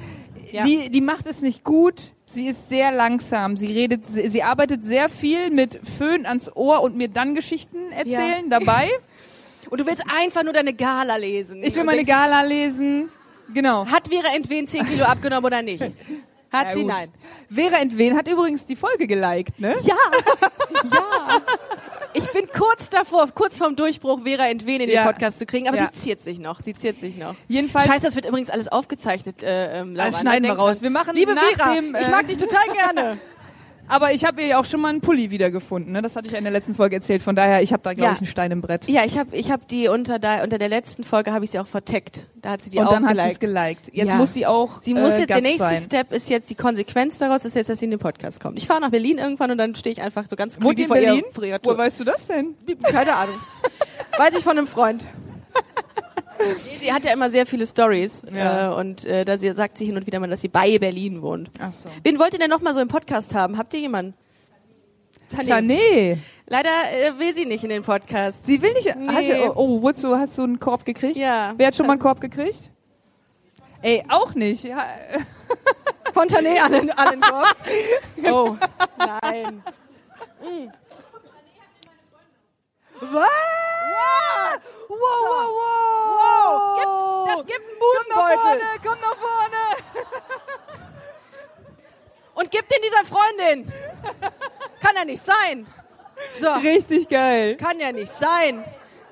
ja. 0.51 0.63
Die, 0.63 0.89
die 0.89 1.01
macht 1.01 1.25
es 1.25 1.41
nicht 1.41 1.63
gut. 1.63 2.13
Sie 2.27 2.47
ist 2.47 2.69
sehr 2.69 2.91
langsam. 2.91 3.55
Sie 3.55 3.67
redet, 3.71 4.05
sie 4.05 4.41
arbeitet 4.43 4.83
sehr 4.83 5.09
viel 5.09 5.51
mit 5.51 5.79
Föhn 5.97 6.25
ans 6.25 6.51
Ohr 6.55 6.81
und 6.81 6.97
mir 6.97 7.07
dann 7.07 7.35
Geschichten 7.35 7.91
erzählen 7.91 8.49
dabei. 8.49 8.89
Und 9.71 9.79
du 9.79 9.85
willst 9.87 10.03
einfach 10.15 10.43
nur 10.43 10.53
deine 10.53 10.75
Gala 10.75 11.15
lesen. 11.15 11.63
Ich 11.63 11.73
will 11.75 11.83
meine 11.85 12.03
Gala 12.03 12.41
lesen. 12.43 13.09
Genau. 13.51 13.83
Hat 13.87 14.07
Vera 14.09 14.35
Entwen 14.35 14.67
10 14.67 14.85
Kilo 14.85 15.05
abgenommen 15.05 15.43
oder 15.45 15.63
nicht? 15.63 15.81
Hat 15.81 16.67
Ja, 16.67 16.73
sie? 16.73 16.81
gut. 16.83 16.89
Nein. 16.91 17.09
Vera 17.49 17.77
Entwen 17.77 18.15
hat 18.15 18.27
übrigens 18.27 18.67
die 18.67 18.75
Folge 18.75 19.07
geliked, 19.07 19.59
ne? 19.59 19.73
Ja, 19.81 19.95
ja. 20.93 21.41
Ich 22.17 22.31
bin 22.31 22.47
kurz 22.47 22.89
davor, 22.89 23.27
kurz 23.33 23.57
vorm 23.57 23.75
Durchbruch, 23.75 24.21
Vera 24.23 24.47
Entwen 24.47 24.81
in 24.81 24.87
den 24.87 24.95
Ja. 24.95 25.05
Podcast 25.05 25.37
zu 25.39 25.45
kriegen, 25.45 25.67
aber 25.67 25.77
Ja. 25.77 25.89
sie 25.93 25.99
ziert 25.99 26.21
sich 26.21 26.39
noch, 26.39 26.61
sie 26.61 26.73
ziert 26.73 26.99
sich 26.99 27.17
noch. 27.17 27.35
Jedenfalls. 27.47 27.85
Scheiße, 27.85 28.03
das 28.03 28.15
wird 28.15 28.25
übrigens 28.25 28.49
alles 28.49 28.69
aufgezeichnet, 28.69 29.43
äh, 29.43 29.79
ähm, 29.81 29.95
Laura. 29.95 30.11
Das 30.11 30.21
schneiden 30.21 30.43
ne? 30.43 30.47
wir 30.49 30.57
raus. 30.57 30.79
dran. 30.79 30.83
Wir 30.83 30.89
machen 30.91 31.15
Liebe 31.15 31.33
nach 31.33 31.43
Vera, 31.43 31.73
dem, 31.75 31.95
ich 31.95 32.07
äh, 32.07 32.11
mag 32.11 32.27
dich 32.27 32.37
total 32.37 32.63
gerne. 32.73 33.17
Aber 33.87 34.11
ich 34.13 34.25
habe 34.25 34.41
ihr 34.41 34.47
ja 34.47 34.59
auch 34.59 34.65
schon 34.65 34.81
mal 34.81 34.89
einen 34.89 35.01
Pulli 35.01 35.29
wiedergefunden, 35.31 35.93
ne? 35.93 36.01
Das 36.01 36.15
hatte 36.15 36.27
ich 36.27 36.31
ja 36.31 36.37
in 36.39 36.43
der 36.43 36.51
letzten 36.53 36.73
Folge 36.73 36.95
erzählt. 36.95 37.21
Von 37.21 37.35
daher, 37.35 37.61
ich 37.61 37.71
habe 37.71 37.83
da 37.83 37.93
glaube 37.93 38.07
Ja. 38.09 38.13
ich 38.13 38.17
einen 38.19 38.27
Stein 38.27 38.51
im 38.51 38.61
Brett. 38.61 38.87
Ja, 38.87 39.05
ich 39.05 39.17
habe 39.17 39.35
ich 39.35 39.51
hab 39.51 39.67
die 39.67 39.87
unter, 39.87 40.17
der, 40.17 40.43
unter 40.43 40.57
der 40.57 40.69
letzten 40.69 41.03
Folge 41.03 41.31
habe 41.31 41.45
ich 41.45 41.51
sie 41.51 41.59
auch 41.59 41.67
verteckt. 41.67 42.25
Da 42.41 42.51
hat 42.51 42.63
sie 42.63 42.69
die 42.71 42.79
und 42.79 42.87
auch 42.87 42.91
dann 42.93 43.07
hat 43.07 43.17
sie 43.19 43.31
es 43.31 43.39
geliked. 43.39 43.89
Jetzt 43.93 44.09
Ja. 44.09 44.15
muss 44.15 44.33
sie 44.33 44.45
auch 44.47 44.81
Sie 44.81 44.93
muss 44.93 45.15
äh, 45.15 45.19
jetzt, 45.19 45.19
der 45.19 45.27
Gast 45.27 45.41
nächste 45.43 45.63
sein. 45.67 45.83
Step 45.83 46.11
ist 46.13 46.29
jetzt, 46.29 46.49
die 46.49 46.55
Konsequenz 46.55 47.17
daraus 47.19 47.45
ist 47.45 47.55
jetzt, 47.55 47.69
dass 47.69 47.79
sie 47.79 47.85
in 47.85 47.91
den 47.91 47.99
Podcast 47.99 48.39
kommt. 48.41 48.57
Ich 48.57 48.65
fahre 48.67 48.81
nach 48.81 48.89
Berlin 48.89 49.17
irgendwann 49.19 49.51
und 49.51 49.57
dann 49.57 49.75
stehe 49.75 49.93
ich 49.93 50.01
einfach 50.01 50.25
so 50.29 50.35
ganz 50.35 50.59
creepy 50.59 50.83
in 50.83 50.87
vor 50.87 50.97
Berlin? 50.97 51.23
Ihr, 51.27 51.33
vor 51.33 51.43
Tür. 51.61 51.77
weißt 51.77 51.99
du 51.99 52.03
das 52.03 52.27
denn? 52.27 52.55
Keine 52.83 53.13
Ahnung. 53.13 53.35
Weiß 54.17 54.33
ich 54.35 54.43
von 54.43 54.57
einem 54.57 54.67
Freund. 54.67 55.05
Sie 56.79 56.91
hat 56.93 57.05
ja 57.05 57.13
immer 57.13 57.29
sehr 57.29 57.45
viele 57.45 57.65
Stories 57.65 58.23
Ja. 58.33 58.71
äh, 58.71 58.75
und 58.75 59.05
äh, 59.05 59.25
da 59.25 59.37
sie, 59.37 59.51
sagt 59.53 59.77
sie 59.77 59.85
hin 59.85 59.95
und 59.95 60.05
wieder 60.05 60.19
mal, 60.19 60.29
dass 60.29 60.41
sie 60.41 60.47
bei 60.49 60.77
Berlin 60.77 61.21
wohnt. 61.21 61.49
Ach 61.59 61.71
so. 61.71 61.89
Wen 62.03 62.19
wollt 62.19 62.33
ihr 62.33 62.39
denn 62.39 62.49
noch 62.49 62.61
mal 62.61 62.73
so 62.73 62.79
im 62.79 62.87
Podcast 62.87 63.33
haben? 63.33 63.57
Habt 63.57 63.73
ihr 63.73 63.79
jemanden? 63.79 64.13
Tanja. 65.29 65.43
Tja, 65.43 65.61
nee. 65.61 66.17
Leider 66.47 66.69
äh, 66.69 67.17
will 67.19 67.33
sie 67.33 67.45
nicht 67.45 67.63
in 67.63 67.69
den 67.69 67.83
Podcast. 67.83 68.45
Sie 68.45 68.61
will 68.61 68.73
nicht. 68.73 68.95
Nee. 68.95 69.07
Hast 69.07 69.29
du, 69.29 69.57
oh, 69.57 69.91
du, 69.91 70.15
hast 70.17 70.37
du 70.37 70.43
einen 70.43 70.59
Korb 70.59 70.85
gekriegt? 70.85 71.17
Ja. 71.17 71.53
Wer 71.57 71.67
hat 71.67 71.75
schon 71.75 71.87
mal 71.87 71.93
einen 71.93 72.01
Korb 72.01 72.21
gekriegt? 72.21 72.69
Ey, 73.81 74.03
auch 74.09 74.33
nicht. 74.35 74.63
Ja, 74.63 74.85
Von 76.13 76.27
Tané 76.27 76.59
an 76.59 76.71
den, 76.71 76.91
an 76.91 77.11
den 77.11 77.21
Korb. 77.21 77.55
Oh, 78.31 78.57
nein. 78.97 79.61
Was? 83.01 83.74
Wow, 84.87 84.89
wow, 84.89 85.49
wow. 85.59 86.77
Gib, 86.77 86.87
das 87.35 87.41
gibt 87.45 87.59
einen 87.59 87.79
Komm 87.79 87.89
nach 88.09 88.15
Busenbeutel. 88.15 88.37
vorne, 88.37 88.67
komm 88.83 88.99
nach 89.01 89.17
vorne. 89.17 89.63
Und 92.35 92.51
gib 92.51 92.67
den 92.67 92.79
dieser 92.83 93.05
Freundin. 93.05 93.71
Kann 94.81 94.95
ja 94.95 95.05
nicht 95.05 95.23
sein. 95.23 95.65
So, 96.39 96.51
Richtig 96.53 97.07
geil. 97.09 97.55
kann 97.57 97.79
ja 97.79 97.91
nicht 97.91 98.11
sein. 98.11 98.63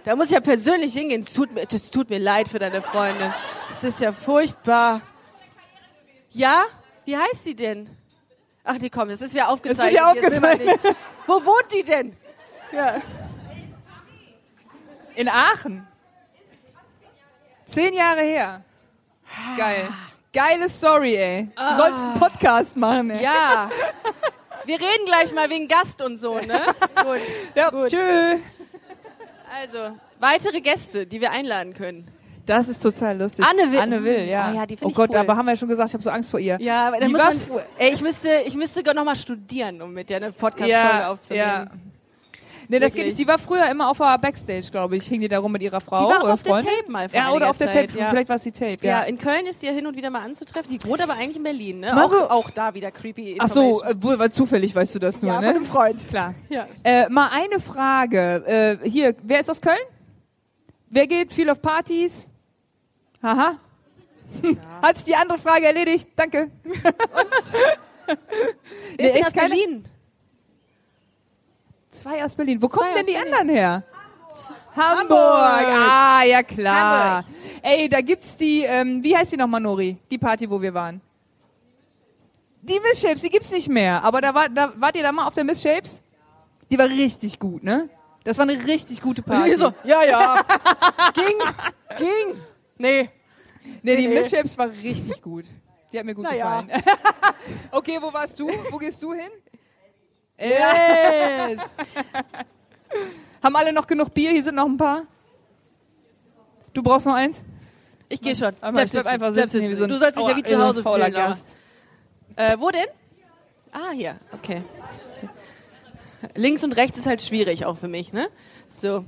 Da 0.03 0.15
muss 0.15 0.27
ich 0.27 0.33
ja 0.33 0.41
persönlich 0.41 0.93
hingehen. 0.93 1.25
Tut 1.25 1.51
mir, 1.53 1.65
das 1.65 1.89
tut 1.89 2.09
mir 2.09 2.19
leid 2.19 2.49
für 2.49 2.59
deine 2.59 2.81
Freundin. 2.81 3.33
Das 3.69 3.83
ist 3.85 4.01
ja 4.01 4.11
furchtbar. 4.11 5.01
Ja? 6.31 6.65
Wie 7.05 7.15
heißt 7.17 7.43
sie 7.45 7.55
denn? 7.55 7.89
Ach, 8.65 8.77
die 8.77 8.89
kommt. 8.89 9.11
Das 9.11 9.21
ist 9.21 9.33
ja 9.33 9.47
aufgezeichnet. 9.47 9.93
ja 9.93 10.13
Jetzt 10.13 10.31
will 10.31 10.39
man 10.39 10.51
aufgezeichnet. 10.53 10.95
Wo 11.27 11.33
wohnt 11.45 11.71
die 11.73 11.83
denn? 11.83 12.15
Ja. 12.73 13.01
In 15.15 15.29
Aachen. 15.29 15.87
Zehn 17.65 17.93
Jahre 17.93 18.21
her. 18.21 18.61
Geil. 19.57 19.87
Geile 20.33 20.69
Story, 20.69 21.15
ey. 21.15 21.49
Du 21.55 21.75
sollst 21.75 22.03
einen 22.03 22.19
Podcast 22.19 22.77
machen, 22.77 23.11
ey. 23.11 23.23
Ja. 23.23 23.69
Wir 24.65 24.75
reden 24.79 25.05
gleich 25.05 25.33
mal 25.33 25.49
wegen 25.49 25.67
Gast 25.67 26.01
und 26.01 26.17
so, 26.17 26.35
ne? 26.39 26.59
Gut. 26.95 27.19
Ja, 27.53 27.69
Gut. 27.69 27.89
tschö. 27.89 28.37
Also, 29.61 29.97
weitere 30.19 30.61
Gäste, 30.61 31.05
die 31.05 31.19
wir 31.19 31.31
einladen 31.31 31.73
können. 31.73 32.07
Das 32.45 32.69
ist 32.69 32.81
total 32.81 33.17
lustig. 33.17 33.45
Anne 33.45 33.71
Will. 33.71 33.79
Anne 33.79 34.03
Will, 34.03 34.25
ja. 34.25 34.45
Ah 34.45 34.53
ja, 34.53 34.65
die 34.65 34.77
oh 34.81 34.89
Gott, 34.89 35.11
cool. 35.11 35.17
aber 35.17 35.35
haben 35.35 35.45
wir 35.45 35.51
ja 35.51 35.57
schon 35.57 35.67
gesagt, 35.67 35.89
ich 35.89 35.93
habe 35.93 36.03
so 36.03 36.09
Angst 36.09 36.31
vor 36.31 36.39
ihr. 36.39 36.57
Ja, 36.59 36.87
aber 36.87 36.99
da 36.99 37.05
Die 37.05 37.11
muss 37.11 37.21
man, 37.21 37.39
ey, 37.77 37.93
ich 37.93 38.01
müsste, 38.01 38.29
ich 38.45 38.55
müsste 38.55 38.81
noch 38.93 39.03
mal 39.03 39.15
studieren, 39.15 39.81
um 39.81 39.93
mit 39.93 40.09
dir 40.09 40.17
eine 40.17 40.31
Podcast-Folge 40.31 41.07
aufzunehmen. 41.07 41.92
Nee, 42.67 42.79
das 42.79 42.93
geht 42.93 43.05
nicht. 43.05 43.17
Die 43.19 43.27
war 43.27 43.37
früher 43.39 43.69
immer 43.69 43.89
auf 43.89 43.97
der 43.97 44.17
Backstage, 44.17 44.67
glaube 44.71 44.95
ich. 44.97 45.05
Hing 45.07 45.21
die 45.21 45.27
da 45.27 45.39
rum 45.39 45.51
mit 45.51 45.61
ihrer 45.61 45.81
Frau 45.81 45.97
Die 46.07 46.13
war 46.15 46.23
oder 46.23 46.33
auf 46.33 46.43
der 46.43 46.53
Freundin. 46.53 46.73
Tape 46.79 46.91
mal 46.91 47.09
vor 47.09 47.19
Ja, 47.19 47.31
oder 47.31 47.49
auf 47.49 47.57
der 47.57 47.71
Zeit, 47.71 47.87
Tape. 47.89 47.99
ja. 47.99 48.07
Vielleicht 48.07 48.29
war 48.29 48.35
es 48.37 48.43
die 48.43 48.51
Tape, 48.51 48.77
Ja. 48.81 48.99
ja. 48.99 49.03
in 49.03 49.17
Köln 49.17 49.45
ist 49.45 49.61
die 49.61 49.67
ja 49.67 49.71
hin 49.73 49.85
und 49.87 49.95
wieder 49.97 50.09
mal 50.09 50.21
anzutreffen. 50.23 50.69
Die 50.77 50.87
wohnt 50.87 51.01
aber 51.01 51.13
eigentlich 51.13 51.37
in 51.37 51.43
Berlin, 51.43 51.79
ne? 51.81 51.93
Mal 51.93 52.05
auch, 52.05 52.09
so- 52.09 52.29
auch 52.29 52.49
da 52.51 52.73
wieder 52.73 52.91
creepy 52.91 53.37
Ach 53.39 53.47
so, 53.47 53.61
Information. 53.61 53.99
äh, 53.99 54.03
wohl, 54.03 54.19
weil 54.19 54.31
zufällig 54.31 54.75
weißt 54.75 54.95
du 54.95 54.99
das 54.99 55.21
nur, 55.21 55.31
Ja, 55.33 55.39
ne? 55.41 55.47
von 55.47 55.55
einem 55.55 55.65
Freund. 55.65 56.07
Klar. 56.07 56.33
Ja. 56.49 56.67
Äh, 56.83 57.09
mal 57.09 57.29
eine 57.31 57.59
Frage. 57.59 58.79
Äh, 58.83 58.89
hier, 58.89 59.15
wer 59.23 59.39
ist 59.39 59.49
aus 59.49 59.61
Köln? 59.61 59.77
Wer 60.89 61.07
geht 61.07 61.33
viel 61.33 61.49
auf 61.49 61.61
Partys? 61.61 62.29
Haha. 63.21 63.55
Hat 64.81 64.95
sich 64.95 65.05
die 65.05 65.15
andere 65.15 65.37
Frage 65.37 65.65
erledigt? 65.65 66.09
Danke. 66.15 66.49
Wer 68.05 68.15
Nee, 68.97 69.05
ist 69.05 69.13
denn 69.13 69.15
echt 69.15 69.27
aus 69.27 69.33
keine- 69.33 69.49
Berlin? 69.49 69.83
Zwei 71.93 72.23
aus 72.23 72.35
Berlin. 72.35 72.61
Wo 72.61 72.67
Zwei 72.67 72.77
kommen 72.81 72.95
denn 72.95 73.05
die 73.05 73.13
Berlin. 73.13 73.33
anderen 73.33 73.49
her? 73.55 73.83
Hamburg. 74.75 75.09
Hamburg. 75.11 75.67
Ah, 75.79 76.23
ja 76.23 76.43
klar. 76.43 77.17
Hamburg. 77.17 77.33
Ey, 77.61 77.87
da 77.89 78.01
gibt's 78.01 78.35
die, 78.35 78.63
ähm, 78.63 79.03
wie 79.03 79.15
heißt 79.15 79.31
die 79.31 79.37
nochmal, 79.37 79.61
Nori? 79.61 79.97
Die 80.09 80.17
Party, 80.17 80.49
wo 80.49 80.61
wir 80.61 80.73
waren. 80.73 81.01
Die 82.61 82.79
Miss 82.79 82.99
Shapes, 83.01 83.21
die 83.21 83.29
gibt's 83.29 83.51
nicht 83.51 83.67
mehr. 83.69 84.03
Aber 84.03 84.21
da, 84.21 84.33
war, 84.33 84.49
da 84.49 84.73
wart 84.77 84.95
ihr 84.95 85.03
da 85.03 85.11
mal 85.11 85.27
auf 85.27 85.33
der 85.33 85.43
Miss 85.43 85.61
Shapes? 85.61 86.01
Die 86.71 86.77
war 86.79 86.87
richtig 86.87 87.37
gut, 87.37 87.63
ne? 87.63 87.89
Das 88.23 88.37
war 88.37 88.43
eine 88.47 88.53
richtig 88.65 89.01
gute 89.01 89.21
Party. 89.23 89.55
So, 89.55 89.73
ja, 89.83 90.03
ja. 90.03 90.41
ging, 91.13 91.37
ging. 91.97 92.41
Nee. 92.77 93.09
Nee, 93.81 93.95
die 93.97 94.07
Nee. 94.07 94.13
Miss 94.15 94.29
Shapes 94.31 94.57
war 94.57 94.69
richtig 94.81 95.21
gut. 95.21 95.45
Die 95.91 95.99
hat 95.99 96.05
mir 96.05 96.15
gut 96.15 96.23
Na 96.23 96.33
ja. 96.33 96.61
gefallen. 96.61 96.83
okay, 97.71 97.99
wo 98.01 98.11
warst 98.11 98.39
du? 98.39 98.49
Wo 98.71 98.77
gehst 98.77 99.03
du 99.03 99.13
hin? 99.13 99.29
Yes! 100.37 101.59
Haben 103.43 103.55
alle 103.55 103.73
noch 103.73 103.87
genug 103.87 104.13
Bier? 104.13 104.31
Hier 104.31 104.43
sind 104.43 104.55
noch 104.55 104.65
ein 104.65 104.77
paar. 104.77 105.03
Du 106.73 106.81
brauchst 106.81 107.05
noch 107.05 107.13
eins? 107.15 107.43
Ich 108.09 108.21
gehe 108.21 108.35
schon. 108.35 108.53
Aber 108.61 108.83
ich 108.83 108.91
bleib 108.91 109.05
einfach 109.05 109.33
sitzen 109.33 109.61
hier 109.61 109.75
so 109.75 109.83
ein- 109.83 109.89
Du 109.89 109.97
sollst 109.97 110.17
dich 110.17 110.25
ja 110.25 110.31
Aua, 110.31 110.37
wie 110.37 110.43
zu 110.43 110.55
so 110.55 110.63
Hause 110.63 110.83
fauler 110.83 111.05
fühlen. 111.05 111.15
Gast. 111.15 111.55
Äh, 112.35 112.57
wo 112.59 112.69
denn? 112.69 112.85
Ah, 113.71 113.91
hier. 113.93 114.15
Okay. 114.31 114.61
Links 116.35 116.63
und 116.63 116.73
rechts 116.77 116.97
ist 116.97 117.05
halt 117.05 117.21
schwierig 117.21 117.65
auch 117.65 117.77
für 117.77 117.87
mich, 117.87 118.13
ne? 118.13 118.27
So. 118.69 119.03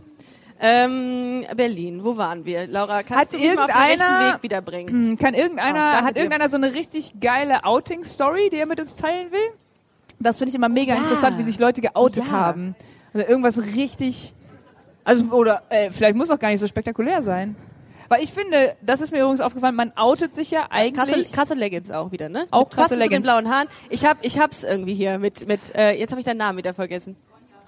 Ähm, 0.59 1.45
Berlin, 1.55 2.03
wo 2.03 2.17
waren 2.17 2.45
wir? 2.45 2.67
Laura, 2.67 3.03
kannst 3.03 3.33
Hat 3.33 3.39
du 3.39 3.45
mich 3.45 3.55
mal 3.55 3.65
auf 3.65 3.71
den 3.71 3.81
rechten 3.81 4.33
Weg 4.33 4.43
wiederbringen? 4.43 4.89
Hm, 5.09 5.17
Kann 5.17 5.33
Oh, 5.35 5.37
irgendeiner, 5.37 5.91
danke 5.91 6.05
hat 6.05 6.15
dir. 6.15 6.19
irgendeiner 6.21 6.49
so 6.49 6.57
eine 6.57 6.73
richtig 6.73 7.19
geile 7.19 7.63
Outing-Story, 7.65 8.49
die 8.51 8.57
er 8.57 8.65
mit 8.67 8.79
uns 8.79 8.95
teilen 8.95 9.31
will? 9.31 9.51
Das 10.19 10.37
finde 10.37 10.49
ich 10.49 10.55
immer 10.55 10.69
mega 10.69 10.93
Ja. 10.93 10.99
interessant, 11.01 11.37
wie 11.37 11.43
sich 11.43 11.59
Leute 11.59 11.81
geoutet 11.81 12.27
Ja. 12.27 12.31
haben. 12.31 12.75
Oder 13.13 13.29
irgendwas 13.29 13.57
richtig, 13.75 14.33
also, 15.03 15.25
oder, 15.25 15.63
äh, 15.69 15.91
vielleicht 15.91 16.15
muss 16.15 16.29
auch 16.31 16.39
gar 16.39 16.49
nicht 16.49 16.59
so 16.59 16.67
spektakulär 16.67 17.21
sein. 17.23 17.55
Weil 18.07 18.21
ich 18.21 18.31
finde, 18.33 18.75
das 18.83 19.01
ist 19.01 19.11
mir 19.11 19.19
übrigens 19.21 19.41
aufgefallen, 19.41 19.73
man 19.75 19.91
outet 19.95 20.35
sich 20.35 20.51
ja 20.51 20.67
eigentlich. 20.69 20.93
Krasse, 20.93 21.35
krasse 21.35 21.53
Leggings 21.55 21.89
auch 21.91 22.11
wieder, 22.11 22.29
ne? 22.29 22.45
Auch 22.51 22.65
Mit 22.65 22.71
krasse 22.71 22.95
Leggings. 22.95 23.25
blauen 23.25 23.49
Haaren. 23.49 23.67
Ich 23.89 24.05
hab, 24.05 24.17
ich 24.23 24.37
hab's 24.37 24.63
irgendwie 24.63 24.93
hier 24.93 25.17
mit, 25.17 25.47
mit, 25.47 25.73
äh, 25.75 25.93
jetzt 25.97 26.11
habe 26.11 26.19
ich 26.19 26.25
deinen 26.25 26.37
Namen 26.37 26.57
wieder 26.59 26.73
vergessen. 26.75 27.15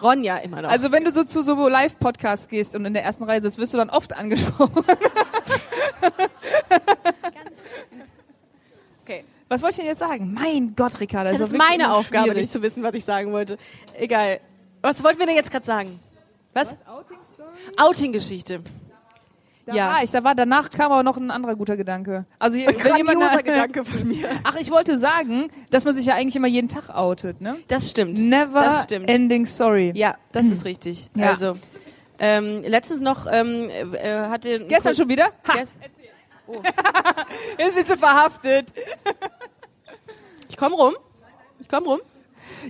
Ronja 0.02 0.38
immer 0.38 0.62
noch. 0.62 0.70
Also 0.70 0.92
wenn 0.92 1.04
du 1.06 1.12
so 1.12 1.24
zu 1.24 1.42
so 1.42 1.68
Live-Podcasts 1.68 2.48
gehst 2.50 2.76
und 2.76 2.86
in 2.86 2.94
der 2.94 3.04
ersten 3.04 3.24
Reihe 3.24 3.42
sitzt, 3.42 3.58
wirst 3.58 3.74
du 3.74 3.78
dann 3.78 3.90
oft 3.90 4.16
angesprochen. 4.16 4.86
okay. 9.04 9.24
Was 9.50 9.62
wollte 9.62 9.74
ich 9.76 9.78
denn 9.78 9.86
jetzt 9.88 10.00
sagen? 10.00 10.34
Mein 10.34 10.76
Gott, 10.76 11.00
Ricarda. 11.00 11.32
Das 11.32 11.40
war 11.40 11.48
ist 11.48 11.58
meine 11.58 11.94
Aufgabe, 11.94 12.26
schwierig. 12.26 12.42
nicht 12.44 12.52
zu 12.52 12.62
wissen, 12.62 12.84
was 12.84 12.96
ich 12.96 13.06
sagen 13.06 13.32
wollte. 13.32 13.58
Egal. 13.98 14.40
Was 14.82 15.04
wollten 15.04 15.20
wir 15.20 15.26
denn 15.26 15.36
jetzt 15.36 15.52
gerade 15.52 15.66
sagen? 15.66 16.00
Was? 16.54 16.76
Outing-Geschichte. 17.78 18.62
Da 19.66 19.74
Ja. 19.76 19.90
war 19.92 20.04
ich, 20.04 20.12
da 20.12 20.24
war, 20.24 20.34
danach 20.34 20.70
kam 20.70 20.92
aber 20.94 21.04
noch 21.04 21.18
ein 21.18 21.30
anderer 21.30 21.56
guter 21.56 21.76
Gedanke. 21.76 22.26
Also 22.40 22.58
hier, 22.58 22.68
wenn 22.84 22.96
jemand, 22.96 23.20
Gedanke 23.44 23.84
von 23.84 24.08
mir. 24.08 24.30
Ach, 24.44 24.56
ich 24.56 24.72
wollte 24.72 24.98
sagen, 24.98 25.50
dass 25.70 25.84
man 25.84 25.94
sich 25.96 26.06
ja 26.06 26.16
eigentlich 26.16 26.38
immer 26.38 26.48
jeden 26.48 26.70
Tag 26.70 26.90
outet, 26.90 27.42
ne? 27.42 27.58
Das 27.68 27.90
stimmt. 27.90 28.18
Never 28.18 28.62
Das 28.62 28.84
stimmt. 28.84 29.10
ending 29.10 29.46
story. 29.46 29.92
Ja, 29.94 30.16
das 30.32 30.46
ist 30.52 30.64
richtig. 30.64 31.10
Ja. 31.16 31.32
Also, 31.32 31.58
ähm, 32.20 32.62
letztens 32.66 33.02
noch 33.02 33.28
ähm, 33.30 33.70
äh, 33.70 34.14
hatte... 34.30 34.50
ein 34.56 34.68
Gestern 34.70 34.96
schon 34.96 35.10
wieder? 35.10 35.26
Ha, 35.48 35.54
Gest- 35.54 35.76
jetzt 37.58 37.76
bist 37.76 37.90
du 37.92 37.98
verhaftet. 37.98 38.68
Ich 40.50 40.58
komm 40.58 40.74
rum. 40.74 40.96
Ich 41.60 41.68
komm 41.70 41.86
rum. 41.86 42.00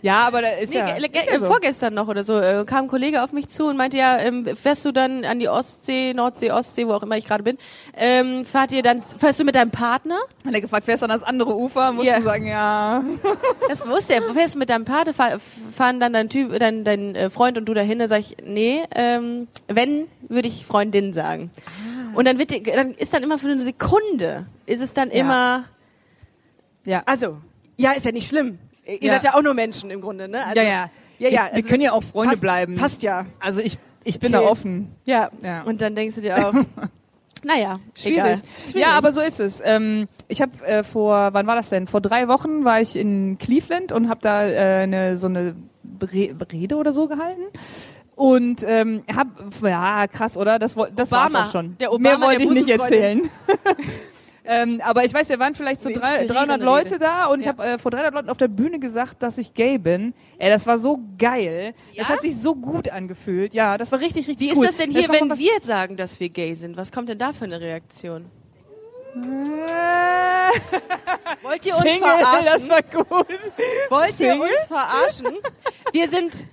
Ja, 0.01 0.27
aber 0.27 0.41
da 0.41 0.49
ist 0.49 0.73
Nee, 0.73 0.79
ja, 0.79 0.95
ist 0.95 1.15
ja 1.27 1.33
äh, 1.33 1.39
so. 1.39 1.45
vorgestern 1.45 1.93
noch 1.93 2.07
oder 2.07 2.23
so 2.23 2.37
äh, 2.39 2.65
kam 2.65 2.85
ein 2.85 2.87
Kollege 2.87 3.23
auf 3.23 3.31
mich 3.31 3.47
zu 3.47 3.65
und 3.67 3.77
meinte 3.77 3.97
ja, 3.97 4.17
ähm, 4.19 4.45
fährst 4.55 4.83
du 4.85 4.91
dann 4.91 5.23
an 5.23 5.39
die 5.39 5.49
Ostsee, 5.49 6.13
Nordsee, 6.13 6.51
Ostsee, 6.51 6.87
wo 6.87 6.93
auch 6.93 7.03
immer 7.03 7.17
ich 7.17 7.25
gerade 7.25 7.41
bin, 7.43 7.57
ähm, 7.95 8.45
fahrt 8.45 8.71
ihr 8.73 8.83
dann, 8.83 9.01
fährst 9.01 9.39
du 9.39 9.43
mit 9.43 9.55
deinem 9.55 9.71
Partner? 9.71 10.17
Wenn 10.43 10.53
er 10.53 10.61
gefragt, 10.61 10.85
fährst 10.85 11.01
du 11.03 11.05
an 11.05 11.11
das 11.11 11.23
andere 11.23 11.55
Ufer, 11.55 11.93
musst 11.93 12.07
Ja. 12.07 12.17
du 12.17 12.23
sagen, 12.23 12.45
ja. 12.45 13.03
Das 13.69 13.87
wusste 13.87 14.15
er. 14.15 14.23
Fährst 14.33 14.55
du 14.55 14.59
mit 14.59 14.69
deinem 14.69 14.85
Partner, 14.85 15.13
fahr, 15.13 15.39
fahren 15.75 15.99
dann 15.99 16.13
dein 16.13 16.29
Typ, 16.29 16.57
dein, 16.59 16.83
dein 16.83 17.15
äh, 17.15 17.29
Freund 17.29 17.57
und 17.57 17.65
du 17.65 17.73
dahin? 17.73 17.99
Da 17.99 18.07
sag 18.07 18.19
ich, 18.19 18.37
nee, 18.43 18.83
ähm, 18.93 19.47
wenn, 19.67 20.07
würde 20.27 20.47
ich 20.47 20.65
Freundin 20.65 21.13
sagen. 21.13 21.49
Und 22.17 22.25
dann 22.25 22.39
wird, 22.39 22.49
die- 22.51 22.63
dann 22.63 22.91
ist 22.93 23.13
dann 23.13 23.21
immer 23.23 23.37
für 23.37 23.47
eine 23.47 23.61
Sekunde, 23.61 24.47
ist 24.65 24.81
es 24.81 24.93
dann 24.93 25.09
immer, 25.09 25.65
Ja. 26.85 27.03
also, 27.05 27.37
ja, 27.77 27.91
ist 27.91 28.05
ja 28.05 28.11
nicht 28.11 28.27
schlimm. 28.27 28.59
Ihr 28.85 28.97
Ja. 29.01 29.13
seid 29.13 29.23
ja 29.25 29.33
auch 29.35 29.41
nur 29.43 29.53
Menschen 29.53 29.91
im 29.91 30.01
Grunde, 30.01 30.27
ne? 30.27 30.43
Also, 30.45 30.59
ja, 30.61 30.63
ja. 30.63 30.89
Ja, 31.19 31.29
ja. 31.29 31.29
Wir, 31.29 31.31
wir 31.31 31.53
also 31.55 31.69
können 31.69 31.81
ja 31.83 31.91
auch 31.93 32.03
Freunde 32.03 32.31
passt, 32.31 32.41
bleiben. 32.41 32.75
Passt 32.75 33.03
ja. 33.03 33.25
Also 33.39 33.61
ich, 33.61 33.77
ich 34.03 34.19
bin 34.19 34.33
Okay. 34.33 34.43
da 34.45 34.49
offen. 34.49 34.95
Ja. 35.05 35.29
Ja. 35.43 35.61
Und 35.63 35.81
dann 35.81 35.95
denkst 35.95 36.15
du 36.15 36.21
dir 36.21 36.37
auch, 36.47 36.53
naja, 37.43 37.79
Schwierig. 37.95 38.17
egal. 38.17 38.41
Ja, 38.75 38.87
aber 38.91 39.13
so 39.13 39.21
ist 39.21 39.39
es. 39.39 39.61
Ähm, 39.63 40.07
ich 40.27 40.41
habe 40.41 40.51
äh, 40.65 40.83
vor, 40.83 41.33
wann 41.33 41.45
war 41.47 41.55
das 41.55 41.69
denn? 41.69 41.87
Vor 41.87 42.01
drei 42.01 42.27
Wochen 42.27 42.65
war 42.65 42.81
ich 42.81 42.95
in 42.95 43.37
Cleveland 43.37 43.91
und 43.91 44.09
habe 44.09 44.21
da 44.21 44.45
äh, 44.47 44.83
eine, 44.83 45.17
so 45.17 45.27
eine 45.27 45.55
Rede 46.11 46.75
oder 46.77 46.93
so 46.93 47.07
gehalten. 47.07 47.43
Und 48.17 48.63
ähm, 48.67 49.03
hab, 49.15 49.27
ja, 49.63 50.07
krass, 50.07 50.35
oder? 50.37 50.57
Das, 50.59 50.75
das 50.95 51.11
Obama. 51.11 51.33
war's 51.33 51.47
auch 51.47 51.51
schon. 51.51 51.77
Der 51.77 51.93
Obama 51.93 52.17
Mehr 52.17 52.27
wollte 52.27 52.43
ich 52.43 52.49
nicht 52.49 52.67
erzählen. 52.67 53.29
ähm, 54.43 54.81
aber 54.83 55.05
ich 55.05 55.13
weiß, 55.13 55.27
da 55.27 55.37
waren 55.37 55.53
vielleicht 55.53 55.81
so 55.83 55.89
drei, 55.91 56.23
inspirierende 56.23 56.33
300 56.57 56.61
Leute 56.61 56.93
Rede. 56.95 57.05
da 57.05 57.25
und 57.27 57.39
ich 57.41 57.45
Ja. 57.45 57.51
habe 57.51 57.63
äh, 57.63 57.77
vor 57.77 57.91
300 57.91 58.13
Leuten 58.15 58.29
auf 58.31 58.37
der 58.37 58.47
Bühne 58.47 58.79
gesagt, 58.79 59.21
dass 59.21 59.37
ich 59.37 59.53
gay 59.53 59.77
bin. 59.77 60.15
Ey, 60.39 60.49
das 60.49 60.65
war 60.65 60.79
so 60.79 60.99
geil. 61.19 61.75
Das 61.95 62.07
Ja? 62.09 62.15
hat 62.15 62.21
sich 62.23 62.35
so 62.41 62.55
gut 62.55 62.89
angefühlt. 62.89 63.53
Ja, 63.53 63.77
das 63.77 63.91
war 63.91 63.99
richtig, 63.99 64.27
richtig 64.27 64.49
Wie 64.49 64.55
cool. 64.57 64.63
ist 64.65 64.71
das 64.73 64.77
denn 64.83 64.91
Das 64.93 65.03
hier, 65.05 65.09
mal 65.09 65.29
wenn 65.29 65.37
wir 65.37 65.53
jetzt 65.53 65.67
sagen, 65.67 65.95
dass 65.95 66.19
wir 66.19 66.29
gay 66.29 66.55
sind? 66.55 66.75
Was 66.75 66.91
kommt 66.91 67.09
denn 67.09 67.19
da 67.19 67.33
für 67.33 67.45
eine 67.45 67.61
Reaktion? 67.61 68.25
Wollt 71.43 71.65
ihr 71.65 71.73
uns 71.75 71.83
Single, 71.83 71.99
verarschen? 72.09 72.51
das 72.53 72.69
war 72.69 72.81
gut. 72.83 73.27
Wollt 73.89 74.19
ihr 74.19 74.31
Single? 74.31 74.41
uns 74.41 74.65
verarschen? 74.67 75.37
Wir 75.91 76.09
sind 76.09 76.45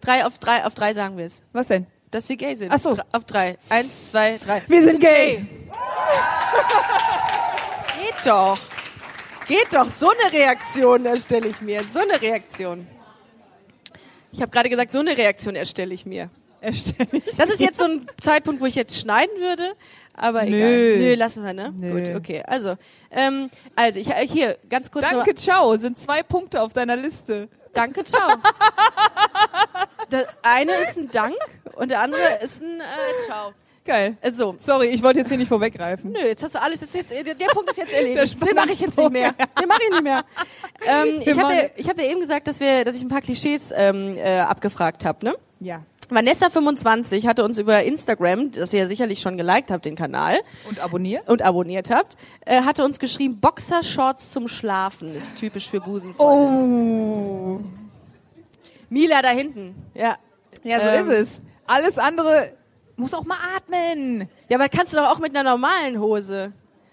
drei 0.00 0.24
auf 0.24 0.38
drei, 0.38 0.64
auf 0.64 0.74
drei 0.74 0.94
sagen 0.94 1.16
wir 1.16 1.26
es. 1.26 1.42
Was 1.52 1.68
denn? 1.68 1.86
Dass 2.10 2.28
wir 2.28 2.36
gay 2.36 2.54
sind. 2.54 2.72
Ach 2.72 2.78
so. 2.78 2.94
Dr- 2.94 3.04
Auf 3.12 3.24
drei. 3.24 3.58
Eins, 3.68 4.10
zwei, 4.10 4.38
drei. 4.44 4.62
Wir 4.68 4.82
sind 4.82 5.00
gay. 5.00 5.44
Geht 7.98 8.26
doch. 8.26 8.58
Geht 9.48 9.72
doch. 9.72 9.90
So 9.90 10.10
eine 10.10 10.32
Reaktion 10.32 11.04
erstelle 11.04 11.48
ich 11.48 11.60
mir. 11.60 11.84
So 11.84 11.98
eine 12.00 12.20
Reaktion. 12.20 12.86
Ich 14.32 14.40
habe 14.40 14.50
gerade 14.50 14.68
gesagt, 14.68 14.92
so 14.92 15.00
eine 15.00 15.16
Reaktion 15.16 15.56
erstelle 15.56 15.94
ich 15.94 16.06
mir. 16.06 16.30
Erstell 16.60 17.06
ich. 17.12 17.36
Das 17.36 17.50
ist 17.50 17.60
jetzt 17.60 17.78
so 17.78 17.84
ein 17.86 18.06
Zeitpunkt, 18.20 18.60
wo 18.60 18.66
ich 18.66 18.74
jetzt 18.74 18.98
schneiden 18.98 19.38
würde. 19.40 19.74
Aber 20.14 20.42
Nö. 20.44 20.56
egal. 20.56 20.98
Nö, 20.98 21.14
lassen 21.14 21.44
wir, 21.44 21.52
ne? 21.52 21.72
Nö. 21.78 21.92
Gut, 22.06 22.16
okay. 22.16 22.42
Also, 22.46 22.76
ähm, 23.10 23.50
also 23.74 23.98
ich 24.00 24.08
äh, 24.10 24.26
hier 24.26 24.58
ganz 24.70 24.90
kurz 24.90 25.04
Danke, 25.08 25.34
ciao. 25.34 25.76
Sind 25.76 25.98
zwei 25.98 26.22
Punkte 26.22 26.62
auf 26.62 26.72
deiner 26.72 26.96
Liste. 26.96 27.48
Danke, 27.74 28.04
ciao. 28.04 28.30
Der 30.10 30.26
eine 30.42 30.72
ist 30.72 30.96
ein 30.96 31.10
Dank 31.10 31.34
und 31.74 31.90
der 31.90 32.00
andere 32.00 32.20
ist 32.42 32.62
ein 32.62 32.80
äh, 32.80 33.26
Ciao. 33.26 33.52
Geil. 33.84 34.16
Äh, 34.20 34.32
So. 34.32 34.54
Sorry, 34.58 34.86
ich 34.88 35.02
wollte 35.02 35.20
jetzt 35.20 35.28
hier 35.28 35.38
nicht 35.38 35.48
vorweggreifen. 35.48 36.10
Nö, 36.12 36.18
jetzt 36.18 36.42
hast 36.42 36.54
du 36.56 36.62
alles, 36.62 36.80
das 36.80 36.88
ist 36.88 36.94
jetzt, 36.96 37.10
der, 37.12 37.34
der 37.34 37.46
Punkt 37.46 37.70
ist 37.70 37.76
jetzt 37.76 37.92
erledigt. 37.92 38.44
Den 38.44 38.54
mache 38.54 38.72
ich 38.72 38.80
jetzt 38.80 38.98
nicht 38.98 39.12
mehr. 39.12 39.32
Den 39.32 39.68
mache 39.68 39.80
ich 39.84 39.90
nicht 39.90 40.02
mehr. 40.02 40.24
Ähm, 40.86 41.22
ich 41.24 41.38
habe 41.40 41.54
ja, 41.54 41.62
ich 41.76 41.88
hab 41.88 41.98
ja 41.98 42.04
eben 42.10 42.20
gesagt, 42.20 42.48
dass 42.48 42.58
wir, 42.60 42.84
dass 42.84 42.96
ich 42.96 43.02
ein 43.02 43.08
paar 43.08 43.20
Klischees 43.20 43.72
ähm, 43.76 44.16
äh, 44.18 44.38
abgefragt 44.40 45.04
habe, 45.04 45.24
ne? 45.24 45.34
Ja. 45.60 45.82
Vanessa25 46.10 47.26
hatte 47.26 47.42
uns 47.44 47.58
über 47.58 47.82
Instagram, 47.82 48.52
das 48.52 48.72
ihr 48.72 48.80
ja 48.80 48.86
sicherlich 48.86 49.20
schon 49.20 49.36
geliked 49.36 49.70
habt, 49.72 49.84
den 49.84 49.96
Kanal, 49.96 50.38
Und 50.68 50.78
abonniert? 50.80 51.28
und 51.28 51.42
abonniert 51.42 51.90
habt, 51.90 52.16
äh, 52.44 52.62
hatte 52.62 52.84
uns 52.84 52.98
geschrieben, 53.00 53.40
Boxershorts 53.40 54.30
zum 54.30 54.46
Schlafen 54.46 55.14
ist 55.16 55.36
typisch 55.36 55.68
für 55.68 55.80
Busenfreunde. 55.80 57.60
Oh. 57.60 57.60
Mila 58.88 59.22
da 59.22 59.28
hinten, 59.28 59.74
ja. 59.94 60.16
Ja, 60.62 60.80
so 60.80 60.88
Ähm. 60.88 61.02
ist 61.02 61.08
es. 61.08 61.42
Alles 61.66 61.98
andere 61.98 62.52
muss 62.96 63.12
auch 63.14 63.24
mal 63.24 63.38
atmen. 63.56 64.28
Ja, 64.48 64.56
aber 64.58 64.68
kannst 64.68 64.92
du 64.92 64.96
doch 64.96 65.10
auch 65.10 65.18
mit 65.18 65.36
einer 65.36 65.48
normalen 65.50 65.98
Hose. 66.00 66.52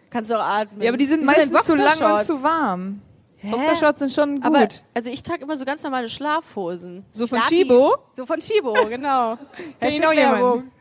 Kannst 0.10 0.30
du 0.32 0.36
auch 0.36 0.46
atmen. 0.46 0.82
Ja, 0.82 0.90
aber 0.90 0.98
die 0.98 1.06
sind 1.06 1.22
Wie 1.22 1.26
meistens 1.26 1.52
denn 1.52 1.64
zu 1.64 1.76
lang 1.76 2.18
und 2.20 2.24
zu 2.26 2.44
warm. 2.44 3.02
Hä? 3.38 3.52
Boxershorts 3.52 4.00
sind 4.00 4.12
schon 4.14 4.36
gut. 4.36 4.46
Aber, 4.46 4.68
also 4.94 5.10
ich 5.10 5.22
trage 5.22 5.44
immer 5.44 5.58
so 5.58 5.66
ganz 5.66 5.84
normale 5.84 6.10
Schlafhosen. 6.10 7.06
So 7.12 7.28
von 7.28 7.40
Schlafis. 7.40 7.58
Chibo? 7.60 7.96
So 8.16 8.26
von 8.26 8.40
Chibo, 8.40 8.74
genau. 8.90 9.38
Hashtag 9.80 10.14
jemanden. 10.14 10.42
Werbung. 10.42 10.72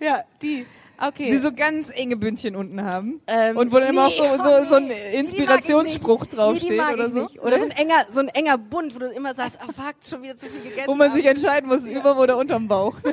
Ja, 0.00 0.22
die. 0.40 0.64
Okay. 1.00 1.30
die 1.30 1.38
so 1.38 1.52
ganz 1.52 1.90
enge 1.90 2.16
Bündchen 2.16 2.56
unten 2.56 2.82
haben. 2.82 3.20
Ähm, 3.28 3.56
und 3.56 3.70
wo 3.72 3.78
dann 3.78 3.90
immer 3.90 4.06
auch 4.06 4.10
so, 4.10 4.22
nee, 4.22 4.42
so, 4.42 4.50
oh 4.50 4.64
so 4.64 4.74
ein 4.76 4.88
nee, 4.88 5.14
Inspirationsspruch 5.18 6.24
nee, 6.24 6.36
draufsteht 6.36 6.76
mag 6.76 6.94
oder 6.94 7.10
so. 7.10 7.22
Nicht. 7.22 7.40
Oder 7.40 7.58
so 7.58 7.64
ein 7.66 7.70
enger, 7.70 8.06
so 8.08 8.20
ein 8.20 8.28
enger 8.28 8.58
Bund, 8.58 8.94
wo 8.94 8.98
du 8.98 9.06
immer 9.10 9.34
sagst, 9.34 9.58
ah 9.60 9.66
fuck, 9.66 9.94
schon 10.08 10.22
wieder 10.22 10.36
zu 10.36 10.50
viel 10.50 10.70
gegessen. 10.70 10.88
Wo 10.88 10.94
man 10.94 11.10
haben. 11.10 11.16
sich 11.16 11.26
entscheiden 11.26 11.68
muss, 11.68 11.86
über 11.86 12.18
oder 12.18 12.36
unterm 12.36 12.66
Bauch. 12.66 12.96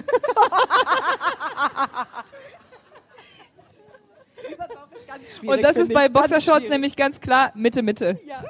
Und 5.45 5.63
das 5.63 5.77
ist 5.77 5.93
bei 5.93 6.09
Boxershorts 6.09 6.69
nämlich 6.69 6.95
ganz 6.95 7.19
klar 7.21 7.51
Mitte, 7.55 7.81
Mitte. 7.81 8.19
Ja, 8.25 8.43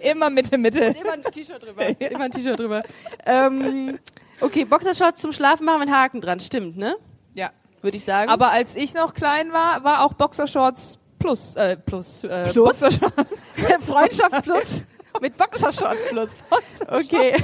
Immer 0.10 0.30
Mitte, 0.30 0.58
Mitte. 0.58 0.94
immer 1.00 1.12
ein 1.12 1.22
T-Shirt 1.22 1.62
drüber. 1.62 2.00
Immer 2.00 2.24
ein 2.24 2.30
T-Shirt 2.30 2.58
drüber. 2.58 2.82
Ähm, 3.26 3.98
okay, 4.40 4.64
Boxershorts 4.64 5.20
zum 5.20 5.32
Schlafen 5.32 5.64
machen 5.64 5.80
mit 5.80 5.90
Haken 5.90 6.20
dran, 6.20 6.40
stimmt, 6.40 6.76
ne? 6.76 6.96
Würde 7.82 7.96
ich 7.96 8.04
sagen. 8.04 8.30
Aber 8.30 8.50
als 8.50 8.76
ich 8.76 8.94
noch 8.94 9.14
klein 9.14 9.52
war, 9.52 9.82
war 9.84 10.04
auch 10.04 10.12
Boxershorts 10.14 10.98
plus, 11.18 11.56
äh, 11.56 11.76
plus, 11.76 12.24
äh, 12.24 12.50
Plus? 12.52 12.80
Boxershorts. 12.80 13.44
Freundschaft 13.86 14.42
plus 14.42 14.80
mit 15.20 15.36
Boxershorts 15.36 16.08
plus. 16.10 16.38
Okay. 16.88 17.34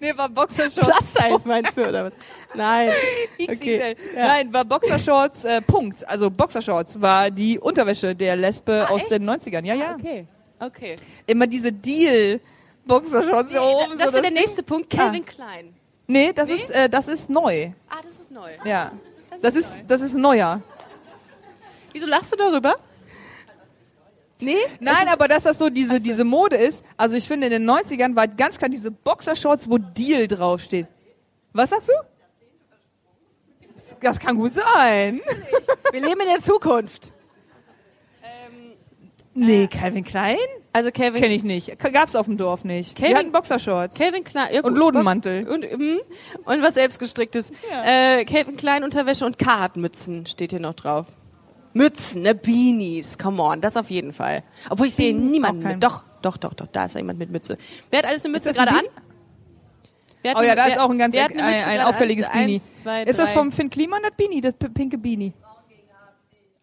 nee, 0.00 0.12
war 0.16 0.28
Boxershorts. 0.28 0.88
Plus 0.88 1.12
Size 1.14 1.48
meinst 1.48 1.76
du 1.76 1.86
oder 1.88 2.06
was? 2.06 2.12
Nein. 2.54 2.90
XXL. 3.38 3.54
Okay. 3.54 3.96
Ja. 4.14 4.26
Nein, 4.26 4.52
war 4.52 4.64
Boxershorts, 4.64 5.44
äh, 5.44 5.60
Punkt. 5.60 6.06
Also 6.08 6.30
Boxershorts 6.30 7.00
war 7.00 7.30
die 7.30 7.58
Unterwäsche 7.58 8.14
der 8.16 8.36
Lesbe 8.36 8.86
Ah, 8.88 8.92
aus 8.92 9.02
echt? 9.02 9.10
den 9.12 9.28
90ern. 9.28 9.64
Ja, 9.64 9.74
ja. 9.74 9.94
Okay. 9.98 10.26
Okay. 10.58 10.96
Immer 11.26 11.46
diese 11.46 11.72
Deal-Boxershorts 11.72 13.52
hier 13.52 13.62
oben. 13.62 13.98
das 13.98 14.08
so 14.08 14.12
wäre 14.14 14.22
der 14.22 14.32
nächste 14.32 14.62
Punkt. 14.62 14.90
Calvin 14.90 15.24
Klein. 15.24 15.74
Nee, 16.06 16.32
das 16.32 16.48
Nee? 16.48 16.54
ist, 16.54 16.70
äh, 16.70 16.88
das 16.88 17.08
ist 17.08 17.30
neu. 17.30 17.70
Ah, 17.88 17.96
das 18.02 18.20
ist 18.20 18.30
neu. 18.30 18.50
Ja. 18.64 18.92
Das 19.42 19.56
ist 19.56 19.74
das 19.86 20.00
ist 20.02 20.14
neuer. 20.14 20.62
Wieso 21.92 22.06
lachst 22.06 22.32
du 22.32 22.36
darüber? 22.36 22.76
Nee? 24.40 24.56
Nein, 24.78 25.08
aber 25.08 25.28
dass 25.28 25.42
das 25.42 25.58
so 25.58 25.68
diese, 25.68 26.00
diese 26.00 26.24
Mode 26.24 26.56
ist, 26.56 26.84
also 26.96 27.16
ich 27.16 27.26
finde 27.28 27.48
in 27.48 27.52
den 27.52 27.68
90ern 27.68 28.16
war 28.16 28.26
ganz 28.26 28.56
klar 28.56 28.70
diese 28.70 28.90
Boxershorts, 28.90 29.68
wo 29.68 29.76
Deal 29.76 30.26
draufsteht. 30.28 30.86
Was 31.52 31.70
sagst 31.70 31.88
du? 31.88 31.92
Das 34.00 34.18
kann 34.18 34.36
gut 34.36 34.54
sein. 34.54 35.20
Wir 35.92 36.00
leben 36.00 36.20
in 36.20 36.28
der 36.28 36.40
Zukunft. 36.40 37.12
Nee, 39.34 39.68
Calvin 39.68 40.04
Klein? 40.04 40.38
Also 40.72 40.90
Calvin, 40.92 41.20
Kenne 41.20 41.34
ich 41.34 41.42
nicht. 41.42 41.76
Gab's 41.92 42.14
auf 42.14 42.26
dem 42.26 42.36
Dorf 42.36 42.62
nicht. 42.64 42.94
Calvin- 42.96 43.10
Wir 43.10 43.18
hatten 43.18 43.32
Boxershorts. 43.32 43.98
Calvin 43.98 44.22
Klein 44.22 44.48
ja, 44.52 44.60
Und 44.62 44.76
Lodenmantel. 44.76 45.44
Box- 45.44 45.52
Und, 45.54 45.62
mm, 45.80 45.98
und 46.44 46.62
was 46.62 46.74
selbstgestricktes. 46.74 47.50
Ja. 47.70 48.18
Äh, 48.18 48.24
Calvin 48.24 48.56
Klein 48.56 48.84
Unterwäsche 48.84 49.26
und 49.26 49.36
Carhartt-Mützen 49.38 50.26
steht 50.26 50.52
hier 50.52 50.60
noch 50.60 50.74
drauf. 50.74 51.06
Mützen, 51.72 52.22
ne 52.22 52.34
Beanies, 52.34 53.18
come 53.18 53.42
on, 53.42 53.60
das 53.60 53.76
auf 53.76 53.90
jeden 53.90 54.12
Fall. 54.12 54.42
Obwohl 54.70 54.86
ich 54.88 54.94
sehe 54.94 55.14
niemanden 55.14 55.62
mit. 55.64 55.82
Doch, 55.82 56.02
doch, 56.22 56.36
doch, 56.36 56.54
doch, 56.54 56.66
da 56.66 56.84
ist 56.86 56.96
jemand 56.96 57.18
mit 57.18 57.30
Mütze. 57.30 57.58
Wer 57.90 58.00
hat 58.00 58.06
alles 58.06 58.24
eine 58.24 58.32
Mütze 58.32 58.48
das 58.48 58.58
ein 58.58 58.66
gerade 58.66 58.78
an? 58.80 58.84
Wer 60.22 60.36
Oh 60.36 60.42
ja, 60.42 60.54
da 60.54 60.64
wer- 60.66 60.72
ist 60.72 60.78
auch 60.78 60.90
ein 60.90 60.98
ganz 60.98 61.16
ein, 61.16 61.40
ein 61.40 61.76
gerade 61.76 61.86
auffälliges 61.86 62.26
an? 62.26 62.32
Beanie. 62.32 62.54
Eins, 62.54 62.74
zwei, 62.76 63.02
ist 63.04 63.18
das 63.18 63.32
vom 63.32 63.52
Finn 63.52 63.70
Kliman, 63.70 64.02
das 64.02 64.12
Beanie, 64.16 64.40
das 64.40 64.54
pinke 64.54 64.98
Beanie? 64.98 65.32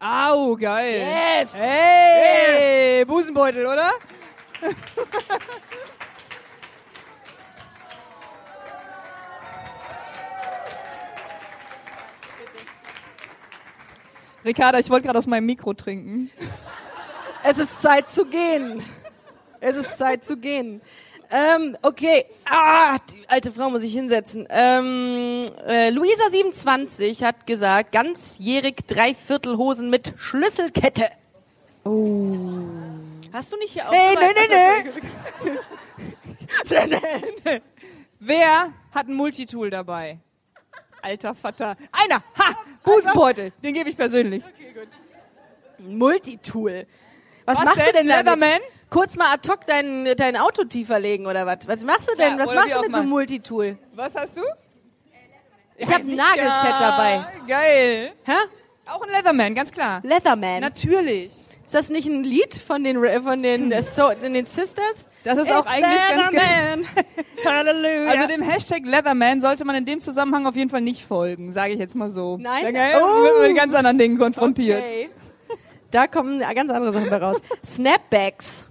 Au, 0.00 0.54
geil. 0.54 1.00
Yes! 1.00 1.54
Hey, 1.56 3.04
Busenbeutel, 3.04 3.66
oder? 3.66 3.90
Ricarda, 14.44 14.78
ich 14.78 14.88
wollte 14.88 15.06
gerade 15.06 15.18
aus 15.18 15.26
meinem 15.26 15.46
Mikro 15.46 15.74
trinken. 15.74 16.30
Es 17.42 17.58
ist 17.58 17.82
Zeit 17.82 18.08
zu 18.08 18.24
gehen. 18.24 18.84
Es 19.58 19.74
ist 19.76 19.98
Zeit 19.98 20.24
zu 20.24 20.36
gehen. 20.36 20.80
Ähm, 21.30 21.76
okay. 21.82 22.24
Ah, 22.48 22.96
die 23.12 23.28
alte 23.28 23.52
Frau 23.52 23.68
muss 23.70 23.82
ich 23.82 23.92
hinsetzen. 23.92 24.46
Ähm, 24.50 25.42
äh, 25.66 25.90
Luisa27 25.90 27.22
hat 27.22 27.46
gesagt, 27.46 27.92
ganzjährig 27.92 28.76
Dreiviertelhosen 28.86 29.90
mit 29.90 30.14
Schlüsselkette. 30.16 31.06
Oh. 31.84 32.64
Hast 33.32 33.52
du 33.52 33.56
nicht 33.58 33.72
hier 33.74 33.86
auch 33.86 33.92
Nee, 33.92 34.14
so 34.14 34.20
weit- 34.20 34.36
nee, 34.48 34.90
Achso, 36.62 36.86
nee. 37.44 37.60
Wer 38.20 38.72
hat 38.92 39.08
ein 39.08 39.14
Multitool 39.14 39.68
dabei? 39.70 40.18
Alter 41.02 41.34
Vater. 41.34 41.76
Einer! 41.92 42.22
Ha! 42.38 42.56
Busenbeutel. 42.82 43.52
Den 43.62 43.74
gebe 43.74 43.90
ich 43.90 43.96
persönlich. 43.96 44.44
Multitool. 45.78 46.86
Was, 47.44 47.58
Was 47.58 47.64
machst 47.64 47.78
du 47.80 47.92
denn, 47.92 48.06
denn 48.08 48.24
damit? 48.26 48.40
Leatherman? 48.40 48.60
Kurz 48.90 49.16
mal 49.16 49.32
ad 49.34 49.48
hoc 49.50 49.66
dein, 49.66 50.08
dein 50.16 50.36
Auto 50.36 50.64
tiefer 50.64 50.98
legen 50.98 51.26
oder 51.26 51.44
was? 51.46 51.68
Was 51.68 51.84
machst 51.84 52.10
du 52.10 52.16
denn? 52.16 52.38
Ja, 52.38 52.46
was 52.46 52.54
machst 52.54 52.70
du 52.72 52.78
auch 52.78 52.82
mit 52.82 52.92
so 52.92 52.98
einem. 52.98 53.08
Multitool? 53.10 53.78
Was 53.94 54.14
hast 54.14 54.36
du? 54.38 54.42
Ich 55.76 55.86
habe 55.92 56.04
ein 56.04 56.16
Nagelset 56.16 56.74
dabei. 56.80 57.26
Geil. 57.46 58.12
Hä? 58.24 58.32
Auch 58.86 59.02
ein 59.02 59.10
Leatherman, 59.10 59.54
ganz 59.54 59.70
klar. 59.70 60.00
Leatherman. 60.02 60.60
Natürlich. 60.60 61.26
Ist 61.66 61.74
das 61.74 61.90
nicht 61.90 62.08
ein 62.08 62.24
Lied 62.24 62.54
von 62.54 62.82
den 62.82 62.96
von 63.22 63.42
den 63.42 63.70
äh, 63.70 63.82
so, 63.82 64.08
den 64.10 64.46
Sisters? 64.46 65.06
Das 65.22 65.36
ist 65.36 65.52
auch 65.52 65.66
It's 65.66 65.74
eigentlich 65.74 66.08
ganz 66.08 66.30
ge- 66.30 66.40
Leatherman. 66.40 66.86
Halleluja. 67.44 68.10
Also 68.10 68.26
dem 68.26 68.40
Hashtag 68.42 68.86
Leatherman 68.86 69.42
sollte 69.42 69.66
man 69.66 69.76
in 69.76 69.84
dem 69.84 70.00
Zusammenhang 70.00 70.46
auf 70.46 70.56
jeden 70.56 70.70
Fall 70.70 70.80
nicht 70.80 71.04
folgen, 71.04 71.52
sage 71.52 71.72
ich 71.72 71.78
jetzt 71.78 71.94
mal 71.94 72.10
so. 72.10 72.38
Nein? 72.40 72.72
Da 72.74 72.80
Oh. 73.02 73.22
wird 73.22 73.34
man 73.38 73.48
mit 73.48 73.56
ganz 73.56 73.74
anderen 73.74 73.98
Dingen 73.98 74.18
konfrontiert. 74.18 74.82
okay. 74.82 75.10
Da 75.90 76.06
kommen 76.06 76.40
ganz 76.40 76.70
andere 76.72 76.90
Sachen 76.92 77.12
raus. 77.12 77.36
Snapbacks. 77.64 78.66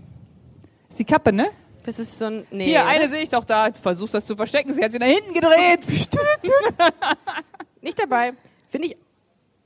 Ist 0.98 1.02
die 1.08 1.14
Kappe, 1.14 1.32
ne? 1.32 1.46
Das 1.84 2.00
ist 2.00 2.18
so 2.18 2.26
ein 2.26 2.48
nee. 2.50 2.66
Hier, 2.66 2.88
eine 2.88 3.08
sehe 3.08 3.22
ich 3.22 3.30
doch 3.30 3.46
da. 3.46 3.70
Du 3.70 3.80
versuchst 3.80 4.16
das 4.16 4.26
zu 4.26 4.36
verstecken. 4.36 4.74
Sie 4.74 4.84
hat 4.84 4.92
sie 4.92 4.98
nach 4.98 5.06
hinten 5.06 5.32
gedreht. 5.32 5.88
nicht 7.82 8.00
dabei. 8.00 8.34
Finde 8.68 8.88
ich 8.88 8.98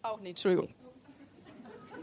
auch 0.03 0.19
nicht. 0.19 0.31
Entschuldigung. 0.31 0.67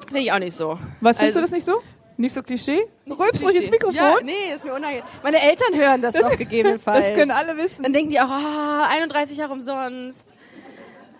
Finde 0.06 0.22
ich 0.22 0.32
auch 0.32 0.38
nicht 0.38 0.54
so. 0.56 0.78
Was 1.02 1.18
findest 1.18 1.20
Also- 1.36 1.40
du 1.40 1.40
das 1.42 1.50
nicht 1.50 1.64
so? 1.66 1.82
Nicht 2.16 2.32
so 2.32 2.42
Klischee? 2.42 2.80
Rülpst 3.06 3.44
ruhig 3.44 3.56
ins. 3.56 3.70
Mikrofon. 3.70 3.94
Ja, 3.94 4.16
nee, 4.24 4.50
ist 4.54 4.64
mir 4.64 4.72
unangenehm. 4.72 5.04
Meine 5.22 5.42
Eltern 5.42 5.74
hören 5.76 6.00
das 6.00 6.14
doch 6.14 6.36
gegebenenfalls. 6.38 7.08
Das 7.08 7.14
können 7.14 7.30
alle 7.30 7.54
wissen. 7.58 7.82
Dann 7.82 7.92
denken 7.92 8.08
die 8.10 8.18
auch, 8.20 8.30
ah, 8.30 8.88
31 8.90 9.36
Jahre 9.36 9.52
umsonst. 9.52 10.34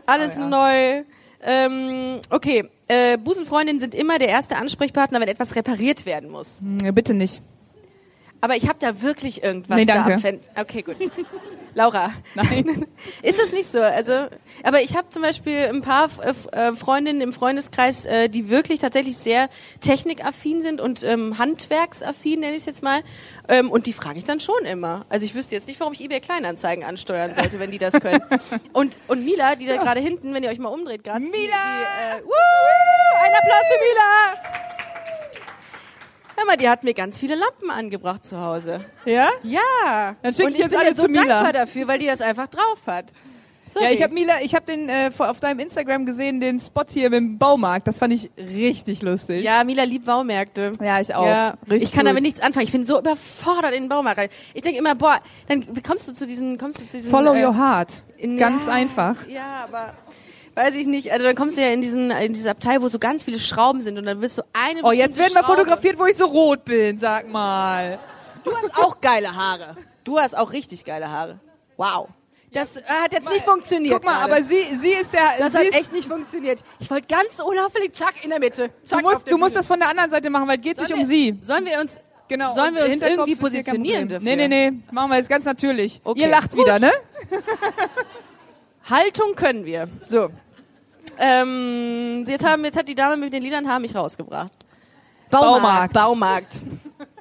Alles 0.06 0.38
Oh 0.38 0.40
ja. 0.40 0.48
neu. 0.48 1.04
Ähm, 1.42 2.20
okay, 2.30 2.70
äh, 2.88 3.18
Busenfreundinnen 3.18 3.80
sind 3.80 3.94
immer 3.94 4.18
der 4.18 4.28
erste 4.28 4.56
Ansprechpartner, 4.56 5.20
wenn 5.20 5.28
etwas 5.28 5.54
repariert 5.56 6.06
werden 6.06 6.30
muss. 6.30 6.60
Hm, 6.60 6.94
bitte 6.94 7.12
nicht. 7.12 7.42
Aber 8.40 8.56
ich 8.56 8.68
habe 8.68 8.78
da 8.78 9.02
wirklich 9.02 9.42
irgendwas 9.42 9.76
Nee, 9.76 9.84
da 9.84 9.94
danke. 9.94 10.14
am 10.14 10.20
Fen 10.20 10.40
Okay, 10.58 10.82
gut. 10.82 10.96
Laura. 11.74 12.10
Nein. 12.34 12.86
Ist 13.22 13.38
es 13.40 13.52
nicht 13.52 13.66
so? 13.68 13.80
Also, 13.80 14.26
aber 14.64 14.80
ich 14.82 14.96
habe 14.96 15.10
zum 15.10 15.22
Beispiel 15.22 15.68
ein 15.68 15.82
paar 15.82 16.08
äh, 16.52 16.72
Freundinnen 16.74 17.20
im 17.20 17.32
Freundeskreis, 17.32 18.04
äh, 18.04 18.28
die 18.28 18.48
wirklich 18.48 18.80
tatsächlich 18.80 19.16
sehr 19.16 19.48
technikaffin 19.80 20.62
sind 20.62 20.80
und 20.80 21.04
ähm, 21.04 21.38
handwerksaffin, 21.38 22.40
nenne 22.40 22.52
ich 22.54 22.60
es 22.62 22.66
jetzt 22.66 22.82
mal. 22.82 23.02
Ähm, 23.48 23.70
und 23.70 23.86
die 23.86 23.92
frage 23.92 24.18
ich 24.18 24.24
dann 24.24 24.40
schon 24.40 24.64
immer. 24.64 25.04
Also 25.08 25.24
ich 25.24 25.34
wüsste 25.36 25.54
jetzt 25.54 25.68
nicht, 25.68 25.78
warum 25.78 25.92
ich 25.92 26.00
eBay 26.00 26.20
Kleinanzeigen 26.20 26.84
ansteuern 26.84 27.34
sollte, 27.34 27.60
wenn 27.60 27.70
die 27.70 27.78
das 27.78 27.94
können. 27.94 28.22
Und, 28.72 28.98
und 29.08 29.24
Mila, 29.24 29.54
die 29.56 29.66
da 29.66 29.76
gerade 29.76 30.00
hinten, 30.00 30.34
wenn 30.34 30.42
ihr 30.42 30.50
euch 30.50 30.58
mal 30.58 30.68
umdreht, 30.68 31.02
gerade. 31.04 31.20
Mila! 31.20 31.30
Die, 31.32 31.38
die, 31.38 32.18
äh, 32.18 32.22
woo, 32.24 33.24
ein 33.24 33.32
Applaus 33.34 33.66
für 33.68 33.78
Mila! 33.78 34.67
Hör 36.38 36.46
mal, 36.46 36.56
die 36.56 36.68
hat 36.68 36.84
mir 36.84 36.94
ganz 36.94 37.18
viele 37.18 37.34
Lampen 37.34 37.68
angebracht 37.68 38.24
zu 38.24 38.40
Hause. 38.40 38.80
Ja? 39.04 39.28
Ja. 39.42 40.14
Dann 40.22 40.32
schick 40.32 40.46
und 40.46 40.52
ich 40.52 40.58
ich 40.58 40.64
jetzt 40.66 40.70
bin 40.70 40.78
alle 40.78 40.90
ihr 40.90 40.94
so 40.94 41.02
zu 41.02 41.08
Mila. 41.08 41.24
dankbar 41.24 41.52
dafür, 41.52 41.88
weil 41.88 41.98
die 41.98 42.06
das 42.06 42.20
einfach 42.20 42.46
drauf 42.46 42.78
hat. 42.86 43.06
Sorry. 43.66 43.86
Ja, 43.86 43.90
ich 43.90 44.02
habe 44.04 44.14
Mila, 44.14 44.34
ich 44.40 44.54
habe 44.54 44.64
den 44.64 44.88
äh, 44.88 45.10
auf 45.18 45.40
deinem 45.40 45.58
Instagram 45.58 46.06
gesehen, 46.06 46.38
den 46.38 46.60
Spot 46.60 46.84
hier 46.88 47.12
im 47.12 47.38
Baumarkt. 47.38 47.88
Das 47.88 47.98
fand 47.98 48.14
ich 48.14 48.30
richtig 48.36 49.02
lustig. 49.02 49.42
Ja, 49.42 49.64
Mila 49.64 49.82
liebt 49.82 50.04
Baumärkte. 50.06 50.72
Ja, 50.80 51.00
ich 51.00 51.12
auch. 51.12 51.26
Ja, 51.26 51.54
ich 51.66 51.90
kann 51.90 52.02
gut. 52.02 52.10
damit 52.10 52.22
nichts 52.22 52.40
anfangen. 52.40 52.66
Ich 52.66 52.72
bin 52.72 52.84
so 52.84 53.00
überfordert 53.00 53.74
in 53.74 53.82
den 53.82 53.88
Baumarkt. 53.88 54.18
rein. 54.18 54.28
Ich 54.54 54.62
denke 54.62 54.78
immer, 54.78 54.94
boah, 54.94 55.18
dann 55.48 55.66
kommst 55.82 56.06
du 56.06 56.14
zu 56.14 56.24
diesen, 56.24 56.56
kommst 56.56 56.80
du 56.80 56.86
zu 56.86 56.98
diesen. 56.98 57.10
Follow 57.10 57.34
äh, 57.34 57.44
your 57.44 57.56
heart. 57.56 58.04
Ganz 58.38 58.66
ja, 58.66 58.72
einfach. 58.72 59.26
Ja, 59.26 59.64
aber 59.64 59.92
weiß 60.58 60.74
ich 60.74 60.86
nicht. 60.86 61.10
Also 61.12 61.24
dann 61.24 61.34
kommst 61.36 61.56
du 61.56 61.62
ja 61.62 61.68
in 61.68 61.80
diesen, 61.80 62.10
in 62.10 62.32
dieses 62.34 62.46
Abteil, 62.48 62.82
wo 62.82 62.88
so 62.88 62.98
ganz 62.98 63.24
viele 63.24 63.38
Schrauben 63.38 63.80
sind 63.80 63.96
und 63.98 64.04
dann 64.04 64.20
wirst 64.20 64.36
du 64.38 64.42
eine. 64.52 64.82
Oh, 64.82 64.92
jetzt 64.92 65.16
werden 65.16 65.32
wir 65.32 65.42
Schraube- 65.42 65.56
fotografiert, 65.58 65.98
wo 65.98 66.04
ich 66.04 66.16
so 66.16 66.26
rot 66.26 66.64
bin. 66.66 66.98
Sag 66.98 67.28
mal. 67.30 67.98
Du 68.44 68.54
hast 68.54 68.76
auch 68.76 69.00
geile 69.00 69.34
Haare. 69.34 69.74
Du 70.04 70.18
hast 70.18 70.36
auch 70.36 70.52
richtig 70.52 70.84
geile 70.84 71.10
Haare. 71.10 71.38
Wow. 71.76 72.08
Das 72.52 72.76
äh, 72.76 72.82
hat 72.88 73.12
jetzt 73.12 73.28
nicht 73.28 73.44
funktioniert. 73.44 73.94
Guck 73.94 74.04
mal, 74.04 74.18
gerade. 74.20 74.32
aber 74.36 74.42
sie, 74.44 74.62
sie 74.76 74.92
ist 74.92 75.12
ja. 75.14 75.32
das 75.38 75.54
hat 75.54 75.64
echt 75.72 75.92
nicht 75.92 76.08
funktioniert. 76.08 76.60
Ich 76.80 76.90
wollte 76.90 77.06
ganz 77.06 77.40
unauffällig, 77.40 77.92
zack, 77.94 78.14
in 78.24 78.30
der 78.30 78.38
Mitte. 78.40 78.68
Du 78.68 78.88
Zack, 78.88 79.04
auf 79.04 79.12
musst, 79.12 79.30
du 79.30 79.36
musst 79.38 79.54
das 79.56 79.66
von 79.66 79.78
der 79.78 79.88
anderen 79.90 80.10
Seite 80.10 80.30
machen, 80.30 80.48
weil 80.48 80.56
es 80.58 80.62
geht 80.64 80.76
sich 80.78 80.88
Sollen 80.88 81.00
um 81.00 81.08
wir- 81.08 81.14
sie. 81.14 81.36
Sollen 81.40 81.66
wir 81.66 81.78
uns, 81.80 82.00
Genau. 82.28 82.54
sollen 82.54 82.74
wir 82.74 82.86
uns 82.86 83.00
irgendwie 83.02 83.36
positionieren 83.36 84.08
dafür? 84.08 84.24
Nee, 84.24 84.36
nee, 84.36 84.48
nee. 84.70 84.78
Machen 84.90 85.10
wir 85.10 85.16
jetzt 85.18 85.28
ganz 85.28 85.44
natürlich. 85.44 86.00
Okay. 86.04 86.20
Ihr 86.22 86.28
lacht 86.28 86.52
Gut. 86.52 86.60
wieder, 86.60 86.78
ne? 86.78 86.90
Haltung 88.88 89.34
können 89.34 89.64
wir. 89.66 89.88
So. 90.02 90.30
Ähm, 91.18 92.24
jetzt, 92.26 92.44
haben, 92.44 92.64
jetzt 92.64 92.78
hat 92.78 92.88
die 92.88 92.94
Dame 92.94 93.16
mit 93.16 93.32
den 93.32 93.42
Liedern 93.42 93.68
haben 93.68 93.82
mich 93.82 93.94
rausgebracht. 93.94 94.52
Baumarkt. 95.30 95.92
Baumarkt. 95.92 96.60
Baumarkt. 96.60 96.60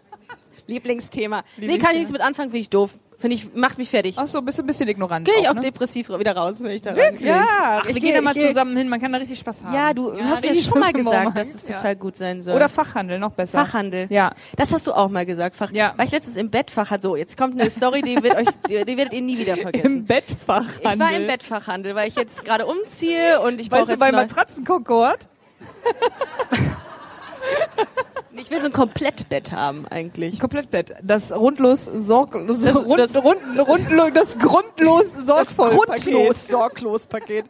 Lieblingsthema. 0.68 1.44
Nee, 1.58 1.78
kann 1.78 1.92
ich 1.92 2.00
nichts 2.00 2.12
mit 2.12 2.22
anfangen, 2.22 2.50
finde 2.50 2.62
ich 2.62 2.70
doof. 2.70 2.98
Finde 3.20 3.36
ich, 3.36 3.52
macht 3.56 3.80
mich 3.80 3.90
fertig. 3.90 4.14
Ach 4.18 4.28
so, 4.28 4.44
bist 4.44 4.60
du 4.60 4.64
ein 4.64 4.68
bisschen 4.68 4.88
ignorant. 4.88 5.26
Gehe 5.26 5.34
ich 5.42 5.50
auch 5.50 5.56
ne? 5.56 5.62
depressiv 5.62 6.08
wieder 6.10 6.38
raus, 6.38 6.58
wenn 6.62 6.70
ich 6.70 6.84
da 6.84 6.96
Wirklich? 6.96 7.28
Ja, 7.28 7.80
Ach, 7.82 7.88
wir 7.88 7.96
gehen 7.96 8.14
da 8.14 8.22
mal 8.22 8.36
zusammen 8.36 8.78
hin, 8.78 8.88
man 8.90 9.02
kann 9.02 9.12
da 9.12 9.18
richtig 9.18 9.40
Spaß 9.40 9.64
haben. 9.64 9.74
Ja, 9.74 9.92
du 9.92 10.14
hast 10.24 10.44
mir 10.44 10.54
schon 10.54 10.80
mal 10.80 10.92
im 10.92 10.98
gesagt, 10.98 11.36
dass 11.36 11.56
es 11.56 11.68
Ja. 11.68 11.78
total 11.78 11.96
gut 11.96 12.16
sein 12.16 12.44
soll. 12.44 12.56
Oder 12.56 12.70
Fachhandel, 12.70 13.18
noch 13.18 13.32
besser. 13.32 13.66
Fachhandel. 13.66 14.06
Ja. 14.12 14.34
Das 14.56 14.72
hast 14.72 14.86
du 14.86 14.94
auch 14.94 15.10
mal 15.10 15.26
gesagt. 15.26 15.56
Fach 15.56 15.72
Ja. 15.72 15.96
War 15.98 16.06
ich 16.06 16.12
letztens 16.12 16.36
im 16.36 16.52
Bettfachhandel. 16.52 17.10
So, 17.10 17.16
jetzt 17.16 17.38
kommt 17.38 17.60
eine 17.60 17.72
Story, 17.72 18.04
die 18.04 18.22
wird 18.22 18.36
euch, 18.36 18.50
die, 18.70 18.86
die 18.86 18.98
werdet 18.98 19.14
ihr 19.14 19.22
nie 19.22 19.40
wieder 19.40 19.54
Im 19.56 19.62
vergessen. 19.62 20.06
Bettfachhandel. 20.06 20.92
Ich 20.94 21.00
war 21.00 21.12
im 21.14 21.26
Brauche 21.28 21.96
weil 21.96 22.08
ich 22.10 22.16
jetzt 22.16 22.46
gerade 22.46 22.68
umziehe 22.68 23.42
und 23.42 23.60
ich 23.60 23.70
brauche 23.72 23.82
Weißt 23.82 23.90
du, 23.90 23.94
jetzt 23.94 24.00
bei 24.00 24.12
Matratzenkonkord? 24.12 25.28
Ich 28.40 28.52
will 28.52 28.60
so 28.60 28.68
ein 28.68 28.74
Komplettbett 28.74 29.52
haben 29.52 29.86
eigentlich. 29.88 30.40
Komplettbett. 30.40 30.96
Das 31.02 31.32
rundlos 31.32 31.86
sorglos, 31.86 32.62
Das- 32.62 32.86
rund, 32.86 33.00
das- 33.00 33.24
rund, 33.24 33.42
rundlo, 33.68 34.10
das 34.10 34.38
grundlos 34.40 35.12
sorgvoll 35.14 35.72
Grundlos, 35.72 36.48
sorglos 36.48 37.08
Paket. 37.08 37.46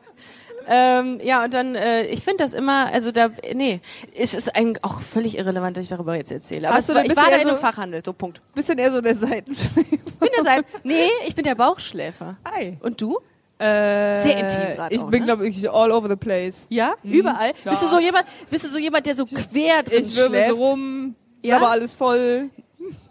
Ähm, 0.69 1.19
ja, 1.23 1.45
und 1.45 1.53
dann, 1.53 1.75
äh, 1.75 2.03
ich 2.07 2.23
finde 2.25 2.43
das 2.43 2.51
immer, 2.53 2.87
also 2.91 3.11
da, 3.13 3.29
nee, 3.53 3.79
es 4.13 4.33
ist 4.33 4.53
eigentlich 4.53 4.83
auch 4.83 4.99
völlig 4.99 5.37
irrelevant, 5.37 5.77
dass 5.77 5.83
ich 5.83 5.89
darüber 5.89 6.15
jetzt 6.15 6.29
erzähle. 6.31 6.69
Aber 6.69 6.81
du 6.81 6.93
war, 6.93 7.05
ich 7.05 7.15
war 7.15 7.23
da 7.25 7.29
eher 7.31 7.41
in 7.41 7.47
einem 7.47 7.55
so- 7.55 7.61
Fachhandel, 7.61 8.01
so 8.05 8.11
Punkt. 8.11 8.41
Bisschen 8.53 8.77
eher 8.77 8.91
so 8.91 8.99
der 8.99 9.15
Seitenschläfer. 9.15 9.79
Ich 9.89 10.19
bin 10.19 10.29
der 10.35 10.43
Seite, 10.43 10.65
nee, 10.83 11.07
ich 11.25 11.35
bin 11.35 11.45
der 11.45 11.55
Bauchschläfer. 11.55 12.35
Hi. 12.43 12.77
Und 12.81 12.99
du? 12.99 13.17
Äh, 13.59 14.19
Sehr 14.19 14.37
intim 14.37 14.75
gerade 14.75 14.93
Ich 14.95 15.01
auch, 15.01 15.09
bin, 15.09 15.21
ne? 15.21 15.25
glaube 15.25 15.47
ich, 15.47 15.69
all 15.69 15.91
over 15.91 16.07
the 16.07 16.15
place. 16.15 16.67
Ja? 16.69 16.93
Überall? 17.03 17.53
Ja. 17.65 17.71
Bist 17.71 17.83
du 17.83 17.87
so 17.87 17.99
jemand, 17.99 18.25
bist 18.49 18.65
du 18.65 18.69
so 18.69 18.77
jemand, 18.77 19.05
der 19.05 19.15
so 19.15 19.25
quer 19.25 19.81
drin 19.83 20.03
Ich 20.03 20.15
wirbel 20.15 20.45
so 20.49 20.55
rum, 20.55 21.15
Ja? 21.43 21.57
aber 21.57 21.69
alles 21.71 21.93
voll. 21.93 22.49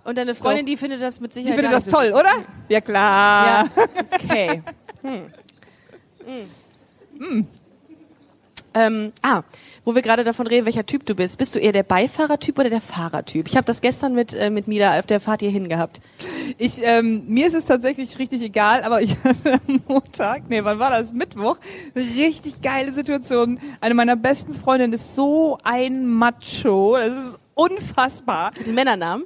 Und 0.05 0.17
deine 0.17 0.37
Freundin, 0.37 0.65
die 0.65 0.77
findet 0.77 1.03
das 1.03 1.19
mit 1.19 1.31
Ich 1.31 1.35
Sicherheit 1.35 1.57
finde 1.57 1.71
gar 1.71 1.81
das 1.81 1.85
so 1.87 1.91
toll, 1.91 2.13
oder? 2.13 2.31
Ja, 2.69 2.81
klar. 2.81 3.47
Ja, 3.47 3.65
okay. 4.15 4.63
Hm. 5.03 5.21
Hm. 7.19 7.47
Ähm, 8.75 9.13
ah, 9.23 9.43
wo 9.87 9.95
wir 9.95 10.03
gerade 10.03 10.25
davon 10.25 10.49
reden, 10.49 10.67
welcher 10.67 10.85
Typ 10.85 11.07
du 11.07 11.15
bist. 11.15 11.39
Bist 11.39 11.55
du 11.55 11.61
eher 11.61 11.71
der 11.71 11.85
Beifahrertyp 11.85 12.59
oder 12.59 12.69
der 12.69 12.81
Fahrertyp? 12.81 13.47
Ich 13.47 13.57
habe 13.57 13.65
das 13.65 13.81
gestern 13.81 14.15
mit, 14.15 14.35
äh, 14.35 14.51
mit 14.51 14.67
Mila 14.67 14.99
auf 14.99 15.07
der 15.07 15.21
Fahrt 15.21 15.43
hierhin 15.43 15.69
gehabt. 15.69 16.01
Ich, 16.59 16.83
ähm, 16.83 17.23
mir 17.29 17.47
ist 17.47 17.55
es 17.55 17.67
tatsächlich 17.67 18.19
richtig 18.19 18.43
egal, 18.43 18.83
aber 18.83 19.01
ich 19.01 19.17
hatte 19.25 19.61
am 19.69 19.81
Montag, 19.87 20.51
nee, 20.51 20.63
wann 20.65 20.81
war 20.81 20.91
das? 20.91 21.13
Mittwoch, 21.13 21.59
richtig 21.95 22.63
geile 22.63 22.93
Situation. 22.93 23.61
Eine 23.81 23.95
meiner 23.95 24.17
besten 24.17 24.55
Freundinnen 24.55 24.93
ist 24.93 25.15
so 25.15 25.59
ein 25.63 26.09
Macho, 26.09 26.97
das 26.97 27.15
ist 27.15 27.39
unfassbar. 27.55 28.51
Männernamen? 28.67 29.25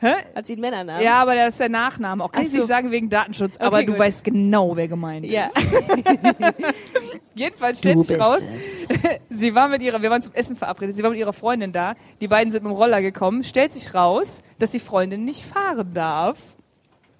Hä? 0.00 0.14
Hat 0.34 0.46
sie 0.46 0.54
einen 0.54 0.62
Männernamen? 0.62 1.02
Ja, 1.02 1.20
aber 1.20 1.34
das 1.34 1.50
ist 1.50 1.60
der 1.60 1.68
Nachname. 1.68 2.24
Auch 2.24 2.32
kann 2.32 2.42
Ach 2.42 2.46
ich 2.46 2.52
nicht 2.52 2.62
so. 2.62 2.66
sagen 2.66 2.90
wegen 2.90 3.10
Datenschutz, 3.10 3.58
aber 3.58 3.80
du 3.80 3.92
gut. 3.92 3.98
weißt 3.98 4.24
genau, 4.24 4.74
wer 4.74 4.88
gemeint 4.88 5.26
ist. 5.26 5.32
Ja. 5.32 5.50
Jedenfalls 7.34 7.78
stellt 7.78 8.06
sich 8.06 8.18
raus, 8.18 8.40
sie 9.30 9.54
war 9.54 9.68
mit 9.68 9.82
ihrer, 9.82 10.00
wir 10.02 10.10
waren 10.10 10.22
zum 10.22 10.32
Essen 10.32 10.56
verabredet, 10.56 10.96
sie 10.96 11.02
war 11.02 11.10
mit 11.10 11.18
ihrer 11.18 11.32
Freundin 11.32 11.72
da, 11.72 11.94
die 12.20 12.28
beiden 12.28 12.50
sind 12.50 12.64
mit 12.64 12.72
dem 12.72 12.76
Roller 12.76 13.02
gekommen, 13.02 13.44
stellt 13.44 13.72
sich 13.72 13.94
raus, 13.94 14.42
dass 14.58 14.70
die 14.70 14.80
Freundin 14.80 15.24
nicht 15.24 15.44
fahren 15.44 15.92
darf. 15.94 16.38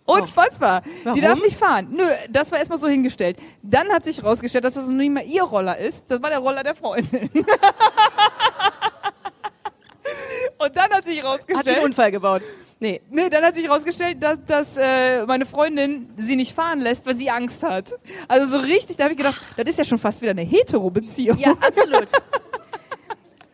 Unfassbar. 0.06 0.82
Warum? 1.04 1.14
Die 1.14 1.24
darf 1.24 1.40
nicht 1.40 1.56
fahren. 1.56 1.88
Nö, 1.90 2.02
das 2.30 2.50
war 2.50 2.58
erstmal 2.58 2.78
so 2.78 2.88
hingestellt. 2.88 3.38
Dann 3.62 3.88
hat 3.92 4.04
sich 4.04 4.24
rausgestellt, 4.24 4.64
dass 4.64 4.74
das 4.74 4.88
noch 4.88 4.94
nicht 4.94 5.12
mal 5.12 5.22
ihr 5.24 5.44
Roller 5.44 5.78
ist. 5.78 6.10
Das 6.10 6.20
war 6.22 6.30
der 6.30 6.40
Roller 6.40 6.64
der 6.64 6.74
Freundin. 6.74 7.30
Und 10.58 10.76
dann 10.76 10.90
hat 10.90 11.04
sich 11.04 11.04
Hat 11.04 11.06
sie 11.06 11.20
einen 11.20 11.26
rausgestellt, 11.26 11.84
Unfall 11.84 12.10
gebaut? 12.10 12.42
Nee. 12.82 13.02
nee, 13.10 13.28
dann 13.28 13.44
hat 13.44 13.54
sich 13.54 13.68
rausgestellt, 13.68 14.22
dass, 14.22 14.38
dass 14.46 14.76
äh, 14.78 15.26
meine 15.26 15.44
Freundin 15.44 16.08
sie 16.16 16.34
nicht 16.34 16.54
fahren 16.54 16.80
lässt, 16.80 17.04
weil 17.04 17.14
sie 17.14 17.28
Angst 17.30 17.62
hat. 17.62 17.92
Also 18.26 18.58
so 18.58 18.64
richtig, 18.64 18.96
da 18.96 19.04
habe 19.04 19.12
ich 19.12 19.18
gedacht, 19.18 19.38
das 19.58 19.68
ist 19.68 19.78
ja 19.78 19.84
schon 19.84 19.98
fast 19.98 20.22
wieder 20.22 20.30
eine 20.30 20.42
Hetero-Beziehung. 20.42 21.36
Ja, 21.38 21.50
absolut. 21.60 22.08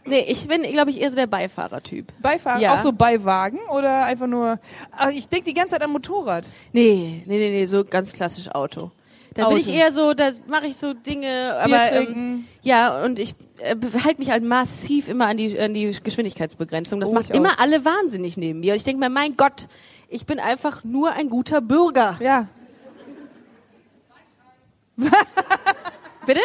nee, 0.05 0.21
ich 0.29 0.47
bin, 0.47 0.63
glaube 0.63 0.91
ich, 0.91 1.01
eher 1.01 1.11
so 1.11 1.17
der 1.17 1.27
Beifahrertyp. 1.27 2.13
Beifahrer, 2.21 2.61
Ja. 2.61 2.75
auch 2.75 2.79
so 2.79 2.93
bei 2.93 3.25
Wagen 3.25 3.59
oder 3.71 4.05
einfach 4.05 4.29
nur. 4.29 4.61
Ach, 4.97 5.11
ich 5.11 5.29
denke 5.29 5.47
die 5.47 5.55
ganze 5.55 5.73
Zeit 5.73 5.83
an 5.83 5.91
Motorrad. 5.91 6.47
Nee, 6.73 7.23
nee, 7.27 7.39
nee, 7.39 7.51
nee, 7.51 7.65
so 7.65 7.85
ganz 7.85 8.13
klassisch 8.13 8.49
Auto. 8.55 8.93
Da 9.35 9.49
bin 9.49 9.57
Auto. 9.57 9.57
ich 9.57 9.69
eher 9.75 9.93
so, 9.93 10.15
da 10.15 10.31
mache 10.47 10.67
ich 10.67 10.77
so 10.77 10.95
Dinge, 10.95 11.55
aber 11.63 11.93
ähm, 11.93 12.47
ja, 12.63 13.03
und 13.05 13.19
ich 13.19 13.35
äh, 13.59 13.77
halte 14.05 14.19
mich 14.19 14.31
halt 14.31 14.43
massiv 14.43 15.09
immer 15.09 15.27
an 15.27 15.37
die, 15.37 15.59
an 15.59 15.75
die 15.75 15.91
Geschwindigkeitsbegrenzung. 16.03 17.01
Das 17.01 17.11
Oh, 17.11 17.15
macht 17.15 17.31
immer 17.31 17.51
auch. 17.53 17.59
alle 17.59 17.85
wahnsinnig 17.85 18.37
neben 18.37 18.61
mir. 18.61 18.73
Und 18.73 18.77
ich 18.77 18.85
denke 18.85 19.01
mir, 19.01 19.11
mein 19.11 19.37
Gott, 19.37 19.67
ich 20.09 20.25
bin 20.27 20.39
einfach 20.41 20.85
nur 20.85 21.13
ein 21.13 21.29
guter 21.29 21.61
Bürger. 21.61 22.17
Ja, 22.21 22.49
Bitte? 26.27 26.41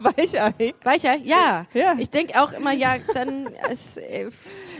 Weichei. 0.00 0.74
Weicher? 0.82 1.16
Ja. 1.18 1.66
Ja. 1.72 1.94
Ich 1.98 2.10
denke 2.10 2.40
auch 2.42 2.52
immer, 2.52 2.72
ja, 2.72 2.96
dann 3.14 3.46
ist, 3.70 3.98
äh, 3.98 4.28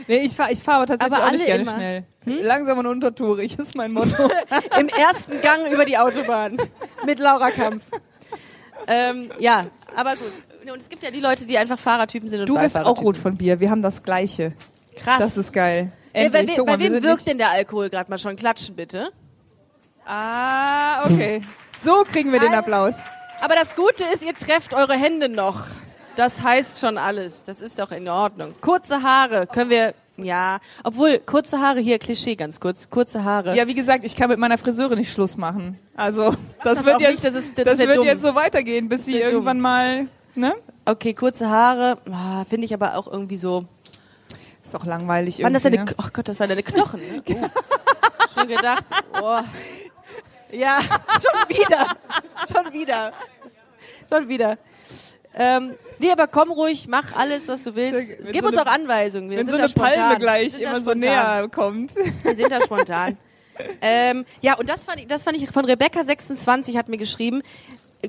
Nee, 0.07 0.17
ich 0.25 0.35
fahre 0.35 0.51
ich 0.51 0.59
fahr 0.59 0.75
aber 0.75 0.87
tatsächlich 0.87 1.17
Aber 1.17 1.27
auch 1.27 1.31
nicht 1.31 1.45
gerne 1.45 1.63
immer. 1.63 1.75
schnell. 1.75 2.03
Langsam 2.25 2.77
und 2.79 2.87
untertourig 2.87 3.57
ist 3.59 3.75
mein 3.75 3.91
Motto. 3.91 4.29
im 4.79 4.87
ersten 4.89 5.41
Gang 5.41 5.67
über 5.71 5.85
die 5.85 5.97
Autobahn 5.97 6.57
mit 7.05 7.19
Laura 7.19 7.51
Kampf. 7.51 7.83
ähm, 8.87 9.31
ja, 9.39 9.67
aber 9.95 10.15
gut. 10.15 10.31
Und 10.71 10.79
es 10.81 10.87
gibt 10.89 11.03
ja 11.03 11.11
die 11.11 11.19
Leute, 11.19 11.45
die 11.45 11.57
einfach 11.57 11.77
Fahrertypen 11.77 12.29
sind 12.29 12.39
und 12.41 12.47
Du 12.47 12.57
bist 12.57 12.77
auch 12.77 13.01
rot 13.01 13.17
von 13.17 13.35
Bier. 13.35 13.59
Wir 13.59 13.69
haben 13.69 13.81
das 13.81 14.01
Gleiche. 14.03 14.53
Krass. 14.95 15.19
Das 15.19 15.37
ist 15.37 15.51
geil. 15.51 15.91
Wer- 16.13 16.29
bei 16.29 16.39
Endlich. 16.39 16.57
we- 16.57 16.63
mal, 16.63 16.77
bei 16.77 16.83
wem 16.83 17.03
wirkt 17.03 17.27
denn 17.27 17.37
der 17.37 17.49
Alkohol 17.49 17.89
gerade 17.89 18.09
mal 18.09 18.17
schon? 18.19 18.35
Klatschen 18.35 18.75
bitte. 18.75 19.09
Ah, 20.05 21.05
okay. 21.05 21.41
So 21.77 22.03
kriegen 22.09 22.31
wir 22.31 22.39
den 22.39 22.51
Hi. 22.51 22.57
Applaus. 22.57 22.95
Aber 23.41 23.55
das 23.55 23.75
Gute 23.75 24.03
ist, 24.13 24.23
ihr 24.23 24.33
trefft 24.33 24.73
eure 24.73 24.93
Hände 24.93 25.27
noch. 25.29 25.65
Das 26.15 26.43
heißt 26.43 26.79
schon 26.79 26.97
alles. 26.97 27.43
Das 27.43 27.61
ist 27.61 27.79
doch 27.79 27.91
in 27.91 28.07
Ordnung. 28.07 28.53
Kurze 28.61 29.01
Haare 29.01 29.47
können 29.47 29.69
wir, 29.69 29.93
ja, 30.17 30.59
obwohl 30.83 31.17
kurze 31.19 31.59
Haare 31.59 31.79
hier 31.79 31.97
Klischee 31.97 32.35
ganz 32.35 32.59
kurz. 32.59 32.89
Kurze 32.89 33.23
Haare. 33.23 33.55
Ja, 33.55 33.67
wie 33.67 33.73
gesagt, 33.73 34.03
ich 34.05 34.15
kann 34.15 34.29
mit 34.29 34.37
meiner 34.37 34.57
Friseurin 34.59 34.99
nicht 34.99 35.11
Schluss 35.11 35.37
machen. 35.37 35.79
Also, 35.95 36.31
das, 36.63 36.77
das 36.79 36.85
wird 36.85 36.95
auch 36.97 36.99
jetzt, 37.01 37.11
nicht, 37.11 37.25
das 37.25 37.35
ist- 37.35 37.57
das 37.57 37.65
das 37.65 37.79
wird 37.79 37.97
dumm. 37.97 38.05
jetzt 38.05 38.21
so 38.21 38.35
weitergehen, 38.35 38.89
bis 38.89 39.05
sie 39.05 39.13
wär 39.15 39.21
dumm. 39.25 39.31
irgendwann 39.33 39.59
mal, 39.59 40.07
ne? 40.35 40.53
Okay, 40.85 41.13
kurze 41.13 41.49
Haare, 41.49 41.97
ah, 42.11 42.45
finde 42.47 42.65
ich 42.65 42.73
aber 42.73 42.95
auch 42.97 43.07
irgendwie 43.11 43.37
so. 43.37 43.65
Ist 44.61 44.73
doch 44.73 44.85
langweilig 44.85 45.41
Waren 45.43 45.53
das 45.53 45.65
irgendwie. 45.65 45.77
deine, 45.79 45.91
ne? 45.91 45.95
oh 46.01 46.09
Gott, 46.13 46.27
das 46.27 46.39
waren 46.39 46.49
deine 46.49 46.63
Knochen. 46.63 47.01
Ne? 47.01 47.23
Oh. 48.35 48.39
Schon 48.39 48.47
gedacht, 48.47 48.83
oh. 49.21 49.39
Ja, 50.51 50.79
schon 51.11 51.49
wieder. 51.57 51.87
Schon 52.51 52.73
wieder. 52.73 53.11
Schon 54.11 54.27
wieder. 54.27 54.57
Ähm, 55.35 55.73
nee, 55.99 56.11
aber 56.11 56.27
komm 56.27 56.51
ruhig, 56.51 56.87
mach 56.87 57.13
alles, 57.15 57.47
was 57.47 57.63
du 57.63 57.75
willst. 57.75 58.11
Wenn 58.19 58.31
Gib 58.31 58.41
so 58.41 58.47
uns 58.49 58.57
eine- 58.57 58.69
auch 58.69 58.73
Anweisungen. 58.73 59.29
Wir 59.29 59.37
Wenn 59.39 59.47
sind 59.47 59.51
so 59.53 59.57
da 59.57 59.63
eine 59.63 59.69
spontan. 59.69 59.93
Palme 59.93 60.11
Wir 60.11 60.19
gleich 60.19 60.59
immer 60.59 60.75
so 60.75 60.81
spontan. 60.91 60.99
näher 60.99 61.49
kommt. 61.49 61.95
Wir 61.95 62.35
sind 62.35 62.51
da 62.51 62.61
spontan. 62.61 63.17
ähm, 63.81 64.25
ja, 64.41 64.55
und 64.57 64.67
das 64.69 64.83
fand, 64.85 64.99
ich, 64.99 65.07
das 65.07 65.23
fand 65.23 65.37
ich 65.37 65.49
von 65.49 65.65
Rebecca26 65.65 66.77
hat 66.77 66.87
mir 66.89 66.97
geschrieben, 66.97 67.41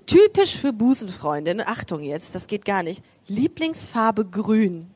typisch 0.07 0.57
für 0.57 0.73
Busenfreundinnen, 0.73 1.67
Achtung 1.67 2.01
jetzt, 2.01 2.35
das 2.35 2.47
geht 2.47 2.65
gar 2.65 2.83
nicht, 2.83 3.03
Lieblingsfarbe 3.27 4.25
grün. 4.27 4.91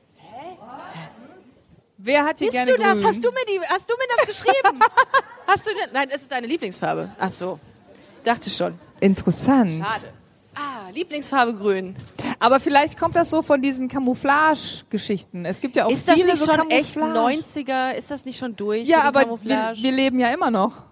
Wer 2.00 2.24
hat 2.24 2.38
hier 2.38 2.46
Bist 2.48 2.52
gerne 2.52 2.72
du 2.72 2.78
das? 2.78 2.92
grün? 2.98 3.06
Hast 3.06 3.24
du 3.24 3.30
mir 3.30 3.44
die, 3.48 3.60
hast 3.68 3.90
du 3.90 3.94
mir 3.96 4.06
das 4.16 4.26
geschrieben? 4.26 4.80
hast 5.46 5.66
du, 5.66 5.70
nein, 5.92 6.08
es 6.12 6.22
ist 6.22 6.30
deine 6.32 6.46
Lieblingsfarbe. 6.46 7.10
Ach 7.18 7.30
so. 7.30 7.58
Dachte 8.22 8.48
schon. 8.50 8.78
Interessant. 9.00 9.84
Schade. 9.84 10.12
Ah, 10.58 10.90
Lieblingsfarbe 10.92 11.54
grün. 11.54 11.94
Aber 12.40 12.58
vielleicht 12.58 12.98
kommt 12.98 13.14
das 13.14 13.30
so 13.30 13.42
von 13.42 13.62
diesen 13.62 13.86
Camouflage-Geschichten. 13.88 15.44
Es 15.44 15.60
gibt 15.60 15.76
ja 15.76 15.86
auch 15.86 15.90
Ist 15.90 16.08
das 16.08 16.14
viele 16.16 16.32
nicht 16.32 16.38
so 16.38 16.52
schon 16.52 16.70
echt 16.70 16.94
Camouflage. 16.94 17.36
90er? 17.42 17.92
Ist 17.92 18.10
das 18.10 18.24
nicht 18.24 18.38
schon 18.38 18.56
durch? 18.56 18.88
Ja, 18.88 19.02
aber 19.02 19.24
wir, 19.42 19.72
wir 19.76 19.92
leben 19.92 20.18
ja 20.18 20.28
immer 20.30 20.50
noch. 20.50 20.87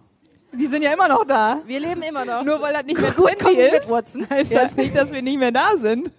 Die 0.52 0.66
sind 0.68 0.82
ja 0.82 0.92
immer 0.92 1.08
noch 1.08 1.24
da. 1.24 1.60
wir 1.66 1.80
leben 1.80 2.02
immer 2.02 2.24
noch. 2.24 2.42
Nur 2.44 2.60
weil 2.62 2.72
das 2.72 2.84
nicht 2.84 2.98
mehr 3.00 3.10
Gut 3.12 3.38
trendy 3.38 3.60
ist, 3.62 3.90
Watson. 3.90 4.26
heißt 4.30 4.52
Ja. 4.52 4.62
das 4.62 4.74
nicht, 4.76 4.94
dass 4.96 5.12
wir 5.12 5.20
nicht 5.20 5.38
mehr 5.38 5.52
da 5.52 5.76
sind. 5.76 6.10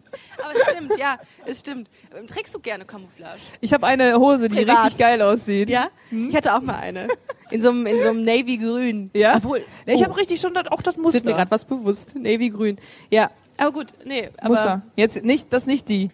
Aber 0.44 0.54
es 0.56 0.62
stimmt, 0.74 0.98
ja, 1.00 1.18
es 1.46 1.60
stimmt. 1.60 1.90
Ähm, 2.18 2.28
Trägst 2.28 2.54
du 2.54 2.60
gerne 2.60 2.86
Camouflage? 2.86 3.40
Ich 3.62 3.74
habe 3.74 3.88
eine 3.88 4.16
Hose, 4.20 4.48
die 4.48 4.56
Privat. 4.56 4.84
richtig 4.86 5.00
geil 5.00 5.22
aussieht. 5.22 5.70
Ja? 5.70 5.88
Ich 6.12 6.36
hatte 6.36 6.54
auch 6.54 6.62
mal 6.62 6.76
eine. 6.76 7.08
In 7.50 7.62
so 7.62 7.70
einem, 7.70 7.86
in 7.88 8.00
so 8.02 8.10
einem 8.10 8.24
Navy-Grün. 8.24 9.10
Ja? 9.14 9.38
Obwohl, 9.38 9.64
Ja, 9.86 9.94
Ich 9.94 10.02
oh, 10.02 10.04
habe 10.06 10.18
richtig 10.18 10.40
schon 10.42 10.54
das, 10.54 10.68
auch 10.68 10.82
das 10.82 10.96
es 10.96 10.98
wird 10.98 10.98
mir 10.98 11.02
Muster. 11.04 11.34
gerade 11.34 11.52
was 11.52 11.66
bewusst. 11.66 12.16
Navy-Grün. 12.16 12.78
Ja. 13.10 13.32
Aber 13.58 13.72
gut, 13.72 13.88
nee, 14.06 14.30
aber 14.38 14.50
Muster. 14.50 14.82
Jetzt 14.96 15.24
nicht, 15.24 15.52
das 15.52 15.66
nicht 15.66 15.90
die, 15.90 16.12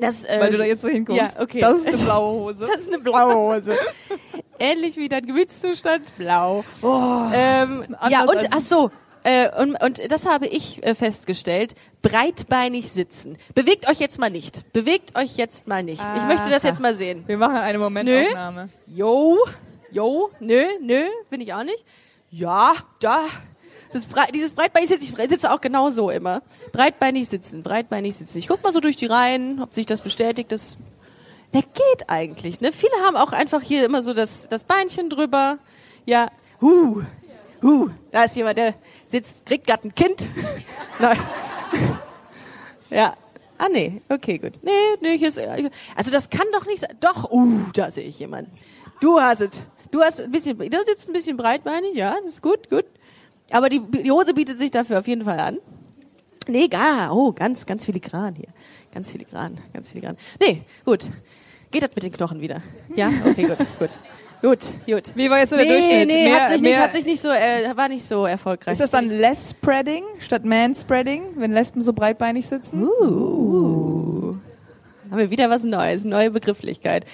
das, 0.00 0.24
äh, 0.24 0.36
weil 0.40 0.52
du 0.52 0.58
da 0.58 0.64
jetzt 0.64 0.82
so 0.82 0.88
hinguckst. 0.88 1.36
ja, 1.36 1.42
okay. 1.42 1.60
Das 1.60 1.78
ist 1.78 1.88
eine 1.88 1.96
blaue 2.04 2.32
Hose. 2.40 2.66
Das 2.66 2.80
ist 2.80 2.92
eine 2.92 3.02
blaue 3.02 3.34
Hose. 3.34 3.76
Ähnlich 4.58 4.96
wie 4.96 5.08
dein 5.08 5.26
Gemütszustand, 5.26 6.16
blau. 6.16 6.64
ähm, 6.82 7.84
ja, 8.08 8.22
und 8.24 8.48
ach 8.50 8.60
so. 8.60 8.90
Äh, 9.22 9.50
und, 9.60 9.74
und 9.82 10.12
das 10.12 10.24
habe 10.24 10.46
ich 10.46 10.86
äh, 10.86 10.94
festgestellt. 10.94 11.74
Breitbeinig 12.02 12.90
sitzen. 12.90 13.38
Bewegt 13.56 13.90
euch 13.90 13.98
jetzt 13.98 14.20
mal 14.20 14.30
nicht. 14.30 14.72
Bewegt 14.72 15.18
euch 15.18 15.36
jetzt 15.36 15.66
mal 15.66 15.82
nicht. 15.82 16.00
Ich 16.16 16.24
möchte 16.26 16.48
das 16.48 16.62
jetzt 16.62 16.80
mal 16.80 16.94
sehen. 16.94 17.24
Wir 17.26 17.36
machen 17.36 17.56
eine 17.56 17.78
Momentaufnahme. 17.78 18.68
Jo, 18.86 19.36
jo, 19.90 20.30
nö, 20.38 20.62
nö, 20.80 21.02
finde 21.28 21.44
ich 21.44 21.52
auch 21.52 21.64
nicht. 21.64 21.84
Ja, 22.30 22.74
da. 23.00 23.24
Das 23.96 24.04
Brei 24.04 24.26
dieses 24.26 24.52
breitbeinig 24.52 24.90
sitzen, 24.90 25.18
ich 25.18 25.30
sitze 25.30 25.50
auch 25.50 25.62
genau 25.62 25.88
so 25.88 26.10
immer. 26.10 26.42
Breitbeinig 26.70 27.30
sitzen, 27.30 27.62
breitbeinig 27.62 28.14
sitzen. 28.14 28.36
Ich 28.36 28.46
guck 28.46 28.62
mal 28.62 28.70
so 28.70 28.80
durch 28.80 28.96
die 28.96 29.06
Reihen, 29.06 29.62
ob 29.62 29.72
sich 29.72 29.86
das 29.86 30.02
bestätigt. 30.02 30.52
Das, 30.52 30.76
der 31.54 31.62
geht 31.62 32.08
eigentlich. 32.08 32.60
Ne? 32.60 32.72
Viele 32.72 32.92
haben 33.06 33.16
auch 33.16 33.32
einfach 33.32 33.62
hier 33.62 33.86
immer 33.86 34.02
so 34.02 34.12
das, 34.12 34.50
das 34.50 34.64
Beinchen 34.64 35.08
drüber. 35.08 35.56
Ja, 36.04 36.30
huh, 36.60 37.04
huh, 37.62 37.88
da 38.10 38.24
ist 38.24 38.36
jemand, 38.36 38.58
der 38.58 38.74
sitzt, 39.06 39.46
kriegt 39.46 39.66
gerade 39.66 39.88
ein 39.88 39.94
Kind. 39.94 40.26
Nein. 40.98 41.18
ja. 42.90 43.14
Ah, 43.56 43.70
nee, 43.70 44.02
okay, 44.10 44.36
gut. 44.36 44.62
Nee, 44.62 44.72
nee, 45.00 45.16
hier 45.16 45.28
ist, 45.28 45.38
also 45.38 46.10
das 46.10 46.28
kann 46.28 46.46
doch 46.52 46.66
nicht 46.66 46.80
sein. 46.80 46.94
Doch, 47.00 47.30
uh, 47.30 47.60
da 47.72 47.90
sehe 47.90 48.04
ich 48.04 48.18
jemanden. 48.18 48.52
Du 49.00 49.18
hast 49.18 49.40
es. 49.40 49.62
Du 49.90 50.02
hast 50.02 50.20
ein 50.20 50.30
bisschen, 50.30 50.58
du 50.58 50.84
sitzt 50.84 51.08
ein 51.08 51.14
bisschen 51.14 51.38
breitbeinig, 51.38 51.94
ja, 51.94 52.14
das 52.22 52.32
ist 52.32 52.42
gut, 52.42 52.68
gut. 52.68 52.84
Aber 53.50 53.68
die, 53.68 53.80
die 53.80 54.10
Hose 54.10 54.34
bietet 54.34 54.58
sich 54.58 54.70
dafür 54.70 54.98
auf 54.98 55.06
jeden 55.06 55.24
Fall 55.24 55.38
an. 55.38 55.58
Nee, 56.48 56.68
gar, 56.68 57.14
oh, 57.14 57.32
ganz, 57.32 57.66
ganz 57.66 57.84
filigran 57.84 58.34
hier. 58.34 58.48
Ganz 58.92 59.10
filigran, 59.10 59.58
ganz 59.72 59.90
filigran. 59.90 60.16
Nee, 60.40 60.62
gut. 60.84 61.06
Geht 61.70 61.82
das 61.82 61.90
mit 61.94 62.04
den 62.04 62.12
Knochen 62.12 62.40
wieder? 62.40 62.62
Ja? 62.94 63.10
Okay, 63.24 63.46
gut, 63.48 63.58
gut. 63.78 63.90
Gut, 64.42 64.58
gut. 64.86 65.12
Wie 65.16 65.30
war 65.30 65.38
jetzt 65.38 65.50
so 65.50 65.56
der 65.56 65.64
Nee, 65.64 65.72
Durchschnitt? 65.72 66.08
nee, 66.08 66.24
mehr, 66.28 66.42
hat 66.42 66.52
sich 66.52 66.60
nicht, 66.62 66.78
hat 66.78 66.92
sich 66.92 67.06
nicht 67.06 67.20
so, 67.20 67.28
äh, 67.28 67.74
war 67.74 67.88
nicht 67.88 68.04
so 68.04 68.26
erfolgreich. 68.26 68.72
ist 68.72 68.80
das 68.80 68.90
dann 68.90 69.08
less 69.08 69.50
spreading 69.50 70.04
statt 70.18 70.44
man 70.44 70.74
spreading, 70.74 71.22
wenn 71.36 71.52
Lesben 71.52 71.80
so 71.82 71.92
breitbeinig 71.92 72.46
sitzen? 72.46 72.82
Uh. 72.84 74.36
Haben 75.10 75.18
wir 75.18 75.30
wieder 75.30 75.50
was 75.50 75.64
Neues, 75.64 76.04
neue 76.04 76.30
Begrifflichkeit. 76.30 77.04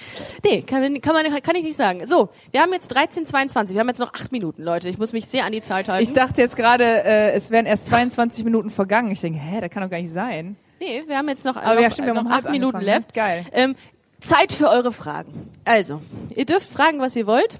Nee, 0.43 0.61
kann, 0.61 1.01
kann, 1.01 1.13
man, 1.13 1.41
kann 1.41 1.55
ich 1.55 1.63
nicht 1.63 1.77
sagen. 1.77 2.05
So, 2.07 2.29
wir 2.51 2.61
haben 2.61 2.73
jetzt 2.73 2.95
13.22, 2.95 3.73
wir 3.73 3.79
haben 3.79 3.87
jetzt 3.87 3.99
noch 3.99 4.13
acht 4.13 4.31
Minuten, 4.31 4.63
Leute. 4.63 4.89
Ich 4.89 4.97
muss 4.97 5.13
mich 5.13 5.25
sehr 5.27 5.45
an 5.45 5.51
die 5.51 5.61
Zeit 5.61 5.89
halten. 5.89 6.03
Ich 6.03 6.13
dachte 6.13 6.41
jetzt 6.41 6.55
gerade, 6.55 6.83
äh, 6.83 7.31
es 7.31 7.51
wären 7.51 7.65
erst 7.65 7.87
22 7.87 8.43
Minuten 8.43 8.69
vergangen. 8.69 9.11
Ich 9.11 9.21
denke, 9.21 9.39
hä, 9.39 9.61
das 9.61 9.69
kann 9.69 9.83
doch 9.83 9.89
gar 9.89 9.99
nicht 10.01 10.11
sein. 10.11 10.55
nee, 10.79 11.03
wir 11.07 11.17
haben 11.17 11.29
jetzt 11.29 11.45
noch, 11.45 11.55
Aber 11.55 11.75
noch, 11.75 11.81
ja, 11.81 11.91
stimmt, 11.91 12.07
wir 12.07 12.15
haben 12.15 12.25
noch 12.25 12.31
um 12.31 12.37
acht 12.37 12.49
Minuten 12.49 12.77
angefangen, 12.77 12.99
left. 12.99 13.13
Geil. 13.13 13.45
Ähm, 13.51 13.75
Zeit 14.19 14.53
für 14.53 14.69
eure 14.69 14.91
Fragen. 14.91 15.49
Also, 15.65 16.01
ihr 16.35 16.45
dürft 16.45 16.71
fragen, 16.71 16.99
was 16.99 17.15
ihr 17.15 17.27
wollt. 17.27 17.59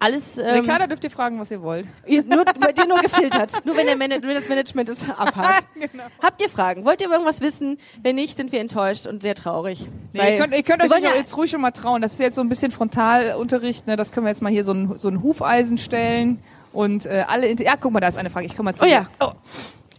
Alles, 0.00 0.38
ähm, 0.38 0.46
Ricarda 0.60 0.86
dürft 0.86 1.02
ihr 1.02 1.10
fragen, 1.10 1.40
was 1.40 1.50
ihr 1.50 1.60
wollt. 1.60 1.86
ihr, 2.06 2.22
nur, 2.22 2.44
bei 2.60 2.72
dir 2.72 2.86
nur 2.86 2.98
gefiltert. 2.98 3.52
Nur 3.64 3.76
wenn, 3.76 3.86
der 3.86 3.96
Man 3.96 4.10
wenn 4.10 4.22
das 4.34 4.48
Management 4.48 4.88
es 4.88 5.08
abhakt. 5.10 5.66
Genau. 5.74 6.04
Habt 6.22 6.40
ihr 6.40 6.48
Fragen? 6.48 6.84
Wollt 6.84 7.00
ihr 7.00 7.10
irgendwas 7.10 7.40
wissen? 7.40 7.78
Wenn 8.02 8.14
nicht, 8.16 8.36
sind 8.36 8.52
wir 8.52 8.60
enttäuscht 8.60 9.06
und 9.08 9.22
sehr 9.22 9.34
traurig. 9.34 9.86
Nee, 10.12 10.20
Weil 10.20 10.32
ihr 10.34 10.38
könnt, 10.38 10.54
ihr 10.54 10.62
könnt 10.62 10.82
euch 10.82 10.90
ja 11.02 11.14
jetzt 11.16 11.36
ruhig 11.36 11.50
schon 11.50 11.60
mal 11.60 11.70
trauen. 11.72 12.00
Das 12.02 12.12
ist 12.12 12.20
jetzt 12.20 12.34
so 12.36 12.40
ein 12.42 12.48
bisschen 12.48 12.70
Frontalunterricht. 12.70 13.86
Ne? 13.88 13.96
Das 13.96 14.12
können 14.12 14.26
wir 14.26 14.30
jetzt 14.30 14.42
mal 14.42 14.52
hier 14.52 14.64
so 14.64 14.72
ein, 14.72 14.96
so 14.96 15.08
ein 15.08 15.22
Hufeisen 15.22 15.78
stellen. 15.78 16.40
Und 16.72 17.06
äh, 17.06 17.24
alle... 17.26 17.48
Inter 17.48 17.64
ja, 17.64 17.74
guck 17.76 17.92
mal, 17.92 18.00
da 18.00 18.08
ist 18.08 18.18
eine 18.18 18.30
Frage. 18.30 18.46
Ich 18.46 18.54
komme 18.56 18.70
mal 18.70 18.74
zu 18.74 18.84
Oh 18.84 18.86
dir. 18.86 19.06
ja. 19.20 19.34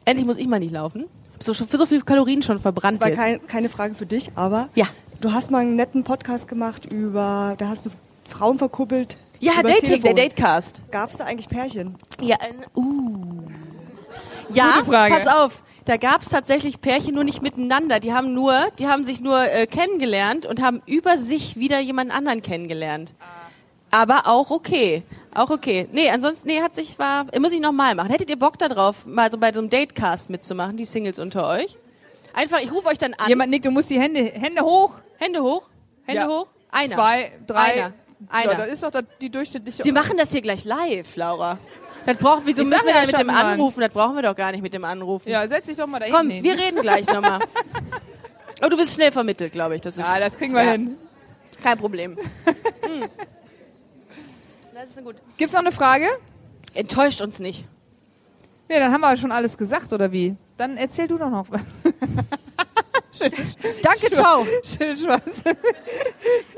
Endlich 0.05 0.25
muss 0.25 0.37
ich 0.37 0.47
mal 0.47 0.59
nicht 0.59 0.71
laufen. 0.71 1.05
Hab 1.33 1.43
so, 1.43 1.53
schon- 1.53 1.67
für 1.67 1.77
so 1.77 1.85
viele 1.85 2.01
Kalorien 2.01 2.41
schon 2.41 2.59
verbrannt 2.59 2.95
Das 2.95 3.01
war 3.01 3.09
jetzt. 3.09 3.17
kein, 3.19 3.47
keine 3.47 3.69
Frage 3.69 3.95
für 3.95 4.05
dich, 4.05 4.31
aber 4.35 4.69
Ja. 4.75 4.85
du 5.21 5.33
hast 5.33 5.51
mal 5.51 5.59
einen 5.59 5.75
netten 5.75 6.03
Podcast 6.03 6.47
gemacht 6.47 6.85
über, 6.85 7.55
da 7.57 7.67
hast 7.67 7.85
du 7.85 7.89
Frauen 8.29 8.57
verkuppelt. 8.57 9.17
Ja, 9.39 9.53
Dating, 9.61 10.01
der. 10.01 10.13
Datecast. 10.13 10.83
Gab 10.91 11.09
es 11.09 11.17
da 11.17 11.25
eigentlich 11.25 11.47
Pärchen? 11.49 11.97
Ja, 12.21 12.35
äh, 12.37 12.77
uh. 12.77 13.43
Ja, 14.53 14.73
Gute 14.79 14.85
Frage. 14.85 15.13
pass 15.15 15.27
auf. 15.27 15.63
Da 15.85 15.97
gab's 15.97 16.29
tatsächlich 16.29 16.81
Pärchen 16.81 17.15
nur 17.15 17.23
nicht 17.23 17.41
miteinander. 17.41 17.99
Die 17.99 18.13
haben 18.13 18.33
nur, 18.33 18.53
die 18.77 18.87
haben 18.87 19.03
sich 19.05 19.21
nur 19.21 19.41
äh, 19.41 19.65
kennengelernt 19.65 20.45
und 20.45 20.61
haben 20.61 20.81
über 20.85 21.17
sich 21.17 21.55
wieder 21.57 21.79
jemand 21.79 22.11
anderen 22.11 22.41
kennengelernt. 22.41 23.13
Aber 23.91 24.27
auch 24.27 24.51
okay. 24.51 25.03
Auch 25.33 25.49
okay. 25.49 25.87
Nee, 25.91 26.09
ansonsten, 26.09 26.47
nee, 26.47 26.61
hat 26.61 26.75
sich, 26.75 26.99
war, 26.99 27.25
muss 27.39 27.53
ich 27.53 27.59
nochmal 27.59 27.95
machen. 27.95 28.09
Hättet 28.11 28.29
ihr 28.29 28.37
Bock 28.37 28.57
da 28.59 28.67
drauf, 28.67 29.05
mal 29.05 29.31
so 29.31 29.37
bei 29.37 29.51
so 29.51 29.59
einem 29.59 29.69
Datecast 29.69 30.29
mitzumachen, 30.29 30.77
die 30.77 30.85
Singles 30.85 31.17
unter 31.17 31.47
euch? 31.47 31.77
Einfach, 32.33 32.59
ich 32.61 32.71
rufe 32.71 32.87
euch 32.87 32.97
dann 32.99 33.13
an. 33.15 33.27
Jemand 33.27 33.49
nickt, 33.49 33.65
du 33.65 33.71
musst 33.71 33.89
die 33.89 33.99
Hände, 33.99 34.25
Hände 34.25 34.61
hoch. 34.61 34.99
Hände 35.17 35.41
hoch. 35.41 35.63
Hände 36.05 36.21
Ja. 36.21 36.27
hoch. 36.27 36.47
Einer. 36.71 36.93
Zwei, 36.93 37.31
drei. 37.47 37.73
Einer. 37.73 37.93
Einer. 38.27 38.51
Ja, 38.51 38.57
das 38.57 38.67
ist 38.67 38.83
doch 38.83 38.91
da- 38.91 39.01
die 39.21 39.29
durchschnittliche... 39.29 39.83
Wir 39.83 39.93
machen 39.93 40.17
das 40.17 40.31
hier 40.31 40.41
gleich 40.41 40.65
live, 40.65 41.15
Laura. 41.15 41.57
Das 42.05 42.17
brauchen, 42.17 42.41
wieso 42.45 42.63
Ich 42.63 42.67
müssen 42.69 42.85
wir 42.85 42.93
ja, 42.93 43.01
dann 43.01 43.07
mit 43.07 43.17
dem. 43.19 43.29
Anrufen? 43.29 43.81
Das 43.81 43.89
brauchen 43.89 44.15
wir 44.15 44.23
doch 44.23 44.35
gar 44.35 44.51
nicht 44.51 44.61
mit 44.61 44.73
dem 44.73 44.83
Anrufen. 44.85 45.29
ja, 45.29 45.47
setz 45.47 45.67
dich 45.67 45.77
doch 45.77 45.87
mal 45.87 45.99
dahin. 45.99 46.13
Komm, 46.13 46.29
hin. 46.29 46.43
wir 46.43 46.57
reden 46.57 46.81
gleich 46.81 47.05
nochmal. 47.07 47.39
Oh, 48.61 48.67
du 48.67 48.75
bist 48.75 48.93
schnell 48.93 49.09
vermittelt, 49.13 49.53
glaube 49.53 49.75
ich. 49.75 49.81
Das 49.81 49.97
ist, 49.97 50.05
Ja, 50.05 50.19
das 50.19 50.37
kriegen 50.37 50.53
wir 50.53 50.63
Ja. 50.63 50.71
hin. 50.71 50.97
Kein 51.63 51.77
Problem. 51.77 52.17
Hm. 52.81 53.07
Das 54.73 54.89
ist 54.89 55.03
gut. 55.03 55.15
Gibt's 55.37 55.53
noch 55.53 55.61
eine 55.61 55.71
Frage? 55.71 56.07
Enttäuscht 56.73 57.21
uns 57.21 57.39
nicht. 57.39 57.63
Nee, 58.69 58.79
dann 58.79 58.91
haben 58.93 59.01
wir 59.01 59.17
schon 59.17 59.31
alles 59.31 59.57
gesagt, 59.57 59.91
oder 59.93 60.11
wie? 60.11 60.35
Dann 60.57 60.77
erzähl 60.77 61.07
du 61.07 61.17
doch 61.17 61.29
noch 61.29 61.47
was. 61.49 61.61
Danke, 63.81 64.11
ciao. 64.11 64.45
Schön 64.63 64.95
schwarz. 64.97 65.41
Ja, 65.43 65.51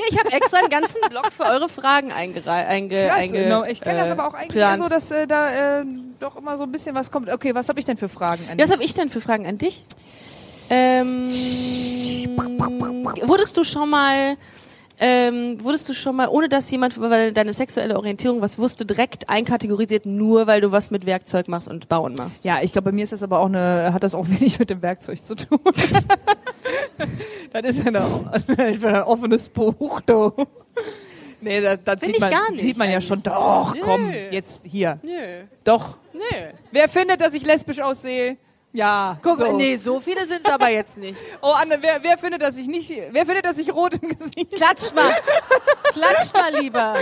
ich 0.10 0.20
habe 0.20 0.32
extra 0.32 0.58
einen 0.58 0.70
ganzen 0.70 1.02
Block 1.10 1.32
für 1.32 1.44
eure 1.46 1.68
Fragen 1.70 2.12
eingerei- 2.12 2.68
einge, 2.68 3.12
einge 3.12 3.44
genau. 3.46 3.64
Ich 3.64 3.82
kenne 3.82 4.00
das 4.00 4.10
äh, 4.10 4.12
aber 4.12 4.28
auch 4.28 4.34
eigentlich 4.36 4.62
so, 4.78 4.88
dass 4.90 5.10
äh, 5.12 5.26
da 5.26 5.80
äh, 5.82 5.86
doch 6.20 6.36
immer 6.36 6.58
so 6.58 6.64
ein 6.66 6.72
bisschen 6.72 6.94
was 6.94 7.10
kommt. 7.10 7.32
Okay, 7.32 7.56
was 7.56 7.68
habe 7.70 7.80
ich 7.80 7.86
denn 7.86 7.98
für 7.98 8.10
Fragen 8.10 8.44
an 8.52 8.60
Ja, 8.60 8.66
was 8.66 8.70
dich? 8.70 8.74
habe 8.76 8.84
ich 8.84 8.94
denn 8.94 9.10
für 9.10 9.22
Fragen 9.22 9.48
an 9.48 9.58
dich? 9.58 9.86
Ähm, 10.70 11.24
wurdest 13.24 13.58
du 13.58 13.64
schon 13.64 13.90
mal, 13.90 14.36
ähm, 15.04 15.58
wurdest 15.64 15.90
du 15.90 15.94
schon 15.94 16.16
mal, 16.16 16.28
ohne 16.28 16.48
dass 16.48 16.70
jemand 16.70 16.96
über 16.96 17.32
deine 17.32 17.54
sexuelle 17.54 17.98
Orientierung 17.98 18.40
was 18.42 18.60
wusste, 18.60 18.86
direkt 18.86 19.30
einkategorisiert, 19.30 20.06
nur 20.06 20.46
weil 20.46 20.62
du 20.62 20.72
was 20.72 20.92
mit 20.92 21.08
Werkzeug 21.08 21.48
machst 21.48 21.68
und 21.68 21.90
Bauen 21.90 22.14
machst? 22.14 22.46
Ja, 22.46 22.60
ich 22.62 22.72
glaube, 22.72 22.92
bei 22.92 22.96
mir 22.96 23.04
ist 23.04 23.12
das 23.12 23.24
aber 23.24 23.40
auch 23.40 23.48
eine, 23.48 23.94
hat 23.94 24.04
das 24.04 24.14
auch 24.14 24.28
wenig 24.30 24.60
mit 24.60 24.70
dem 24.70 24.84
Werkzeug 24.84 25.24
zu 25.24 25.36
tun. 25.36 25.60
das 27.52 27.64
ist 27.64 27.84
ja 27.84 27.92
bin 28.48 28.60
ein 28.60 29.04
offenes 29.04 29.50
Buch, 29.50 30.02
du. 30.02 30.32
Nee, 31.42 31.62
das, 31.62 31.80
das 31.84 32.00
sieht, 32.02 32.20
man, 32.20 32.30
nicht 32.52 32.62
sieht 32.62 32.78
man 32.78 32.88
ja 32.88 32.98
eigentlich. 32.98 33.08
schon. 33.08 33.24
Doch, 33.24 33.74
Nö. 33.74 33.82
komm, 33.84 34.14
jetzt 34.30 34.66
hier. 34.68 35.00
Nö, 35.02 35.46
Doch. 35.64 35.98
nö. 36.14 36.20
Wer 36.72 36.88
findet, 36.88 37.22
dass 37.22 37.34
ich 37.34 37.44
lesbisch 37.44 37.80
aussehe? 37.80 38.38
Ja. 38.74 39.18
Guck, 39.22 39.38
so. 39.38 39.58
nee, 39.58 39.76
so 39.76 40.00
viele 40.00 40.26
sind 40.26 40.50
aber 40.52 40.70
jetzt 40.70 40.98
nicht. 40.98 41.20
Oh, 41.42 41.54
Anne, 41.54 41.78
wer, 41.82 42.04
wer 42.04 42.18
findet, 42.18 42.42
dass 42.42 42.56
ich 42.56 42.68
nicht, 42.68 42.90
wer 42.90 43.26
findet, 43.26 43.46
dass 43.46 43.58
ich 43.58 43.74
rot 43.74 43.96
im 44.02 44.10
Gesicht 44.10 44.52
Klatsch 44.54 44.94
mal. 44.94 45.12
Klatsch 45.92 46.34
mal 46.34 46.56
lieber. 46.56 46.96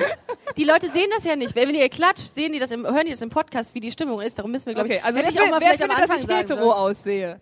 Die 0.56 0.64
Leute 0.64 0.90
sehen 0.90 1.10
das 1.14 1.26
ja 1.26 1.36
nicht. 1.36 1.56
Wenn 1.56 1.70
ihr 1.76 1.90
klatscht, 1.90 2.34
sehen 2.34 2.54
die 2.54 2.60
das 2.60 2.72
im, 2.72 2.86
hören 2.86 3.06
die 3.06 3.12
das 3.12 3.22
im 3.22 3.30
Podcast, 3.30 3.76
wie 3.76 3.82
die 3.82 3.92
Stimmung 3.92 4.22
ist. 4.22 4.40
Darum 4.40 4.52
müssen 4.52 4.68
wir, 4.68 4.76
glaube 4.76 4.88
Okay, 4.88 5.00
ich, 5.00 5.04
also 5.04 5.20
hätte 5.20 5.34
wer, 5.34 5.42
ich 5.42 5.48
auch 5.48 5.52
mal 5.52 5.62
wer 5.62 5.72
findet, 5.72 5.92
dass 5.92 6.10
Anfang 6.10 6.30
ich 6.30 6.36
hetero 6.38 6.72
aussehe? 6.72 7.42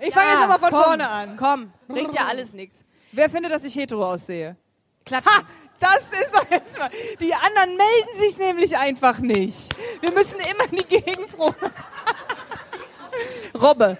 Ich 0.00 0.12
fange 0.12 0.30
jetzt 0.32 0.42
aber 0.42 0.58
von 0.58 0.70
komm, 0.70 0.82
vorne 0.82 1.08
an. 1.08 1.36
Komm, 1.36 1.72
bringt 1.86 2.14
ja 2.14 2.26
alles 2.26 2.52
nichts. 2.52 2.84
Wer 3.12 3.30
findet, 3.30 3.52
dass 3.52 3.62
ich 3.62 3.74
hetero 3.74 4.10
aussehe? 4.10 4.56
Klatschen. 5.04 5.32
Ha! 5.32 5.42
Das 5.78 5.98
ist 6.20 6.32
doch 6.32 6.48
jetzt 6.48 6.78
mal. 6.78 6.90
Die 7.20 7.34
anderen 7.34 7.76
melden 7.76 8.18
sich 8.18 8.38
nämlich 8.38 8.76
einfach 8.76 9.18
nicht. 9.18 9.74
Wir 10.00 10.12
müssen 10.12 10.38
immer 10.38 10.68
die 10.68 10.84
Gegenprobe. 10.84 11.56
Robbe. 13.60 13.98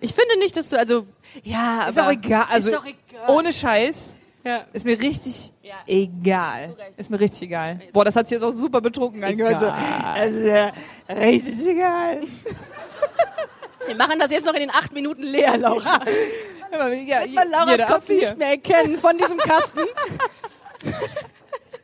Ich 0.00 0.12
finde 0.14 0.38
nicht, 0.38 0.56
dass 0.56 0.68
du, 0.68 0.78
also, 0.78 1.06
ja, 1.42 1.88
Ist 1.88 1.98
aber. 1.98 2.08
auch 2.08 2.12
egal. 2.12 2.46
Also, 2.50 2.68
ist 2.70 2.76
doch 2.76 2.84
egal. 2.86 3.28
ohne 3.28 3.52
Scheiß. 3.52 4.18
Ja. 4.44 4.60
Ist 4.74 4.84
mir 4.84 5.00
richtig 5.00 5.52
Ja. 5.62 5.76
egal. 5.86 6.76
Ist 6.98 7.10
mir 7.10 7.18
richtig 7.18 7.42
egal. 7.42 7.78
Boah, 7.92 8.04
das 8.04 8.14
hat 8.14 8.28
sich 8.28 8.36
jetzt 8.36 8.42
auch 8.42 8.52
super 8.52 8.82
betrunken 8.82 9.24
angehört. 9.24 9.58
So, 9.60 9.66
ist 9.66 10.44
ja 10.44 10.70
richtig 11.08 11.66
egal. 11.66 12.20
Wir 13.86 13.94
machen 13.96 14.18
das 14.18 14.30
jetzt 14.30 14.44
noch 14.46 14.54
in 14.54 14.60
den 14.60 14.70
acht 14.70 14.92
Minuten 14.92 15.22
leer, 15.22 15.56
Laura. 15.58 16.00
Ja, 16.72 16.88
ja, 16.88 17.26
Man 17.32 17.50
Lauras 17.50 17.86
Kopf 17.86 18.08
nicht 18.08 18.36
mehr 18.36 18.48
erkennen 18.48 18.98
von 18.98 19.16
diesem 19.16 19.38
Kasten. 19.38 19.80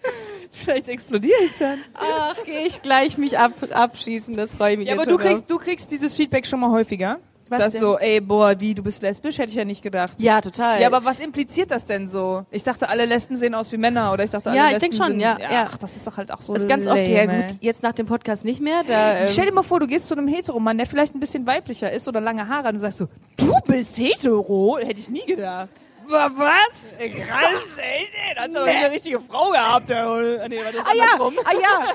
Vielleicht 0.50 0.88
explodiere 0.88 1.38
ich 1.44 1.56
dann. 1.58 1.78
Ach, 1.94 2.44
gehe 2.44 2.66
ich 2.66 2.82
gleich 2.82 3.18
mich 3.18 3.38
ab, 3.38 3.52
abschießen, 3.70 4.34
das 4.34 4.54
freue 4.54 4.72
ich 4.72 4.78
mich 4.78 4.88
Ja, 4.88 4.94
jetzt 4.94 5.08
aber 5.08 5.10
du 5.10 5.18
kriegst, 5.18 5.44
du 5.48 5.58
kriegst 5.58 5.90
dieses 5.90 6.16
Feedback 6.16 6.46
schon 6.46 6.60
mal 6.60 6.70
häufiger. 6.70 7.18
Was 7.50 7.58
dass 7.58 7.72
denn? 7.72 7.80
so, 7.80 7.98
ey, 7.98 8.20
boah, 8.20 8.54
wie, 8.60 8.74
du 8.74 8.82
bist 8.82 9.02
lesbisch? 9.02 9.38
Hätte 9.38 9.50
ich 9.50 9.56
ja 9.56 9.64
nicht 9.64 9.82
gedacht. 9.82 10.12
Ja, 10.18 10.40
total. 10.40 10.80
Ja, 10.80 10.86
aber 10.86 11.04
was 11.04 11.18
impliziert 11.18 11.72
das 11.72 11.84
denn 11.84 12.08
so? 12.08 12.46
Ich 12.52 12.62
dachte, 12.62 12.88
alle 12.88 13.06
Lesben 13.06 13.36
sehen 13.36 13.56
aus 13.56 13.72
wie 13.72 13.76
Männer 13.76 14.12
oder 14.12 14.22
ich 14.22 14.30
dachte, 14.30 14.50
alle 14.50 14.56
Ja, 14.56 14.66
ich 14.66 14.74
Lesben 14.74 14.90
denk 14.90 14.94
schon, 14.94 15.06
sind, 15.08 15.20
ja, 15.20 15.36
ja. 15.40 15.68
Ach, 15.68 15.76
das 15.76 15.96
ist 15.96 16.06
doch 16.06 16.16
halt 16.16 16.30
auch 16.30 16.42
so 16.42 16.54
das 16.54 16.62
ist 16.62 16.68
ganz 16.68 16.86
oft, 16.86 17.08
ja 17.08 17.24
lame, 17.24 17.46
gut, 17.48 17.56
jetzt 17.60 17.82
nach 17.82 17.92
dem 17.92 18.06
Podcast 18.06 18.44
nicht 18.44 18.60
mehr. 18.60 18.82
Da, 18.86 19.16
ähm, 19.16 19.28
Stell 19.28 19.46
dir 19.46 19.52
mal 19.52 19.64
vor, 19.64 19.80
du 19.80 19.88
gehst 19.88 20.06
zu 20.06 20.16
einem 20.16 20.28
Hetero-Mann, 20.28 20.78
der 20.78 20.86
vielleicht 20.86 21.16
ein 21.16 21.18
bisschen 21.18 21.44
weiblicher 21.44 21.90
ist 21.90 22.06
oder 22.06 22.20
lange 22.20 22.46
Haare 22.46 22.68
und 22.68 22.74
du 22.74 22.80
sagst 22.80 22.98
so, 22.98 23.08
du 23.36 23.52
bist 23.66 23.98
hetero? 23.98 24.78
Hätte 24.78 25.00
ich 25.00 25.10
nie 25.10 25.26
gedacht. 25.26 25.70
Wa- 26.10 26.30
Was? 26.34 26.96
Krass, 26.98 27.78
ey, 27.78 28.08
ey, 28.28 28.34
da 28.34 28.42
hat's 28.42 28.56
aber 28.56 28.66
eine 28.66 28.90
richtige 28.90 29.20
Frau 29.20 29.50
gehabt. 29.50 29.90
Ah, 29.92 30.16
Nee, 30.48 30.64
war 30.64 30.72
das 30.72 30.86
Ah 30.86 30.94
ja, 30.94 31.06
ah 31.44 31.52
ja, 31.52 31.94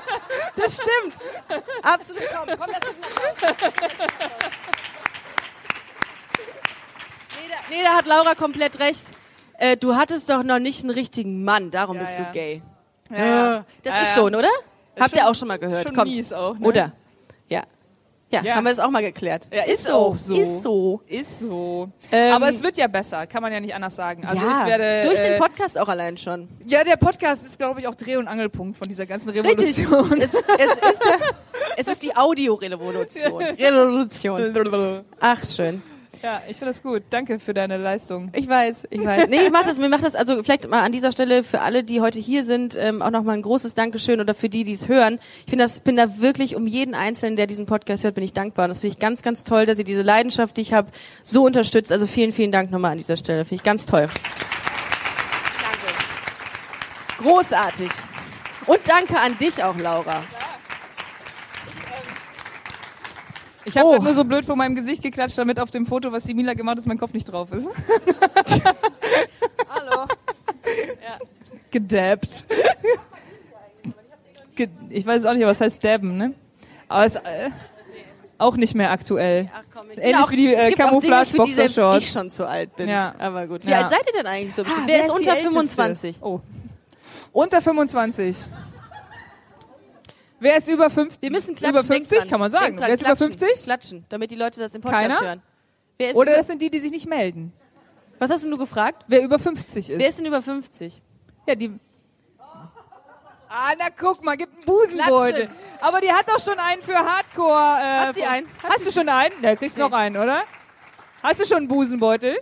das 0.56 0.74
stimmt. 0.74 1.18
Absolut, 1.82 2.22
komm, 2.34 2.56
komm, 2.58 2.70
das 2.80 2.90
ist 2.90 2.96
nee, 7.36 7.48
da, 7.50 7.56
nee, 7.70 7.82
da 7.82 7.94
hat 7.94 8.06
Laura 8.06 8.34
komplett 8.34 8.78
recht. 8.80 9.10
Äh, 9.58 9.76
du 9.76 9.96
hattest 9.96 10.28
doch 10.28 10.42
noch 10.42 10.58
nicht 10.58 10.80
einen 10.82 10.90
richtigen 10.90 11.44
Mann, 11.44 11.70
darum 11.70 11.96
Ja, 11.96 12.02
bist 12.02 12.18
ja. 12.18 12.24
du 12.26 12.32
gay. 12.32 12.62
Ja, 13.10 13.16
ja. 13.18 13.64
Das 13.82 13.94
Ja, 13.94 14.02
ist 14.02 14.08
ja. 14.08 14.14
so, 14.16 14.24
oder? 14.26 14.48
Habt 14.98 15.10
schon- 15.10 15.18
ihr 15.18 15.28
auch 15.28 15.34
schon 15.34 15.48
mal 15.48 15.58
gehört? 15.58 15.86
schon 15.86 15.94
Kommt. 15.96 16.10
mies 16.10 16.32
auch, 16.32 16.58
ne? 16.58 16.66
Oder? 16.66 16.92
Ja. 18.36 18.42
ja. 18.42 18.54
Haben 18.56 18.64
wir 18.64 18.70
das 18.70 18.80
auch 18.80 18.90
mal 18.90 19.02
geklärt. 19.02 19.48
Ja, 19.52 19.64
ist, 19.64 19.90
auch 19.90 20.16
so. 20.16 20.34
Ist 20.34 20.62
so. 20.62 21.00
Ist 21.06 21.40
so. 21.40 21.88
Ähm, 22.12 22.34
Aber 22.34 22.48
es 22.48 22.62
wird 22.62 22.78
ja 22.78 22.86
besser, 22.86 23.26
kann 23.26 23.42
man 23.42 23.52
ja 23.52 23.60
nicht 23.60 23.74
anders 23.74 23.96
sagen. 23.96 24.24
Also 24.26 24.44
ja, 24.44 24.60
ich 24.60 24.66
werde 24.66 25.08
durch 25.08 25.20
den 25.20 25.32
äh, 25.32 25.38
Podcast 25.38 25.78
auch 25.78 25.88
allein 25.88 26.16
schon. 26.18 26.48
Ja, 26.66 26.84
der 26.84 26.96
Podcast 26.96 27.44
ist 27.44 27.58
glaube 27.58 27.80
ich 27.80 27.88
auch 27.88 27.94
Dreh- 27.94 28.16
und 28.16 28.28
Angelpunkt 28.28 28.76
von 28.76 28.88
dieser 28.88 29.06
ganzen 29.06 29.30
Richtig. 29.30 29.78
Revolution. 29.78 30.20
es, 30.20 30.34
es, 30.34 30.40
ist 30.40 31.02
der, 31.04 31.34
es 31.76 31.88
ist 31.88 32.02
die 32.02 32.16
Audiorevolution. 32.16 33.42
Revolution. 33.58 35.04
Ach, 35.20 35.44
schön. 35.44 35.82
Ja, 36.22 36.42
ich 36.48 36.56
finde 36.56 36.72
das 36.72 36.82
gut. 36.82 37.02
Danke 37.10 37.38
für 37.38 37.54
deine 37.54 37.76
Leistung. 37.76 38.30
Ich 38.34 38.48
weiß, 38.48 38.88
ich 38.90 39.04
weiß. 39.04 39.28
Nee, 39.28 39.42
ich 39.46 39.50
mach 39.50 39.64
das, 39.64 39.78
mir 39.78 39.88
macht 39.88 40.04
das, 40.04 40.14
also 40.14 40.42
vielleicht 40.42 40.68
mal 40.68 40.82
an 40.82 40.92
dieser 40.92 41.12
Stelle 41.12 41.44
für 41.44 41.60
alle, 41.60 41.84
die 41.84 42.00
heute 42.00 42.18
hier 42.18 42.44
sind, 42.44 42.76
ähm, 42.78 43.02
auch 43.02 43.10
nochmal 43.10 43.36
ein 43.36 43.42
großes 43.42 43.74
Dankeschön 43.74 44.20
oder 44.20 44.34
für 44.34 44.48
die, 44.48 44.64
die 44.64 44.72
es 44.72 44.88
hören. 44.88 45.18
Ich 45.44 45.50
finde 45.50 45.64
das, 45.64 45.80
bin 45.80 45.96
da 45.96 46.20
wirklich 46.20 46.56
um 46.56 46.66
jeden 46.66 46.94
Einzelnen, 46.94 47.36
der 47.36 47.46
diesen 47.46 47.66
Podcast 47.66 48.04
hört, 48.04 48.14
bin 48.14 48.24
ich 48.24 48.32
dankbar. 48.32 48.64
Und 48.64 48.70
das 48.70 48.80
finde 48.80 48.94
ich 48.94 48.98
ganz, 48.98 49.22
ganz 49.22 49.44
toll, 49.44 49.66
dass 49.66 49.78
ihr 49.78 49.84
diese 49.84 50.02
Leidenschaft, 50.02 50.56
die 50.56 50.62
ich 50.62 50.72
habe, 50.72 50.88
so 51.22 51.44
unterstützt. 51.44 51.92
Also 51.92 52.06
vielen, 52.06 52.32
vielen 52.32 52.52
Dank 52.52 52.70
nochmal 52.70 52.92
an 52.92 52.98
dieser 52.98 53.16
Stelle. 53.16 53.44
Finde 53.44 53.56
ich 53.56 53.62
ganz 53.62 53.86
toll. 53.86 54.08
Danke. 55.62 57.28
Großartig. 57.28 57.90
Und 58.66 58.80
danke 58.86 59.18
an 59.18 59.36
dich 59.38 59.62
auch, 59.62 59.78
Laura. 59.78 60.24
Ich 63.66 63.76
habe 63.76 63.88
Oh. 63.88 63.98
nur 63.98 64.14
so 64.14 64.24
blöd 64.24 64.44
vor 64.46 64.56
meinem 64.56 64.74
Gesicht 64.76 65.02
geklatscht, 65.02 65.36
damit 65.38 65.58
auf 65.60 65.70
dem 65.70 65.86
Foto, 65.86 66.10
was 66.12 66.24
die 66.24 66.34
Mila 66.34 66.54
gemacht 66.54 66.78
hat, 66.78 66.86
mein 66.86 66.98
Kopf 66.98 67.12
nicht 67.12 67.24
drauf 67.30 67.50
ist. 67.52 67.68
Hallo. 69.68 70.06
Gedabbt. 71.70 72.44
Ge 74.54 74.68
ich 74.88 75.04
weiß 75.04 75.24
auch 75.26 75.34
nicht, 75.34 75.44
was 75.44 75.60
heißt 75.60 75.84
dabben, 75.84 76.16
ne? 76.16 76.32
Aber 76.88 77.04
es 77.04 77.16
ist 77.16 77.24
äh, 77.24 77.50
auch 78.38 78.56
nicht 78.56 78.74
mehr 78.74 78.90
aktuell. 78.92 79.50
Ach 79.52 79.62
komm, 79.74 79.90
ich 79.90 79.98
Ähnlich 79.98 80.16
auch, 80.16 80.30
wie 80.30 80.36
die, 80.36 80.54
äh, 80.54 80.72
es 80.72 80.80
auch 80.80 81.00
Dinge, 81.00 81.26
für 81.26 81.42
die 81.44 81.52
selbst 81.52 81.78
ich 81.98 82.10
schon 82.10 82.30
zu 82.30 82.46
alt 82.46 82.74
bin. 82.76 82.88
Ja. 82.88 83.14
Aber 83.18 83.46
gut. 83.46 83.66
Wie 83.66 83.70
Ja. 83.70 83.82
alt 83.82 83.90
seid 83.90 84.06
ihr 84.06 84.12
denn 84.22 84.26
eigentlich 84.26 84.54
so 84.54 84.62
bestimmt? 84.62 84.84
Ah, 84.84 84.88
Wer 84.88 85.00
ist 85.00 85.06
die 85.08 85.10
unter 85.12 85.30
Älteste? 85.32 85.50
25? 85.52 86.16
Oh. 86.22 86.40
Unter 87.32 87.60
25. 87.60 88.36
Wer 90.38 90.56
ist 90.58 90.68
über 90.68 90.90
50? 90.90 91.22
Wir 91.22 91.30
müssen 91.30 91.54
klatschen. 91.54 91.78
Über 91.78 91.82
denk 91.88 92.06
50 92.06 92.18
dran. 92.18 92.28
kann 92.28 92.40
man 92.40 92.50
sagen. 92.50 92.78
Wer 92.78 92.88
ist 92.94 93.04
klatschen, 93.04 93.26
über 93.28 93.36
50? 93.38 93.64
Klatschen, 93.64 94.04
damit 94.08 94.30
die 94.30 94.36
Leute 94.36 94.60
das 94.60 94.74
im 94.74 94.82
Podcast 94.82 95.18
Keiner? 95.18 95.20
hören. 96.00 96.14
Oder 96.14 96.36
das 96.36 96.46
sind 96.46 96.60
die, 96.60 96.70
die 96.70 96.78
sich 96.80 96.90
nicht 96.90 97.08
melden. 97.08 97.52
was 98.18 98.30
hast 98.30 98.44
du 98.44 98.48
nur 98.48 98.58
gefragt? 98.58 99.04
Wer 99.08 99.22
über 99.22 99.38
50 99.38 99.90
ist. 99.90 99.98
Wer 99.98 100.08
ist 100.08 100.18
denn 100.18 100.26
über 100.26 100.42
50? 100.42 101.00
Ja, 101.46 101.54
die. 101.54 101.72
Ah, 103.48 103.72
na 103.78 103.86
guck 103.96 104.22
mal, 104.24 104.36
gibt 104.36 104.52
einen 104.52 104.62
Busenbeutel. 104.66 105.46
Klatschen. 105.46 105.56
Aber 105.80 106.00
die 106.00 106.12
hat 106.12 106.28
doch 106.28 106.38
schon 106.40 106.58
einen 106.58 106.82
für 106.82 106.96
Hardcore. 106.98 107.52
Äh, 107.80 108.06
Hat 108.06 108.14
sie 108.14 108.24
einen? 108.24 108.46
Hat 108.62 108.70
Hast 108.72 108.86
du 108.86 108.90
schon 108.92 109.08
einen? 109.08 109.32
Ja, 109.40 109.54
kriegst 109.56 109.78
Nee. 109.78 109.84
noch 109.84 109.92
einen, 109.92 110.16
oder? 110.16 110.42
Hast 111.22 111.40
du 111.40 111.46
schon 111.46 111.58
einen 111.58 111.68
Busenbeutel? 111.68 112.38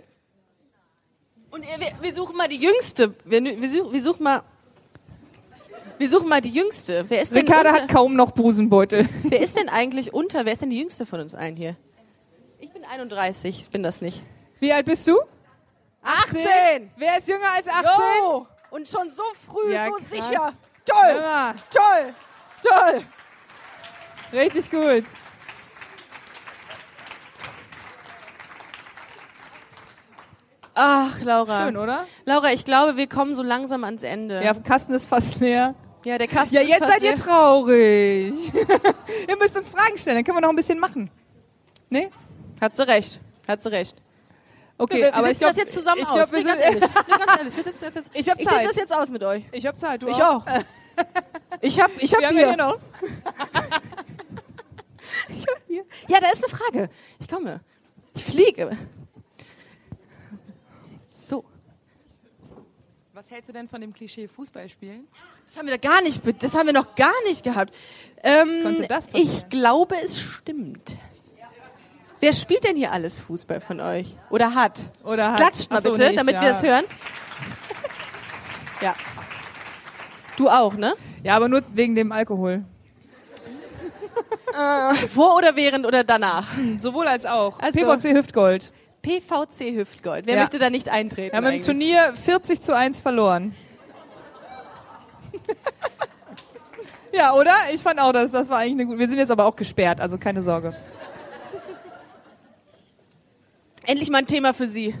Und 1.51 1.63
äh, 1.63 1.67
wir, 1.79 1.91
wir 2.01 2.13
suchen 2.13 2.35
mal 2.35 2.47
die 2.49 2.57
Jüngste. 2.57 3.13
Wir, 3.23 3.41
wir, 3.43 3.69
such, 3.69 3.93
wir 3.93 4.01
suchen 4.01 4.23
mal. 4.23 4.41
Wir 5.97 6.09
suchen 6.09 6.27
mal 6.27 6.41
die 6.41 6.49
Jüngste. 6.49 7.05
Wer 7.09 7.21
ist 7.21 7.33
denn 7.33 7.45
Ricarda 7.45 7.69
unter, 7.69 7.83
hat 7.83 7.89
kaum 7.89 8.15
noch 8.15 8.31
Busenbeutel. 8.31 9.07
Wer 9.23 9.39
ist 9.39 9.57
denn 9.57 9.69
eigentlich 9.69 10.13
unter? 10.13 10.45
Wer 10.45 10.53
ist 10.53 10.61
denn 10.61 10.69
die 10.69 10.79
Jüngste 10.79 11.05
von 11.05 11.21
uns 11.21 11.33
allen 11.35 11.55
hier? 11.55 11.75
Ich 12.59 12.71
bin 12.71 12.83
31, 12.85 13.61
ich 13.61 13.69
bin 13.69 13.83
das 13.83 14.01
nicht. 14.01 14.23
Wie 14.59 14.73
alt 14.73 14.85
bist 14.85 15.07
du? 15.07 15.19
18! 16.03 16.91
Wer 16.97 17.17
ist 17.17 17.27
jünger 17.27 17.51
als 17.55 17.67
18? 17.67 17.91
Jo! 18.19 18.47
Und 18.71 18.87
schon 18.89 19.09
so 19.09 19.23
früh, 19.49 19.73
Ja, 19.73 19.85
so 19.85 19.91
krass. 19.93 20.09
sicher. 20.09 20.53
Toll! 20.85 21.15
Ja, 21.19 21.55
Toll! 21.71 22.13
Toll! 22.63 23.01
richtig 24.33 24.69
gut. 24.69 25.05
Ach, 30.73 31.21
Laura. 31.21 31.63
Schön, 31.63 31.77
oder? 31.77 32.05
Laura, 32.25 32.51
ich 32.51 32.65
glaube, 32.65 32.97
wir 32.97 33.07
kommen 33.07 33.33
so 33.33 33.43
langsam 33.43 33.83
ans 33.85 34.03
Ende. 34.03 34.43
Ja, 34.43 34.53
Kasten 34.53 34.93
ist 34.93 35.07
fast 35.07 35.39
leer. 35.39 35.73
Ja 36.05 36.17
der 36.17 36.27
Kasten 36.27 36.55
Ja, 36.55 36.61
jetzt 36.61 36.87
seid 36.87 37.03
ihr 37.03 37.15
traurig. 37.15 38.33
ihr 39.27 39.37
müsst 39.37 39.57
uns 39.57 39.69
Fragen 39.69 39.97
stellen, 39.97 40.17
dann 40.17 40.23
können 40.23 40.37
wir 40.37 40.41
noch 40.41 40.49
ein 40.49 40.55
bisschen 40.55 40.79
machen. 40.79 41.09
Nee? 41.89 42.09
Hat 42.61 42.75
sie 42.75 42.87
recht. 42.87 43.19
Hat 43.47 43.61
sie 43.61 43.71
recht. 43.71 43.95
Okay, 44.77 44.97
wir, 44.97 45.03
wir 45.03 45.13
aber 45.15 45.31
ich 45.31 45.37
sitzen 45.37 45.39
glaub, 45.39 45.49
das 45.51 45.57
jetzt 45.63 45.73
zusammen 45.73 46.01
ich 46.01 46.07
aus. 46.07 46.13
glaub, 46.13 46.31
wir 46.31 46.39
nee, 46.39 46.45
ganz 46.45 46.61
sind- 46.61 46.73
ehrlich. 46.73 46.83
Nee, 47.07 47.25
ganz 47.25 47.37
ehrlich. 47.39 47.55
Wir 47.55 47.63
sitzen 47.63 47.85
das 47.85 47.95
jetzt, 47.95 48.09
Ich 48.13 48.29
hab 48.29 48.37
ich 48.37 48.43
sitze 48.43 48.55
Zeit. 48.57 48.65
das 48.69 48.75
jetzt 48.75 48.93
aus 48.95 49.09
mit 49.09 49.23
euch. 49.23 49.43
Ich 49.51 49.65
hab 49.65 49.77
Zeit, 49.77 50.01
du 50.03 50.07
Ich 50.07 50.21
auch. 50.21 50.45
Ich 51.61 51.79
hab, 51.81 51.91
ich 52.01 52.13
hab 52.13 52.19
Wir 52.21 52.27
haben 52.27 52.35
Bier. 52.35 52.41
ja 52.43 52.47
hier 52.49 52.57
noch. 52.57 52.77
Ja, 56.07 56.19
da 56.21 56.29
ist 56.29 56.43
eine 56.45 56.55
Frage. 56.57 56.89
Ich 57.19 57.27
komme. 57.27 57.61
Ich 58.15 58.23
fliege. 58.23 58.77
So. 61.07 61.43
Was 63.13 63.29
hältst 63.31 63.49
du 63.49 63.53
denn 63.53 63.67
von 63.67 63.81
dem 63.81 63.93
Klischee 63.93 64.27
Fußballspielen? 64.27 65.07
Das 65.47 65.57
haben 65.57 65.67
wir 65.67 65.77
da 65.77 65.89
gar 65.89 66.01
nicht, 66.01 66.21
das 66.43 66.53
haben 66.55 66.65
wir 66.67 66.73
noch 66.73 66.95
gar 66.95 67.13
nicht 67.27 67.43
gehabt. 67.43 67.73
Ähm, 68.23 68.85
ich 69.13 69.49
glaube, 69.49 69.95
es 70.03 70.19
stimmt. 70.19 70.97
Wer 72.19 72.33
spielt 72.33 72.63
denn 72.63 72.75
hier 72.75 72.91
alles 72.91 73.19
Fußball 73.19 73.61
von 73.61 73.79
euch? 73.79 74.15
Oder 74.29 74.55
hat? 74.55 74.85
Oder 75.03 75.31
hat. 75.31 75.37
Klatscht 75.37 75.69
mal 75.69 75.81
so, 75.81 75.91
bitte, 75.91 76.07
nicht, 76.07 76.19
damit 76.19 76.35
ja. 76.35 76.41
wir 76.41 76.49
das 76.49 76.63
hören. 76.63 76.85
Ja. 78.81 78.93
Du 80.35 80.49
auch, 80.49 80.73
ne? 80.73 80.95
Ja, 81.23 81.37
aber 81.37 81.47
nur 81.47 81.61
wegen 81.73 81.95
dem 81.95 82.11
Alkohol. 82.11 82.65
Vor 85.13 85.37
oder 85.37 85.55
während 85.55 85.85
oder 85.85 86.03
danach? 86.03 86.47
Sowohl 86.77 87.07
als 87.07 87.25
auch. 87.25 87.59
Also- 87.59 87.79
PVC 87.79 88.13
Hüftgold. 88.15 88.71
PVC 89.01 89.75
Hüftgold. 89.75 90.25
Wer 90.25 90.35
Ja. 90.35 90.41
möchte 90.41 90.59
da 90.59 90.69
nicht 90.69 90.89
eintreten? 90.89 91.33
Wir 91.33 91.37
haben 91.37 91.53
im? 91.53 91.61
Turnier 91.61 92.13
40 92.15 92.61
zu 92.61 92.75
1 92.75 93.01
verloren. 93.01 93.55
ja, 97.13 97.33
oder? 97.33 97.55
Ich 97.73 97.81
fand 97.81 97.99
auch, 97.99 98.11
das, 98.11 98.31
das 98.31 98.49
war 98.49 98.59
eigentlich 98.59 98.73
eine 98.73 98.85
gute. 98.85 98.99
Wir 98.99 99.07
sind 99.07 99.17
jetzt 99.17 99.31
aber 99.31 99.45
auch 99.45 99.55
gesperrt, 99.55 100.01
also 100.01 100.17
keine 100.17 100.41
Sorge. 100.41 100.75
Endlich 103.85 104.09
mal 104.09 104.19
ein 104.19 104.27
Thema 104.27 104.53
für 104.53 104.67
Sie. 104.67 104.95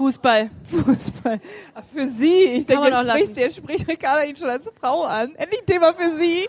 Fußball. 0.00 0.50
Fußball. 0.64 1.40
Ach, 1.74 1.82
Für 1.92 2.08
Sie. 2.08 2.44
Ich 2.44 2.66
Kann 2.66 2.82
denke, 2.84 2.96
jetzt 2.96 3.10
spricht, 3.10 3.36
jetzt 3.36 3.56
spricht 3.56 3.88
Ricarda 3.88 4.22
ihn 4.24 4.34
schon 4.34 4.48
als 4.48 4.72
Frau 4.80 5.02
an. 5.02 5.34
Endlich 5.34 5.60
ein 5.60 5.66
Thema 5.66 5.92
für 5.92 6.10
Sie. 6.12 6.48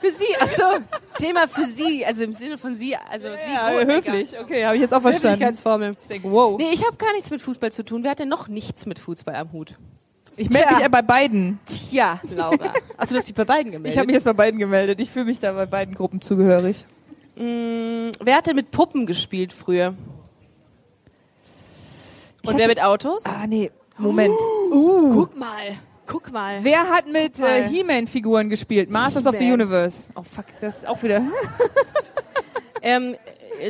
Für 0.00 0.10
Sie, 0.10 0.34
achso. 0.40 0.82
Thema 1.18 1.46
für 1.46 1.66
Sie. 1.66 2.06
Also 2.06 2.24
im 2.24 2.32
Sinne 2.32 2.56
von 2.56 2.74
Sie. 2.74 2.96
Also 2.96 3.28
Sie. 3.28 3.52
Ja, 3.52 3.70
oh, 3.70 3.86
höflich. 3.86 4.38
Okay, 4.40 4.64
habe 4.64 4.76
ich 4.76 4.80
jetzt 4.80 4.94
auch 4.94 5.02
verstanden. 5.02 5.34
Höflichkeitsformel. 5.34 5.94
Ich 6.00 6.08
denke, 6.08 6.30
wow. 6.30 6.58
Nee, 6.58 6.70
ich 6.72 6.86
habe 6.86 6.96
gar 6.96 7.12
nichts 7.12 7.28
mit 7.30 7.42
Fußball 7.42 7.70
zu 7.70 7.84
tun. 7.84 8.02
Wer 8.02 8.12
hat 8.12 8.18
denn 8.18 8.30
noch 8.30 8.48
nichts 8.48 8.86
mit 8.86 8.98
Fußball 8.98 9.34
am 9.34 9.52
Hut? 9.52 9.76
Ich 10.36 10.50
melde 10.50 10.68
mich 10.70 10.78
ja 10.80 10.88
bei 10.88 11.02
beiden. 11.02 11.58
Tja, 11.64 12.20
Laura. 12.34 12.72
Also 12.96 13.14
du 13.14 13.18
hast 13.18 13.28
dich 13.28 13.34
bei 13.34 13.44
beiden 13.44 13.72
gemeldet. 13.72 13.92
Ich 13.94 13.98
habe 13.98 14.06
mich 14.06 14.14
jetzt 14.14 14.24
bei 14.24 14.32
beiden 14.32 14.58
gemeldet. 14.60 15.00
Ich 15.00 15.10
fühle 15.10 15.24
mich 15.26 15.38
da 15.38 15.52
bei 15.52 15.66
beiden 15.66 15.94
Gruppen 15.94 16.20
zugehörig. 16.20 16.86
Mm, 17.36 18.10
wer 18.20 18.36
hat 18.36 18.46
denn 18.46 18.56
mit 18.56 18.70
Puppen 18.70 19.06
gespielt 19.06 19.52
früher? 19.52 19.88
Und 22.42 22.48
hatte- 22.48 22.58
wer 22.58 22.68
mit 22.68 22.82
Autos? 22.82 23.24
Ah, 23.24 23.46
nee. 23.46 23.70
Moment. 23.98 24.34
Guck 24.70 25.36
mal. 25.36 25.78
Guck 26.06 26.32
mal. 26.32 26.58
Wer 26.62 26.88
hat 26.88 27.06
mit 27.08 27.40
äh, 27.40 27.68
He-Man-Figuren 27.68 28.48
gespielt? 28.48 28.90
Masters 28.90 29.26
of 29.26 29.36
the. 29.38 29.50
Universe. 29.50 30.12
Oh 30.14 30.22
fuck, 30.22 30.44
das 30.60 30.78
ist 30.78 30.86
auch 30.88 31.02
wieder. 31.02 31.22
Ähm, 32.82 33.14
äh, 33.14 33.16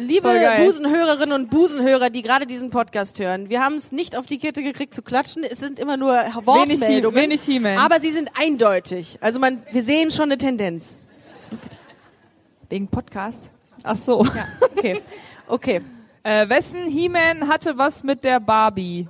liebe. 0.00 0.28
Busenhörerinnen 0.64 1.32
und 1.32 1.50
Busenhörer, 1.50 2.10
die 2.10 2.22
gerade 2.22 2.46
diesen 2.46 2.70
Podcast 2.70 3.18
hören, 3.18 3.48
wir 3.48 3.62
haben 3.62 3.74
es 3.74 3.92
nicht 3.92 4.16
auf 4.16 4.26
die 4.26 4.38
Kette 4.38 4.62
gekriegt 4.62 4.94
zu 4.94 5.02
klatschen. 5.02 5.44
Es 5.44 5.58
sind 5.58 5.78
immer 5.78 5.96
nur 5.96 6.12
Wenig, 6.12 6.34
He 6.34 6.46
Wortmeldungen. 6.46 7.22
wenig 7.22 7.78
aber 7.78 8.00
sie 8.00 8.10
sind 8.10 8.30
eindeutig. 8.34 9.18
Also 9.20 9.38
man, 9.40 9.62
wir 9.72 9.82
sehen 9.82 10.10
schon 10.10 10.24
eine 10.24 10.38
Tendenz. 10.38 11.02
Wegen 12.68 12.88
Podcast. 12.88 13.50
Ach 13.84 13.96
so. 13.96 14.24
Ja, 14.24 14.46
okay. 14.60 15.02
Okay. 15.46 15.80
Äh, 16.26 16.48
wessen 16.48 16.88
He-Man 16.88 17.46
hatte 17.46 17.78
was 17.78 18.02
mit 18.02 18.24
der 18.24 18.40
Barbie? 18.40 19.06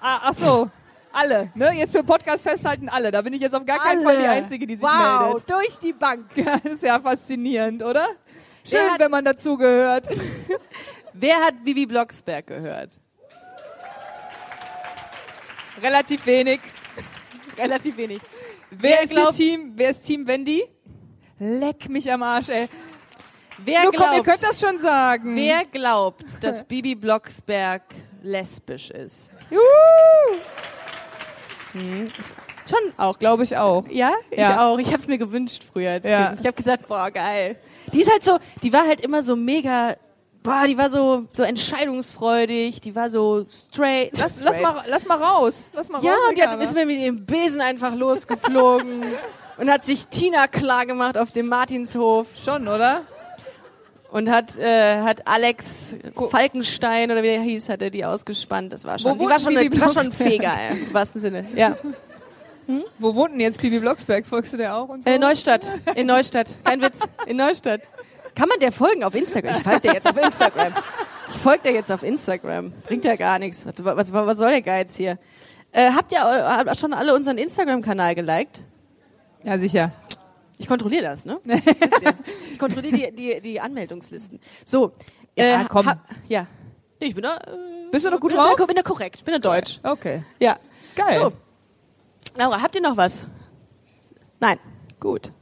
Ah, 0.00 0.20
ach 0.22 0.32
so. 0.32 0.70
Alle, 1.12 1.50
ne? 1.54 1.72
Jetzt 1.72 1.92
für 1.94 2.02
Podcast 2.02 2.44
festhalten 2.44 2.88
alle. 2.88 3.10
Da 3.10 3.20
bin 3.20 3.34
ich 3.34 3.42
jetzt 3.42 3.54
auf 3.54 3.66
gar 3.66 3.78
keinen 3.78 4.04
Fall 4.04 4.16
die 4.16 4.26
Einzige, 4.26 4.66
die 4.66 4.76
sich 4.76 4.82
wow, 4.82 5.34
meldet. 5.34 5.50
durch 5.50 5.78
die 5.78 5.92
Bank. 5.92 6.24
Ja, 6.34 6.58
das 6.64 6.72
ist 6.72 6.82
ja 6.82 6.98
faszinierend, 6.98 7.82
oder? 7.82 8.06
Schön, 8.68 8.90
hat- 8.90 9.00
wenn 9.00 9.10
man 9.10 9.24
dazugehört. 9.24 10.06
Wer 11.12 11.36
hat 11.44 11.64
Bibi 11.64 11.86
Blocksberg 11.86 12.46
gehört? 12.46 12.90
Relativ 15.82 16.24
wenig. 16.26 16.60
Relativ 17.56 17.96
wenig. 17.96 18.20
Wer, 18.70 18.80
Wer 18.90 19.02
ist 19.04 19.10
glaubt, 19.10 19.36
Team, 19.36 19.72
wer 19.76 19.90
ist 19.90 20.02
Team 20.02 20.26
Wendy? 20.26 20.64
Leck 21.38 21.88
mich 21.88 22.10
am 22.12 22.22
Arsch, 22.22 22.48
ey. 22.50 22.68
wer 23.58 23.82
Nur 23.84 23.92
komm, 23.92 24.02
ihr 24.02 24.22
glaubt, 24.22 24.24
könnt 24.26 24.42
das 24.42 24.60
schon 24.60 24.78
sagen. 24.78 25.34
wer 25.36 25.64
glaubt, 25.64 26.42
dass 26.44 26.64
Bibi 26.64 26.94
Blocksberg 26.94 27.82
lesbisch 28.22 28.90
ist? 28.90 29.30
Juhu. 29.50 29.60
Schon 32.68 32.92
auch. 32.96 33.18
Glaube 33.18 33.42
ich 33.44 33.56
auch. 33.56 33.86
Ja, 33.88 34.12
ich 34.30 34.38
Ja. 34.38 34.66
auch. 34.68 34.78
Ich 34.78 34.88
habe 34.88 34.98
es 34.98 35.06
mir 35.08 35.18
gewünscht 35.18 35.64
früher 35.70 35.92
als 35.92 36.04
Ja. 36.04 36.28
Kind. 36.28 36.40
Ich 36.40 36.46
habe 36.46 36.56
gesagt, 36.62 36.88
boah, 36.88 37.10
geil. 37.10 37.56
Die 37.92 38.00
ist 38.02 38.10
halt 38.12 38.24
so, 38.24 38.38
die 38.62 38.72
war 38.72 38.86
halt 38.86 39.00
immer 39.00 39.22
so 39.22 39.34
mega, 39.36 39.94
boah, 40.42 40.64
die 40.66 40.76
war 40.76 40.90
so 40.90 41.24
so 41.32 41.42
entscheidungsfreudig, 41.42 42.80
die 42.80 42.94
war 42.94 43.08
so 43.10 43.46
straight. 43.50 44.10
Lass, 44.18 44.42
lass, 44.42 44.56
straight. 44.56 44.62
mal, 44.74 44.84
lass 44.86 45.06
mal 45.06 45.16
raus. 45.22 45.66
Lass 45.72 45.88
mal 45.88 46.02
Ja, 46.02 46.12
raus. 46.12 46.20
und 46.28 46.36
die 46.38 46.42
hat, 46.42 46.62
ist 46.62 46.74
mir 46.74 46.86
mit 46.86 46.98
ihrem 46.98 47.24
Besen 47.24 47.60
einfach 47.60 47.94
losgeflogen 47.94 49.02
und 49.56 49.70
hat 49.70 49.84
sich 49.84 50.06
Tina 50.08 50.46
klar 50.46 50.84
gemacht 50.86 51.16
auf 51.16 51.30
dem 51.30 51.46
Martinshof 51.48 52.26
Schon, 52.42 52.68
oder? 52.68 53.02
und 54.10 54.30
hat 54.30 54.56
äh, 54.58 55.02
hat 55.02 55.26
Alex 55.28 55.96
Falkenstein 56.30 57.10
oder 57.10 57.22
wie 57.22 57.26
der 57.28 57.40
hieß, 57.42 57.68
hat 57.68 57.82
er 57.82 57.90
die 57.90 58.04
ausgespannt. 58.06 58.72
Das 58.72 58.84
war 58.86 58.98
schon, 58.98 59.18
Wo 59.18 59.24
die 59.24 59.30
war 59.30 59.38
schon, 59.40 59.56
eine, 59.56 59.68
die 59.68 59.80
war 59.80 59.88
schon? 59.90 60.12
Feger, 60.12 60.52
im 60.70 60.92
wahrsten 60.94 61.20
Sinne. 61.20 61.44
Ja. 61.54 61.76
Wo 62.98 63.14
wohnt 63.14 63.32
denn 63.32 63.40
jetzt 63.40 63.60
Pipi 63.60 63.78
Blocksberg? 63.80 64.26
Folgst 64.26 64.52
du 64.52 64.56
der 64.58 64.76
auch 64.76 64.88
und 64.88 65.04
so? 65.04 65.10
Äh, 65.10 65.18
Neustadt. 65.18 65.70
In 65.94 66.06
Neustadt. 66.06 66.48
Kein 66.64 66.82
Witz. 66.82 67.00
In 67.26 67.36
Neustadt. 67.38 67.80
Kann 68.34 68.48
man 68.48 68.58
der 68.60 68.72
folgen 68.72 69.02
auf 69.04 69.14
Instagram? 69.14 69.56
Ich 69.56 69.62
folge 69.62 69.80
der 69.80 69.94
jetzt 69.94 70.06
auf 70.08 70.16
Instagram. 70.16 70.72
Ich 71.30 71.36
folge 71.36 71.62
der 71.64 71.72
jetzt 71.72 71.90
auf 71.90 72.02
Instagram. 72.02 72.72
Bringt 72.86 73.04
ja 73.04 73.16
gar 73.16 73.38
nichts. 73.38 73.66
Was, 73.66 73.74
was, 73.84 74.12
was 74.12 74.38
soll 74.38 74.50
der 74.50 74.62
Geiz 74.62 74.96
hier? 74.96 75.18
Äh, 75.72 75.90
habt 75.92 76.12
ihr 76.12 76.18
äh, 76.18 76.22
habt 76.22 76.78
schon 76.78 76.92
alle 76.92 77.14
unseren 77.14 77.38
Instagram-Kanal 77.38 78.14
geliked? 78.14 78.62
ja, 79.44 79.58
sicher. 79.58 79.92
Ich 80.58 80.66
kontrolliere 80.66 81.04
das, 81.04 81.24
ne? 81.24 81.38
Ich 82.52 82.58
kontrolliere 82.58 83.12
die, 83.12 83.14
die, 83.14 83.40
die 83.40 83.60
Anmeldungslisten. 83.60 84.40
So. 84.64 84.92
äh, 85.36 85.50
Ja, 85.52 85.64
komm. 85.68 85.90
ja. 86.28 86.46
Nee, 87.00 87.08
Ich 87.08 87.14
bin 87.14 87.22
da. 87.22 87.36
Äh, 87.36 87.90
Bist 87.92 88.04
du 88.04 88.10
noch 88.10 88.18
gut 88.20 88.30
bin, 88.32 88.38
drauf? 88.40 88.56
Bin, 88.56 88.66
bin 88.66 88.76
da 88.76 88.82
korrekt. 88.82 89.16
Ich 89.16 89.24
bin 89.24 89.32
da 89.34 89.38
deutsch. 89.38 89.78
Okay. 89.84 90.22
Ja. 90.40 90.58
Geil. 90.96 91.14
So. 91.20 91.32
Laura, 92.38 92.62
habt 92.62 92.74
ihr 92.76 92.80
noch 92.80 92.96
was? 92.96 93.24
Nein. 94.40 94.58
Gut. 95.00 95.32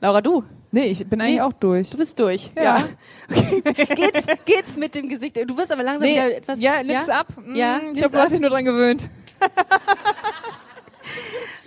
Laura, 0.00 0.20
du? 0.20 0.44
Nee, 0.72 0.86
ich 0.86 1.04
bin 1.06 1.20
eigentlich 1.20 1.36
Nee. 1.36 1.40
auch 1.40 1.52
durch. 1.54 1.90
Du 1.90 1.96
bist 1.96 2.18
durch. 2.20 2.50
Ja. 2.54 2.84
Okay. 3.28 3.62
geht's, 3.94 4.26
geht's 4.44 4.76
mit 4.76 4.94
dem 4.94 5.08
Gesicht? 5.08 5.36
Du 5.36 5.56
wirst 5.56 5.72
aber 5.72 5.82
langsam 5.82 6.02
Nee, 6.06 6.14
wieder 6.16 6.36
etwas. 6.36 6.60
ja, 6.60 6.80
Lips 6.80 7.08
ab. 7.08 7.26
Mm, 7.42 7.54
Ja, 7.56 7.78
ich 7.78 7.82
Lips 7.84 7.98
glaube, 7.98 8.12
du 8.16 8.18
hast 8.22 8.32
dich 8.32 8.40
nur 8.40 8.50
dran 8.50 8.64
gewöhnt. 8.64 9.08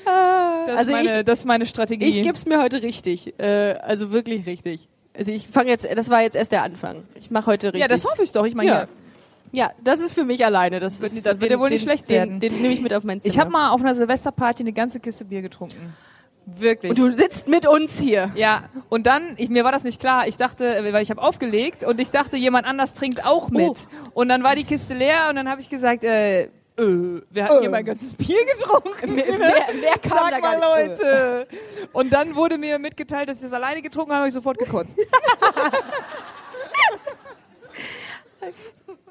Das, 0.05 0.77
Also 0.77 0.91
ist 0.91 0.95
meine, 0.97 1.19
ich- 1.19 1.25
das 1.25 1.39
ist 1.39 1.45
meine 1.45 1.65
Strategie. 1.65 2.05
Ich 2.05 2.23
geb's 2.23 2.45
mir 2.45 2.61
heute 2.61 2.81
richtig. 2.83 3.39
Äh, 3.39 3.73
also 3.81 4.11
wirklich 4.11 4.45
richtig. 4.45 4.89
Also 5.17 5.31
ich 5.31 5.47
fange 5.47 5.69
jetzt, 5.69 5.87
das 5.95 6.09
war 6.09 6.21
jetzt 6.21 6.35
erst 6.35 6.51
der 6.51 6.63
Anfang. 6.63 7.03
Ich 7.15 7.31
mache 7.31 7.47
heute 7.47 7.67
richtig. 7.67 7.81
ja, 7.81 7.87
das 7.87 8.03
hoffe 8.05 8.21
ich 8.23 8.31
doch. 8.33 8.45
Ich 8.45 8.53
meine, 8.53 8.69
Ja. 8.69 8.87
Ja, 9.55 9.71
das 9.83 9.99
ist 9.99 10.13
für 10.15 10.25
mich 10.25 10.43
alleine. 10.43 10.79
Das, 10.79 10.99
Wird- 10.99 11.11
ist, 11.13 11.25
das 11.25 11.39
wird 11.39 11.51
ja 11.51 11.59
wohl 11.59 11.69
nicht 11.69 11.83
schlecht 11.83 12.09
den, 12.09 12.15
werden. 12.15 12.39
Den, 12.39 12.51
den 12.53 12.61
nehme 12.63 12.73
ich 12.73 12.81
mit 12.81 12.93
auf 12.93 13.03
mein 13.03 13.21
Zimmer. 13.21 13.31
ich 13.33 13.39
habe 13.39 13.51
mal 13.51 13.69
auf 13.69 13.79
einer 13.81 13.93
Silvesterparty 13.95 14.63
eine 14.63 14.73
ganze 14.73 14.99
Kiste 14.99 15.25
Bier 15.25 15.41
getrunken. 15.43 15.93
Wirklich. 16.45 16.89
Und 16.89 16.97
du 16.99 17.11
sitzt 17.11 17.47
mit 17.47 17.65
uns 17.67 17.97
hier. 17.99 18.31
ja, 18.35 18.63
und 18.89 19.05
dann, 19.07 19.35
ich, 19.37 19.49
mir 19.49 19.63
war 19.63 19.71
das 19.71 19.83
nicht 19.85 19.99
klar. 20.01 20.27
Ich 20.27 20.35
dachte, 20.37 20.65
äh, 20.75 20.91
weil 20.91 21.01
ich 21.03 21.09
habe 21.11 21.21
aufgelegt 21.21 21.83
und 21.85 22.01
ich 22.01 22.09
dachte, 22.11 22.35
jemand 22.35 22.65
anders 22.67 22.93
trinkt 22.93 23.23
auch 23.25 23.49
mit. 23.49 23.61
Oh. 23.69 24.09
Und 24.15 24.27
dann 24.29 24.43
war 24.43 24.55
die 24.55 24.63
Kiste 24.65 24.93
leer 24.93 25.27
und 25.29 25.35
dann 25.37 25.47
habe 25.49 25.61
ich 25.61 25.69
gesagt, 25.69 26.03
äh, 26.03 26.43
äh, 26.43 26.49
wir 26.75 27.43
hatten 27.45 27.57
Äh. 27.57 27.61
hier 27.61 27.69
mein 27.69 27.85
ganzes 27.85 28.15
Bier 28.15 28.35
getrunken. 28.57 29.13
Mehr, 29.15 29.37
mehr 29.37 29.97
kam 30.01 30.17
Sag 30.31 30.41
da 30.41 30.57
mal. 30.57 30.59
Leute. 30.87 31.47
Und 31.93 32.11
dann 32.11 32.35
wurde 32.35 32.57
mir 32.57 32.77
mitgeteilt, 32.79 33.29
dass 33.29 33.37
ich 33.37 33.43
das 33.43 33.53
alleine 33.53 33.81
getrunken 33.83 34.11
habe, 34.11 34.21
habe 34.21 34.27
ich 34.27 34.33
sofort 34.33 34.57
gekotzt. 34.57 34.99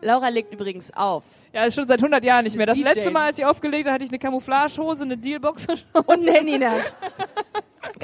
Laura 0.02 0.28
legt 0.28 0.52
übrigens 0.52 0.92
auf. 0.94 1.22
Ja, 1.52 1.60
das 1.60 1.68
ist 1.68 1.74
schon 1.76 1.86
seit 1.86 2.00
100 2.00 2.24
Jahren 2.24 2.44
nicht 2.44 2.56
mehr. 2.56 2.66
Das 2.66 2.76
DJ. 2.76 2.82
letzte 2.82 3.10
Mal, 3.10 3.26
als 3.26 3.38
ich 3.38 3.46
aufgelegt 3.46 3.86
habe, 3.86 3.94
hatte 3.94 4.04
ich 4.04 4.10
eine 4.10 4.18
Camouflagehose, 4.18 5.04
eine 5.04 5.16
Dealbox 5.16 5.66
und 5.68 6.08
Und 6.08 6.28
ein 6.28 6.34
Handy 6.34 6.54
in 6.54 6.60
der 6.60 6.72
Hand. 6.72 6.92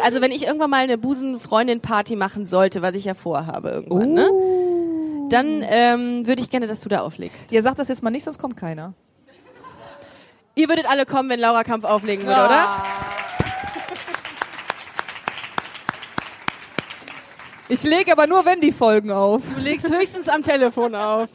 Also 0.03 0.21
wenn 0.21 0.31
ich 0.31 0.47
irgendwann 0.47 0.71
mal 0.71 0.83
eine 0.83 0.97
Busenfreundin-Party 0.97 2.17
machen 2.17 2.47
sollte, 2.47 2.83
was 2.83 2.95
ich 2.95 3.05
ja 3.05 3.15
vorhabe 3.15 3.71
irgendwann, 3.71 4.13
ne? 4.13 4.31
Dann 5.31 5.65
ähm, 5.69 6.27
würde 6.27 6.41
ich 6.41 6.51
gerne, 6.51 6.67
dass 6.67 6.81
du 6.81 6.89
da 6.89 7.01
auflegst. 7.01 7.53
Ihr 7.53 7.63
sagt 7.63 7.79
das 7.79 7.89
jetzt 7.89 8.03
mal 8.03 8.11
nicht, 8.11 8.25
sonst 8.25 8.39
kommt 8.39 8.57
keiner. 8.57 8.95
Ihr 10.55 10.69
würdet 10.69 10.91
alle 10.91 11.05
kommen, 11.05 11.29
wenn 11.31 11.39
Laura 11.39 11.65
Kampf 11.65 11.85
auflegen 11.85 12.25
würde, 12.27 12.45
oder? 12.45 12.83
Ich 17.71 17.83
lege 17.83 18.13
aber 18.13 18.27
nur, 18.27 18.47
wenn 18.47 18.61
die 18.61 18.73
Folgen 18.73 19.11
auf. 19.11 19.43
Du 19.55 19.61
legst 19.61 19.93
höchstens 19.93 20.29
am 20.29 20.43
Telefon 20.43 20.95
auf. 20.95 21.29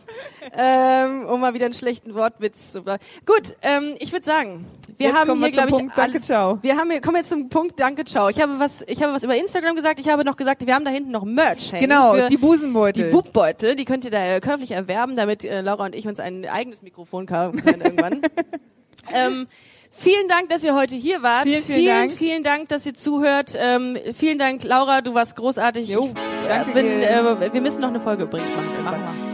Ähm, 0.56 1.26
um 1.26 1.40
mal 1.40 1.54
wieder 1.54 1.66
einen 1.66 1.74
schlechten 1.74 2.16
Wortwitz 2.16 2.72
zu 2.72 2.84
bleiben. 2.84 3.04
Gut, 3.26 3.56
ähm, 3.62 3.96
ich 4.00 4.12
würde 4.12 4.26
sagen, 4.26 4.66
wir 4.98 5.08
Jetzt 5.08 5.20
haben 5.20 5.40
hier, 5.40 5.52
glaube 5.52 5.70
ich, 5.70 5.78
Punkt. 5.78 5.98
Danke, 5.98 6.12
alles. 6.12 6.26
ciao. 6.26 6.60
Wir 6.62 6.78
haben 6.78 6.92
hier, 6.92 7.02
kommen 7.02 7.18
jetzt 7.18 7.30
zum 7.30 7.50
Punkt. 7.50 7.80
Danke, 7.80 8.04
ciao. 8.06 8.30
Ich 8.30 8.42
habe 8.42 8.60
was, 8.60 8.84
ich 8.88 9.02
habe 9.02 9.14
was 9.14 9.24
über 9.24 9.36
Instagram 9.36 9.76
gesagt. 9.76 10.00
Ich 10.00 10.10
habe 10.10 10.24
noch 10.24 10.36
gesagt, 10.36 10.66
wir 10.66 10.76
haben 10.76 10.86
da 10.86 10.92
hinten 10.92 11.12
noch 11.12 11.24
Merch 11.24 11.72
hängen. 11.72 11.84
Genau, 11.84 12.28
die 12.28 12.38
Busenbeutel. 12.38 13.06
Die 13.06 13.12
Bubbeutel, 13.12 13.76
die 13.76 13.86
könnt 13.86 14.06
ihr 14.06 14.12
da 14.12 14.24
äh, 14.24 14.40
käuflich 14.40 14.72
erwerben, 14.72 15.16
damit 15.16 15.44
äh, 15.46 15.62
Laura 15.62 15.86
und 15.86 15.96
ich 15.96 16.08
uns 16.08 16.20
ein 16.20 16.46
eigenes 16.46 16.82
Mikrofon 16.82 17.26
kaufen 17.26 17.64
können 17.64 17.82
irgendwann. 17.82 18.22
ähm, 19.14 19.48
vielen 19.92 20.28
Dank, 20.28 20.50
dass 20.50 20.64
ihr 20.64 20.76
heute 20.76 20.96
hier 20.96 21.24
wart. 21.24 21.44
Vielen, 21.44 21.64
vielen 21.64 21.80
vielen, 21.80 21.96
Dank. 21.96 22.12
vielen 22.12 22.44
Dank, 22.44 22.70
dass 22.70 22.86
ihr 22.86 22.94
zuhört. 22.94 23.54
Ähm, 23.58 23.98
vielen 24.14 24.40
Dank, 24.40 24.64
Laura, 24.64 25.02
du 25.02 25.14
warst 25.14 25.36
großartig. 25.36 25.90
Jo, 25.90 26.12
ich, 26.14 26.46
äh, 26.46 26.50
danke 26.50 26.72
bin, 26.72 26.86
äh, 26.86 27.54
wir 27.54 27.62
müssen 27.62 27.82
noch 27.82 27.90
eine 27.90 28.00
Folge 28.00 28.24
übrigens 28.24 28.50
machen. 28.50 28.70
Irgendwann. 28.76 29.02
wir. 29.02 29.33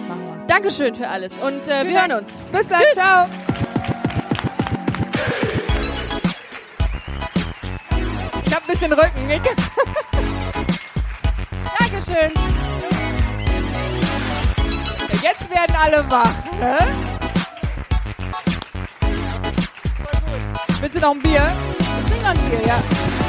Dankeschön 0.50 0.96
für 0.96 1.08
alles 1.08 1.38
und 1.38 1.68
äh, 1.68 1.86
wir 1.86 1.94
Dank. 1.94 2.10
hören 2.10 2.22
uns. 2.24 2.42
Bis 2.52 2.68
dann, 2.68 2.82
ciao. 2.96 3.28
Ich 8.48 8.54
hab 8.56 8.64
ein 8.64 8.68
bisschen 8.68 8.92
Rücken. 8.92 9.30
Dankeschön. 11.80 12.32
Jetzt 15.22 15.50
werden 15.52 15.76
alle 15.80 16.10
wach. 16.10 16.34
Hä? 16.60 16.78
Willst 20.82 20.96
du 20.96 21.00
noch 21.00 21.12
ein 21.12 21.20
Bier? 21.20 21.52
Ich 21.78 22.06
trinke 22.08 22.24
noch 22.24 22.32
ein 22.32 22.50
Bier, 22.50 22.62
ja. 22.66 23.29